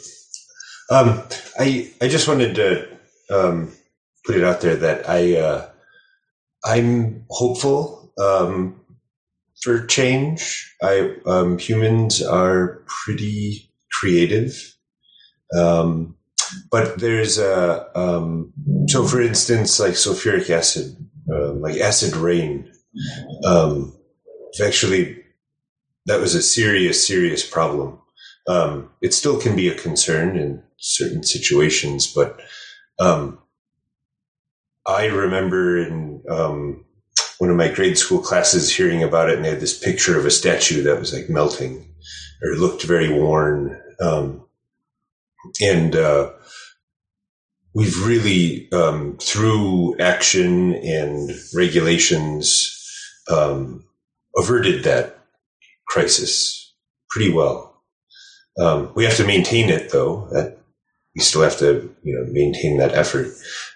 Um, 0.91 1.23
I 1.59 1.91
I 2.03 2.09
just 2.09 2.29
wanted 2.29 2.55
to 2.57 2.89
um, 3.31 3.73
put 4.27 4.37
it 4.37 4.45
out 4.45 4.61
there 4.61 4.77
that 4.77 5.09
I 5.09 5.37
uh, 5.37 5.71
I'm 6.65 7.25
hopeful 7.31 8.13
um, 8.19 8.81
for 9.63 9.87
change. 9.87 10.75
I 10.83 11.17
um, 11.25 11.59
humans 11.59 12.23
are 12.23 12.83
pretty 12.87 13.71
creative, 13.93 14.74
um, 15.57 16.17
but 16.71 16.99
there's 16.99 17.39
a 17.39 17.87
um, 17.99 18.53
so 18.89 19.07
for 19.07 19.21
instance 19.21 19.81
like 19.81 19.93
sulfuric 19.93 20.51
acid, 20.51 20.97
uh, 21.33 21.53
like 21.53 21.81
acid 21.81 22.17
rain. 22.17 22.71
actually, 24.65 25.23
that 26.07 26.21
was 26.21 26.35
a 26.35 26.43
serious 26.43 27.07
serious 27.07 27.49
problem 27.49 27.99
um, 28.47 28.91
it 29.01 29.15
still 29.15 29.41
can 29.41 29.57
be 29.57 29.69
a 29.69 29.75
concern 29.75 30.37
in 30.37 30.63
certain 30.77 31.23
situations, 31.23 32.13
but 32.13 32.41
um, 32.99 33.39
I 34.87 35.07
remember 35.07 35.79
in 35.79 36.23
um, 36.29 36.85
one 37.39 37.51
of 37.51 37.57
my 37.57 37.69
grade 37.69 37.97
school 37.97 38.21
classes 38.21 38.75
hearing 38.75 39.03
about 39.03 39.31
it, 39.31 39.37
and 39.37 39.45
they 39.45 39.51
had 39.51 39.61
this 39.61 39.79
picture 39.79 40.19
of 40.19 40.27
a 40.27 40.31
statue 40.31 40.83
that 40.83 41.01
was 41.01 41.13
like 41.13 41.31
melting 41.31 41.95
or 42.43 42.57
looked 42.57 42.83
very 42.83 43.09
worn. 43.09 43.81
Um, 44.01 44.44
and 45.61 45.97
uh, 45.97 46.31
we've 47.75 48.05
really, 48.05 48.71
um, 48.73 49.17
through 49.21 49.97
action 49.99 50.75
and 50.75 51.31
regulations, 51.55 52.71
um, 53.31 53.85
averted 54.37 54.85
that 54.85 55.19
crisis 55.89 56.75
pretty 57.11 57.33
well. 57.33 57.83
Um, 58.59 58.93
we 58.95 59.05
have 59.05 59.17
to 59.17 59.27
maintain 59.27 59.69
it 59.71 59.91
though. 59.91 60.29
That 60.31 60.59
we 61.15 61.23
still 61.23 61.43
have 61.43 61.59
to, 61.59 61.95
you 62.03 62.15
know, 62.15 62.33
maintain 62.33 62.79
that 62.79 62.95
effort. 62.95 63.29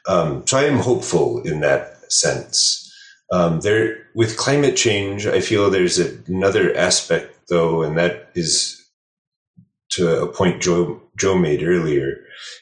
Um, 0.09 0.47
so 0.47 0.59
I 0.59 0.65
am 0.65 0.79
hopeful 0.79 1.41
in 1.43 1.61
that 1.61 2.13
sense. 2.13 2.85
Um, 3.31 3.61
there, 3.61 4.07
with 4.15 4.37
climate 4.37 4.77
change, 4.77 5.27
I 5.27 5.41
feel 5.41 5.71
there's 5.71 5.99
another 5.99 6.75
aspect 6.77 7.49
though, 7.49 7.83
and 7.83 7.97
that 7.99 8.31
is 8.35 8.78
to 9.91 10.23
a 10.23 10.33
point 10.33 10.63
Joe 10.63 11.03
Joe 11.17 11.39
made 11.39 11.63
earlier, 11.63 12.21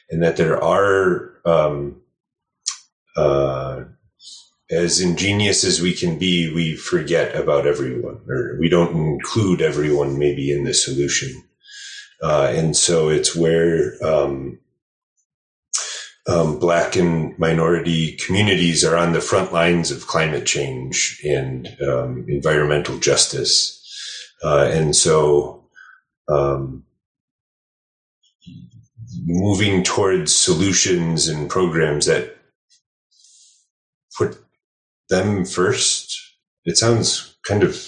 in 0.09 0.19
that 0.21 0.37
there 0.37 0.61
are 0.63 1.33
um, 1.45 2.01
uh, 3.15 3.83
as 4.69 4.99
ingenious 4.99 5.63
as 5.63 5.81
we 5.81 5.93
can 5.93 6.17
be, 6.19 6.53
we 6.53 6.75
forget 6.75 7.35
about 7.35 7.65
everyone, 7.65 8.19
or 8.27 8.57
we 8.59 8.69
don't 8.69 8.95
include 8.95 9.61
everyone 9.61 10.19
maybe 10.19 10.51
in 10.51 10.65
the 10.65 10.73
solution. 10.73 11.43
Uh, 12.21 12.51
and 12.53 12.75
so 12.75 13.09
it's 13.09 13.35
where 13.35 13.93
um, 14.03 14.59
um, 16.27 16.59
black 16.59 16.95
and 16.95 17.37
minority 17.39 18.17
communities 18.17 18.83
are 18.83 18.97
on 18.97 19.13
the 19.13 19.21
front 19.21 19.53
lines 19.53 19.91
of 19.91 20.07
climate 20.07 20.45
change 20.45 21.21
and 21.23 21.69
um, 21.87 22.25
environmental 22.27 22.97
justice. 22.97 23.73
Uh, 24.43 24.69
and 24.71 24.95
so 24.95 25.63
um, 26.27 26.83
moving 29.25 29.83
towards 29.83 30.35
solutions 30.35 31.27
and 31.27 31.49
programs 31.49 32.05
that 32.05 32.37
put 34.17 34.37
them 35.09 35.45
first, 35.45 36.17
it 36.65 36.77
sounds 36.77 37.37
kind 37.45 37.63
of, 37.63 37.81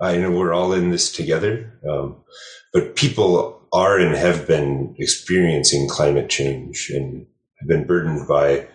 I 0.00 0.16
know 0.16 0.30
we're 0.30 0.54
all 0.54 0.72
in 0.72 0.90
this 0.90 1.12
together. 1.12 1.78
Um, 1.88 2.16
but 2.72 2.96
people 2.96 3.60
are 3.72 3.98
and 3.98 4.14
have 4.14 4.46
been 4.46 4.94
experiencing 4.98 5.88
climate 5.88 6.28
change 6.28 6.90
and 6.94 7.26
have 7.58 7.68
been 7.68 7.86
burdened 7.86 8.26
by 8.26 8.68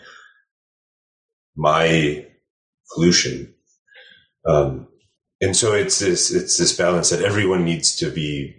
my 1.56 2.26
pollution. 2.94 3.54
Um, 4.46 4.88
and 5.42 5.56
so 5.56 5.74
it's 5.74 6.00
this 6.00 6.32
it's 6.32 6.58
this 6.58 6.76
balance 6.76 7.10
that 7.10 7.24
everyone 7.24 7.64
needs 7.64 7.96
to 7.98 8.10
be 8.10 8.56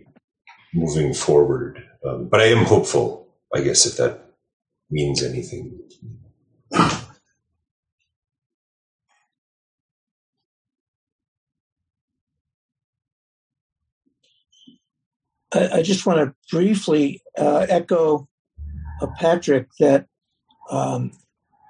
moving 0.72 1.12
forward. 1.12 1.84
Um, 2.04 2.28
but 2.28 2.40
I 2.40 2.46
am 2.46 2.64
hopeful, 2.64 3.28
I 3.54 3.60
guess, 3.60 3.86
if 3.86 3.96
that 3.98 4.34
means 4.90 5.22
anything. 5.22 5.78
I, 15.52 15.68
I 15.74 15.82
just 15.82 16.06
want 16.06 16.18
to 16.20 16.34
briefly 16.50 17.22
uh, 17.38 17.66
echo 17.68 18.28
of 19.02 19.10
Patrick 19.16 19.68
that 19.78 20.06
um, 20.70 21.12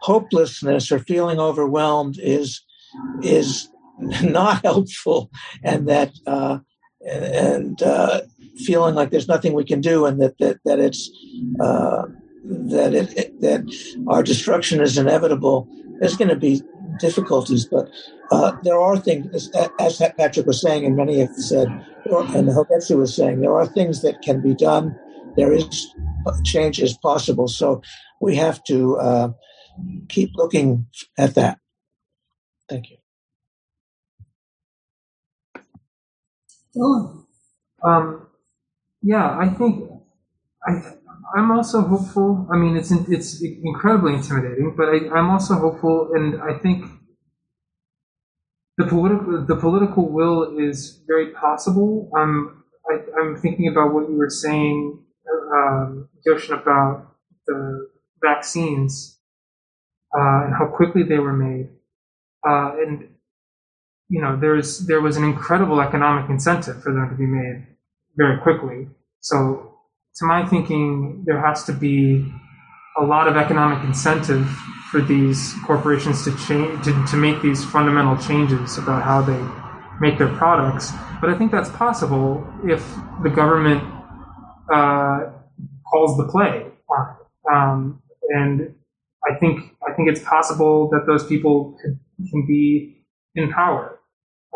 hopelessness 0.03 0.93
or 0.93 0.99
feeling 0.99 1.39
overwhelmed 1.39 2.18
is 2.18 2.62
is 3.22 3.68
not 3.99 4.64
helpful, 4.64 5.31
and 5.62 5.89
that 5.89 6.12
uh, 6.26 6.59
and 7.07 7.83
uh, 7.83 8.22
feeling 8.57 8.94
like 8.94 9.11
there's 9.11 9.28
nothing 9.28 9.53
we 9.53 9.64
can 9.64 9.80
do, 9.80 10.07
and 10.07 10.20
that 10.20 10.38
that 10.38 10.59
that 10.64 10.78
it's 10.78 11.11
uh, 11.61 12.07
that 12.44 12.94
it, 12.94 13.16
it, 13.16 13.40
that 13.40 13.64
our 14.09 14.22
destruction 14.22 14.80
is 14.80 14.98
inevitable. 14.98 15.68
There's 16.01 16.16
going 16.16 16.28
to 16.30 16.36
be 16.36 16.62
difficulties, 16.98 17.66
but 17.66 17.90
uh, 18.30 18.53
there 18.62 18.78
are 18.78 18.96
things, 18.96 19.26
as, 19.34 19.70
as, 19.78 20.03
Patrick 20.16 20.46
was 20.46 20.61
saying, 20.61 20.84
and 20.84 20.96
many 20.96 21.18
have 21.18 21.34
said, 21.34 21.68
and 22.07 22.48
Hoketsu 22.48 22.96
was 22.96 23.14
saying, 23.14 23.40
there 23.40 23.55
are 23.55 23.66
things 23.66 24.03
that 24.03 24.22
can 24.22 24.40
be 24.40 24.55
done. 24.55 24.96
There 25.36 25.53
is 25.53 25.94
change 26.44 26.80
is 26.80 26.96
possible, 26.96 27.48
so 27.48 27.82
we 28.20 28.36
have 28.36 28.62
to 28.64 28.96
uh, 28.98 29.32
keep 30.09 30.30
looking 30.34 30.86
at 31.18 31.34
that. 31.34 31.59
Thank 32.68 32.90
you. 32.90 32.96
Um, 37.82 38.26
yeah, 39.03 39.36
I 39.38 39.48
think 39.48 39.90
I, 40.66 40.92
I'm 41.36 41.51
also 41.51 41.82
hopeful. 41.82 42.46
I 42.53 42.57
mean, 42.57 42.76
it's 42.76 42.90
it's 42.90 43.42
incredibly 43.42 44.14
intimidating, 44.14 44.74
but 44.76 44.88
I, 44.88 45.09
I'm 45.16 45.30
also 45.30 45.55
hopeful, 45.55 46.11
and 46.14 46.40
I 46.42 46.59
think 46.59 46.84
the 48.76 48.86
political 48.86 49.44
the 49.46 49.57
political 49.57 50.09
will 50.09 50.59
is 50.59 51.03
very 51.07 51.32
possible. 51.32 52.11
I'm 52.16 52.64
I, 52.90 53.20
am 53.20 53.36
thinking 53.36 53.68
about 53.68 53.94
what 53.94 54.09
you 54.09 54.16
were 54.16 54.30
saying, 54.30 54.98
um, 55.55 56.09
about 56.51 57.14
the 57.46 57.88
vaccines 58.22 59.18
uh, 60.14 60.44
and 60.44 60.55
how 60.55 60.66
quickly 60.66 61.05
they 61.05 61.18
were 61.18 61.32
made, 61.32 61.68
uh, 62.46 62.72
and 62.76 63.09
you 64.09 64.20
know, 64.20 64.36
there's 64.38 64.86
there 64.86 65.01
was 65.01 65.16
an 65.16 65.24
incredible 65.24 65.80
economic 65.80 66.28
incentive 66.28 66.82
for 66.82 66.92
them 66.92 67.09
to 67.09 67.14
be 67.16 67.26
made 67.26 67.66
very 68.20 68.38
quickly. 68.38 68.86
So, 69.20 69.74
to 70.16 70.26
my 70.26 70.46
thinking, 70.46 71.22
there 71.26 71.40
has 71.40 71.64
to 71.64 71.72
be 71.72 72.30
a 72.98 73.04
lot 73.04 73.26
of 73.28 73.36
economic 73.36 73.82
incentive 73.84 74.46
for 74.90 75.00
these 75.00 75.54
corporations 75.64 76.24
to 76.24 76.36
change 76.46 76.84
to, 76.84 76.92
to 77.10 77.16
make 77.16 77.40
these 77.40 77.64
fundamental 77.64 78.16
changes 78.16 78.76
about 78.76 79.02
how 79.02 79.22
they 79.22 79.40
make 80.00 80.18
their 80.18 80.34
products. 80.36 80.90
But 81.20 81.30
I 81.30 81.38
think 81.38 81.52
that's 81.52 81.70
possible 81.70 82.46
if 82.64 82.82
the 83.22 83.30
government 83.30 83.82
uh, 84.72 85.30
calls 85.90 86.16
the 86.16 86.28
play 86.30 86.66
on 86.88 87.02
it. 87.08 87.52
Um, 87.52 88.02
and 88.30 88.74
I 89.24 89.38
think 89.38 89.76
I 89.88 89.92
think 89.94 90.08
it's 90.08 90.24
possible 90.24 90.90
that 90.90 91.04
those 91.06 91.24
people 91.26 91.78
could, 91.80 91.98
can 92.30 92.46
be 92.46 93.04
in 93.34 93.50
power. 93.50 93.98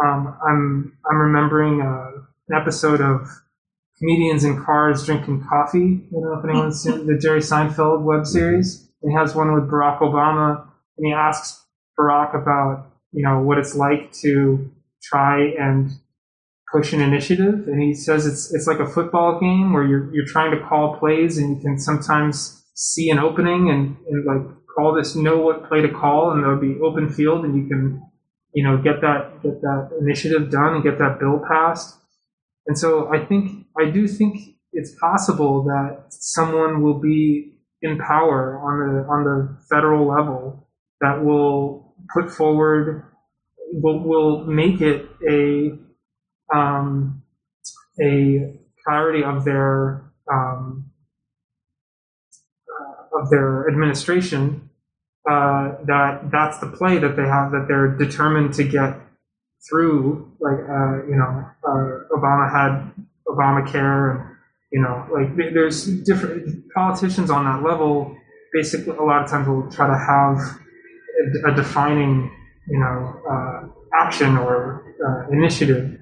Um, 0.04 0.36
I'm 0.46 0.98
I'm 1.08 1.18
remembering 1.18 1.80
uh, 1.80 2.10
an 2.48 2.60
episode 2.60 3.00
of 3.00 3.28
comedians 3.99 4.45
in 4.45 4.62
cars 4.62 5.05
drinking 5.07 5.45
coffee. 5.49 6.01
I 6.09 6.12
don't 6.12 6.22
know 6.22 6.38
if 6.38 6.45
anyone's 6.45 6.82
seen 6.82 7.07
the 7.07 7.18
Jerry 7.18 7.40
Seinfeld 7.40 8.03
web 8.03 8.26
series. 8.26 8.88
He 9.03 9.12
has 9.14 9.34
one 9.34 9.53
with 9.55 9.70
Barack 9.70 10.01
Obama, 10.01 10.66
and 10.99 11.07
he 11.07 11.12
asks 11.12 11.62
Barack 11.99 12.34
about 12.34 12.90
you 13.12 13.22
know 13.22 13.40
what 13.40 13.59
it's 13.59 13.74
like 13.74 14.12
to 14.22 14.70
try 15.03 15.53
and 15.59 15.90
push 16.72 16.92
an 16.92 17.01
initiative, 17.01 17.68
and 17.68 17.80
he 17.80 17.95
says 17.95 18.26
it's 18.26 18.53
it's 18.53 18.66
like 18.66 18.80
a 18.80 18.86
football 18.86 19.38
game 19.38 19.72
where 19.72 19.84
you're 19.84 20.12
you're 20.14 20.26
trying 20.26 20.51
to 20.51 20.66
call 20.66 20.97
plays, 20.99 21.38
and 21.38 21.57
you 21.57 21.62
can 21.62 21.78
sometimes 21.78 22.64
see 22.74 23.11
an 23.11 23.18
opening 23.18 23.70
and, 23.70 23.97
and 24.09 24.24
like 24.24 24.42
call 24.74 24.92
this, 24.92 25.14
know 25.14 25.38
what 25.38 25.68
play 25.68 25.80
to 25.80 25.88
call, 25.88 26.32
and 26.32 26.42
there'll 26.42 26.61
be 26.61 26.80
open 26.80 27.09
field, 27.09 27.45
and 27.45 27.55
you 27.55 27.68
can 27.68 28.03
you 28.55 28.64
know 28.64 28.76
get 28.76 29.01
that 29.03 29.42
get 29.42 29.61
that 29.61 29.90
initiative 30.01 30.51
done 30.51 30.74
and 30.74 30.82
get 30.82 30.99
that 30.99 31.20
bill 31.20 31.40
passed. 31.47 31.97
And 32.66 32.78
so 32.78 33.12
I 33.12 33.24
think 33.24 33.63
I 33.79 33.91
do 33.91 34.07
think 34.07 34.57
it's 34.72 34.95
possible 35.01 35.64
that 35.64 36.07
someone 36.11 36.83
will 36.83 37.01
be 37.01 37.53
in 37.83 37.99
power 37.99 38.59
on 38.59 38.79
the 38.79 39.03
on 39.09 39.25
the 39.25 39.57
federal 39.68 40.09
level 40.09 40.68
that 41.01 41.22
will 41.25 41.95
put 42.12 42.31
forward 42.31 43.05
will 43.72 44.01
will 44.01 44.47
make 44.47 44.81
it 44.81 45.07
a 45.29 45.72
um, 46.55 47.22
a 48.01 48.59
priority 48.85 49.22
of 49.25 49.45
their 49.45 50.11
um, 50.33 50.91
uh, 52.68 53.18
of 53.20 53.31
their 53.31 53.68
administration 53.68 54.70
uh, 55.29 55.72
that 55.87 56.31
that's 56.31 56.59
the 56.59 56.66
play 56.66 56.99
that 56.99 57.16
they 57.16 57.27
have 57.27 57.53
that 57.53 57.66
they're 57.68 57.97
determined 57.97 58.55
to 58.55 58.64
get 58.64 58.99
through 59.68 60.33
like 60.41 60.59
uh, 60.59 61.07
you 61.07 61.16
know 61.16 61.45
uh, 61.66 62.16
Obama 62.16 62.51
had 62.51 63.03
Obamacare 63.29 64.35
you 64.75 64.81
know 64.81 65.07
like 65.12 65.37
there's 65.55 65.87
different 66.03 66.64
politicians 66.75 67.31
on 67.31 67.45
that 67.45 67.66
level. 67.68 68.16
Basically 68.53 68.97
a 68.97 69.03
lot 69.03 69.22
of 69.22 69.31
times 69.31 69.49
will 69.49 69.70
try 69.70 69.87
to 69.87 69.99
have 69.99 70.39
a, 71.47 71.53
a 71.53 71.55
defining 71.55 72.31
you 72.68 72.79
know 72.81 73.20
uh, 73.31 73.68
action 73.95 74.37
or 74.37 74.95
uh, 75.07 75.31
initiative. 75.33 76.01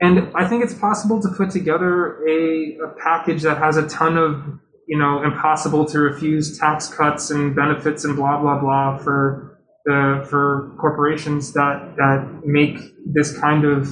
And 0.00 0.32
I 0.34 0.48
think 0.48 0.64
it's 0.64 0.74
possible 0.74 1.22
to 1.22 1.28
put 1.28 1.50
together 1.50 2.26
a, 2.26 2.76
a 2.84 2.88
package 3.00 3.42
that 3.42 3.58
has 3.58 3.76
a 3.76 3.88
ton 3.88 4.16
of 4.16 4.58
you 4.88 4.98
know 4.98 5.22
impossible 5.22 5.86
to 5.86 6.00
refuse 6.00 6.58
tax 6.58 6.88
cuts 6.88 7.30
and 7.30 7.54
benefits 7.54 8.04
and 8.04 8.16
blah 8.16 8.40
blah 8.40 8.58
blah 8.58 8.98
for 8.98 9.60
the 9.84 10.26
for 10.28 10.74
corporations 10.80 11.52
that 11.52 11.94
that 11.96 12.42
make 12.44 12.78
this 13.06 13.38
kind 13.38 13.64
of 13.64 13.88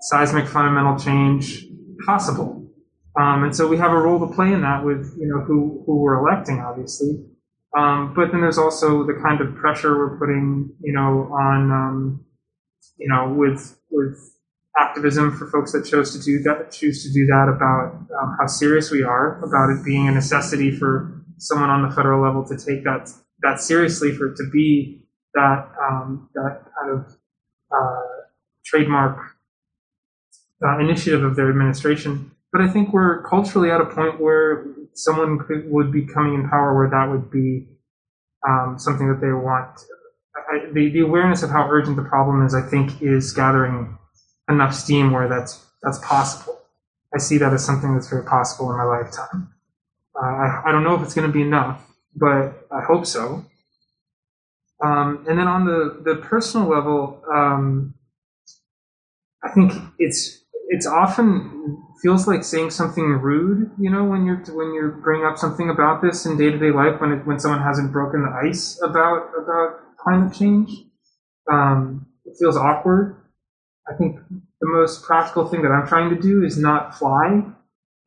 seismic 0.00 0.46
fundamental 0.48 0.98
change 0.98 1.64
possible. 2.04 2.66
Um, 3.18 3.44
and 3.44 3.54
so 3.54 3.68
we 3.68 3.76
have 3.76 3.92
a 3.92 3.98
role 3.98 4.26
to 4.26 4.34
play 4.34 4.52
in 4.52 4.62
that 4.62 4.84
with 4.84 5.14
you 5.18 5.26
know 5.28 5.40
who 5.40 5.82
who 5.86 6.00
we're 6.00 6.18
electing, 6.18 6.60
obviously. 6.60 7.24
Um, 7.76 8.12
but 8.14 8.32
then 8.32 8.40
there's 8.40 8.58
also 8.58 9.04
the 9.04 9.18
kind 9.22 9.40
of 9.40 9.54
pressure 9.54 9.96
we're 9.96 10.18
putting, 10.18 10.74
you 10.82 10.92
know, 10.92 11.30
on 11.32 11.70
um, 11.70 12.24
you 12.98 13.08
know 13.08 13.32
with 13.32 13.78
with 13.90 14.18
activism 14.78 15.36
for 15.36 15.46
folks 15.48 15.72
that 15.72 15.84
chose 15.84 16.16
to 16.16 16.22
do 16.22 16.42
that 16.42 16.70
choose 16.70 17.02
to 17.02 17.12
do 17.12 17.26
that 17.26 17.52
about 17.54 17.94
um, 18.18 18.36
how 18.40 18.46
serious 18.46 18.90
we 18.90 19.02
are 19.02 19.42
about 19.44 19.68
it 19.68 19.84
being 19.84 20.08
a 20.08 20.10
necessity 20.10 20.70
for 20.70 21.22
someone 21.38 21.68
on 21.68 21.86
the 21.86 21.94
federal 21.94 22.22
level 22.22 22.42
to 22.42 22.56
take 22.56 22.82
that 22.84 23.10
that 23.42 23.60
seriously 23.60 24.12
for 24.12 24.28
it 24.28 24.36
to 24.36 24.48
be 24.50 25.02
that 25.34 25.68
um, 25.90 26.28
that 26.34 26.60
kind 26.80 26.92
of 26.92 27.16
uh, 27.70 28.02
trademark 28.64 29.31
uh, 30.64 30.78
initiative 30.78 31.24
of 31.24 31.36
their 31.36 31.48
administration. 31.50 32.30
But 32.52 32.60
I 32.60 32.68
think 32.68 32.92
we're 32.92 33.22
culturally 33.22 33.70
at 33.70 33.80
a 33.80 33.86
point 33.86 34.20
where 34.20 34.66
someone 34.94 35.38
could, 35.38 35.70
would 35.70 35.90
be 35.90 36.06
coming 36.06 36.34
in 36.34 36.48
power 36.48 36.74
where 36.76 36.90
that 36.90 37.10
would 37.10 37.30
be 37.30 37.66
um, 38.46 38.76
something 38.78 39.08
that 39.08 39.20
they 39.20 39.32
want. 39.32 39.80
I, 40.36 40.70
the, 40.72 40.90
the 40.90 41.00
awareness 41.00 41.42
of 41.42 41.50
how 41.50 41.68
urgent 41.70 41.96
the 41.96 42.02
problem 42.02 42.44
is, 42.44 42.54
I 42.54 42.62
think, 42.62 43.00
is 43.00 43.32
gathering 43.32 43.96
enough 44.48 44.74
steam 44.74 45.12
where 45.12 45.28
that's 45.28 45.64
that's 45.82 45.98
possible. 45.98 46.58
I 47.14 47.18
see 47.18 47.38
that 47.38 47.52
as 47.52 47.64
something 47.64 47.94
that's 47.94 48.08
very 48.08 48.24
possible 48.24 48.70
in 48.70 48.76
my 48.76 48.84
lifetime. 48.84 49.52
Uh, 50.14 50.26
I, 50.26 50.62
I 50.66 50.72
don't 50.72 50.84
know 50.84 50.94
if 50.94 51.02
it's 51.02 51.14
going 51.14 51.26
to 51.26 51.32
be 51.32 51.42
enough, 51.42 51.84
but 52.14 52.66
I 52.70 52.82
hope 52.86 53.06
so. 53.06 53.44
Um, 54.82 55.24
and 55.28 55.38
then 55.38 55.46
on 55.46 55.64
the, 55.64 56.00
the 56.04 56.16
personal 56.16 56.68
level, 56.68 57.22
um, 57.32 57.94
I 59.42 59.50
think 59.50 59.72
it's 59.98 60.41
it's 60.72 60.86
often 60.86 61.76
feels 62.00 62.26
like 62.26 62.42
saying 62.42 62.70
something 62.70 63.04
rude, 63.04 63.70
you 63.78 63.90
know, 63.90 64.04
when 64.04 64.24
you're 64.24 64.42
when 64.56 64.72
you're 64.72 64.88
bringing 64.88 65.26
up 65.26 65.36
something 65.36 65.68
about 65.68 66.00
this 66.00 66.24
in 66.24 66.38
day 66.38 66.50
to 66.50 66.58
day 66.58 66.70
life 66.70 66.98
when 66.98 67.12
it, 67.12 67.26
when 67.26 67.38
someone 67.38 67.62
hasn't 67.62 67.92
broken 67.92 68.22
the 68.22 68.48
ice 68.48 68.80
about 68.82 69.30
about 69.38 69.80
climate 69.98 70.32
change. 70.32 70.70
Um, 71.52 72.06
it 72.24 72.36
feels 72.40 72.56
awkward. 72.56 73.16
I 73.86 73.94
think 73.98 74.16
the 74.30 74.66
most 74.66 75.04
practical 75.04 75.46
thing 75.46 75.60
that 75.62 75.68
I'm 75.68 75.86
trying 75.86 76.08
to 76.08 76.18
do 76.18 76.42
is 76.42 76.56
not 76.56 76.98
fly, 76.98 77.42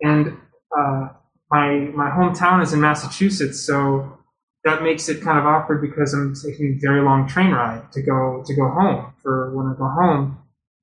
and 0.01 0.35
uh, 0.75 1.09
my 1.51 1.91
my 1.93 2.09
hometown 2.09 2.63
is 2.63 2.73
in 2.73 2.81
Massachusetts, 2.81 3.59
so 3.59 4.17
that 4.63 4.81
makes 4.81 5.07
it 5.07 5.21
kind 5.21 5.37
of 5.37 5.45
awkward 5.45 5.81
because 5.81 6.15
I'm 6.15 6.33
taking 6.33 6.77
a 6.77 6.79
very 6.81 7.03
long 7.03 7.27
train 7.27 7.51
ride 7.51 7.91
to 7.91 8.01
go 8.01 8.43
to 8.43 8.55
go 8.55 8.69
home 8.69 9.13
for 9.21 9.55
when 9.55 9.67
I 9.67 9.77
go 9.77 9.87
home. 9.87 10.39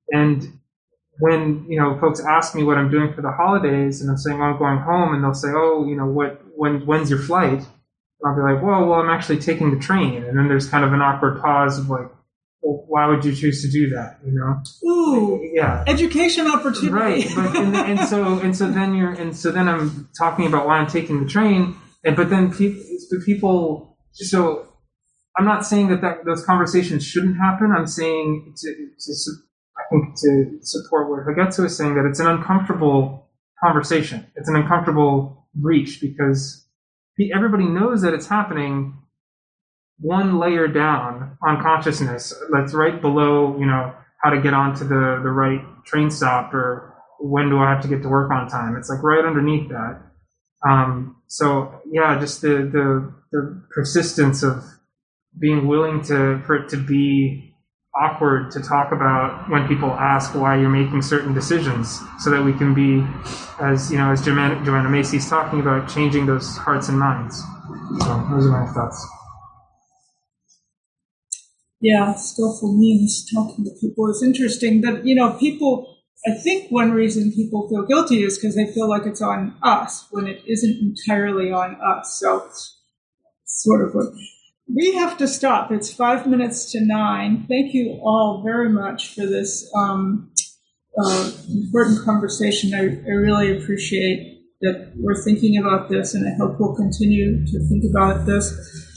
And 0.09 0.59
when 1.19 1.65
you 1.67 1.79
know 1.79 1.97
folks 1.99 2.19
ask 2.19 2.55
me 2.55 2.63
what 2.63 2.77
I'm 2.77 2.89
doing 2.89 3.13
for 3.13 3.21
the 3.21 3.31
holidays, 3.31 4.01
and 4.01 4.09
I'm 4.09 4.17
saying 4.17 4.39
oh, 4.39 4.43
I'm 4.43 4.57
going 4.57 4.79
home, 4.79 5.13
and 5.13 5.23
they'll 5.23 5.33
say, 5.33 5.49
oh, 5.49 5.85
you 5.87 5.95
know, 5.95 6.05
what 6.05 6.41
when 6.55 6.85
when's 6.85 7.09
your 7.09 7.19
flight? 7.19 7.59
And 7.59 8.25
I'll 8.25 8.35
be 8.35 8.41
like, 8.41 8.63
well, 8.63 8.85
well, 8.85 8.99
I'm 8.99 9.09
actually 9.09 9.39
taking 9.39 9.71
the 9.71 9.79
train, 9.79 10.23
and 10.23 10.37
then 10.37 10.47
there's 10.47 10.67
kind 10.67 10.83
of 10.83 10.93
an 10.93 11.01
awkward 11.01 11.41
pause 11.41 11.77
of 11.77 11.89
like, 11.89 12.07
well, 12.61 12.85
why 12.87 13.07
would 13.07 13.25
you 13.25 13.35
choose 13.35 13.61
to 13.61 13.69
do 13.69 13.89
that? 13.89 14.19
You 14.25 14.31
know? 14.31 14.89
Ooh, 14.89 15.51
yeah, 15.53 15.83
education 15.87 16.47
opportunity. 16.47 16.89
Right, 16.89 17.27
but 17.35 17.55
and, 17.55 17.75
and 17.75 17.99
so 18.09 18.39
and 18.39 18.55
so 18.55 18.69
then 18.69 18.95
you're 18.95 19.11
and 19.11 19.35
so 19.35 19.51
then 19.51 19.67
I'm 19.67 20.09
talking 20.17 20.47
about 20.47 20.65
why 20.65 20.77
I'm 20.77 20.87
taking 20.87 21.23
the 21.23 21.29
train 21.29 21.75
and 22.03 22.15
but 22.15 22.29
then 22.29 22.51
people, 22.51 22.81
the 23.09 23.21
people. 23.25 23.97
So 24.11 24.67
I'm 25.37 25.45
not 25.45 25.65
saying 25.65 25.89
that, 25.89 26.01
that 26.01 26.25
those 26.25 26.45
conversations 26.45 27.05
shouldn't 27.05 27.37
happen. 27.37 27.73
I'm 27.75 27.87
saying 27.87 28.53
to, 28.57 28.69
to 28.99 29.13
I 29.83 29.89
think 29.89 30.15
to 30.19 30.57
support 30.61 31.09
what 31.09 31.25
Hagetsu 31.25 31.65
is 31.65 31.77
saying 31.77 31.95
that 31.95 32.05
it's 32.05 32.19
an 32.19 32.27
uncomfortable 32.27 33.29
conversation. 33.63 34.25
It's 34.35 34.49
an 34.49 34.55
uncomfortable 34.55 35.47
breach 35.55 35.99
because 36.01 36.65
everybody 37.33 37.65
knows 37.65 38.01
that 38.01 38.13
it's 38.13 38.27
happening 38.27 38.97
one 39.99 40.39
layer 40.39 40.67
down 40.67 41.37
on 41.45 41.61
consciousness 41.61 42.33
that's 42.51 42.73
right 42.73 42.99
below, 43.01 43.57
you 43.59 43.65
know, 43.65 43.93
how 44.21 44.29
to 44.31 44.41
get 44.41 44.53
onto 44.53 44.83
the, 44.85 45.19
the 45.23 45.29
right 45.29 45.61
train 45.85 46.09
stop 46.09 46.53
or 46.53 46.93
when 47.19 47.49
do 47.49 47.59
I 47.59 47.69
have 47.69 47.81
to 47.83 47.87
get 47.87 48.01
to 48.03 48.09
work 48.09 48.31
on 48.31 48.47
time. 48.49 48.75
It's 48.77 48.89
like 48.89 49.03
right 49.03 49.23
underneath 49.23 49.69
that. 49.69 50.01
Um, 50.67 51.17
so 51.27 51.81
yeah, 51.91 52.19
just 52.19 52.41
the, 52.41 52.69
the, 52.71 53.13
the 53.31 53.63
persistence 53.73 54.43
of 54.43 54.63
being 55.39 55.67
willing 55.67 56.01
to, 56.03 56.41
for 56.45 56.55
it 56.55 56.69
to 56.69 56.77
be 56.77 57.52
awkward 57.95 58.51
to 58.51 58.59
talk 58.61 58.91
about 58.91 59.49
when 59.49 59.67
people 59.67 59.91
ask 59.91 60.33
why 60.33 60.57
you're 60.59 60.69
making 60.69 61.01
certain 61.01 61.33
decisions 61.33 61.99
so 62.19 62.29
that 62.29 62.43
we 62.43 62.53
can 62.53 62.73
be 62.73 63.05
as 63.59 63.91
you 63.91 63.97
know 63.97 64.11
as 64.11 64.23
joanna, 64.25 64.63
joanna 64.65 64.89
macy's 64.89 65.29
talking 65.29 65.59
about 65.59 65.87
changing 65.87 66.25
those 66.25 66.57
hearts 66.57 66.89
and 66.89 66.97
minds 66.97 67.41
so 67.99 68.27
those 68.31 68.47
are 68.47 68.65
my 68.65 68.73
thoughts 68.73 69.07
yeah, 71.83 72.13
skillful 72.15 72.77
means 72.77 73.29
talking 73.29 73.65
to 73.65 73.71
people 73.81 74.09
is 74.09 74.23
interesting. 74.23 74.79
But, 74.79 75.05
you 75.05 75.13
know, 75.13 75.33
people, 75.33 75.97
I 76.25 76.31
think 76.31 76.71
one 76.71 76.91
reason 76.91 77.33
people 77.33 77.67
feel 77.67 77.83
guilty 77.85 78.23
is 78.23 78.37
because 78.37 78.55
they 78.55 78.71
feel 78.71 78.87
like 78.87 79.05
it's 79.05 79.21
on 79.21 79.57
us 79.61 80.07
when 80.09 80.25
it 80.25 80.41
isn't 80.47 80.77
entirely 80.79 81.51
on 81.51 81.75
us. 81.81 82.17
So, 82.21 82.49
sort 83.45 83.81
of 83.85 83.93
what 83.93 84.05
we 84.67 84.93
have 84.95 85.17
to 85.17 85.27
stop. 85.27 85.71
It's 85.71 85.91
five 85.91 86.27
minutes 86.27 86.71
to 86.71 86.81
nine. 86.81 87.45
Thank 87.47 87.73
you 87.73 87.99
all 88.03 88.41
very 88.43 88.69
much 88.69 89.13
for 89.13 89.25
this 89.25 89.69
um, 89.75 90.31
uh, 90.97 91.31
important 91.49 92.03
conversation. 92.03 92.73
I, 92.73 92.81
I 92.81 93.15
really 93.15 93.57
appreciate 93.57 94.41
that 94.61 94.93
we're 94.95 95.21
thinking 95.21 95.57
about 95.57 95.89
this, 95.89 96.13
and 96.13 96.25
I 96.27 96.35
hope 96.37 96.59
we'll 96.59 96.75
continue 96.75 97.45
to 97.45 97.59
think 97.67 97.83
about 97.89 98.25
this. 98.25 98.92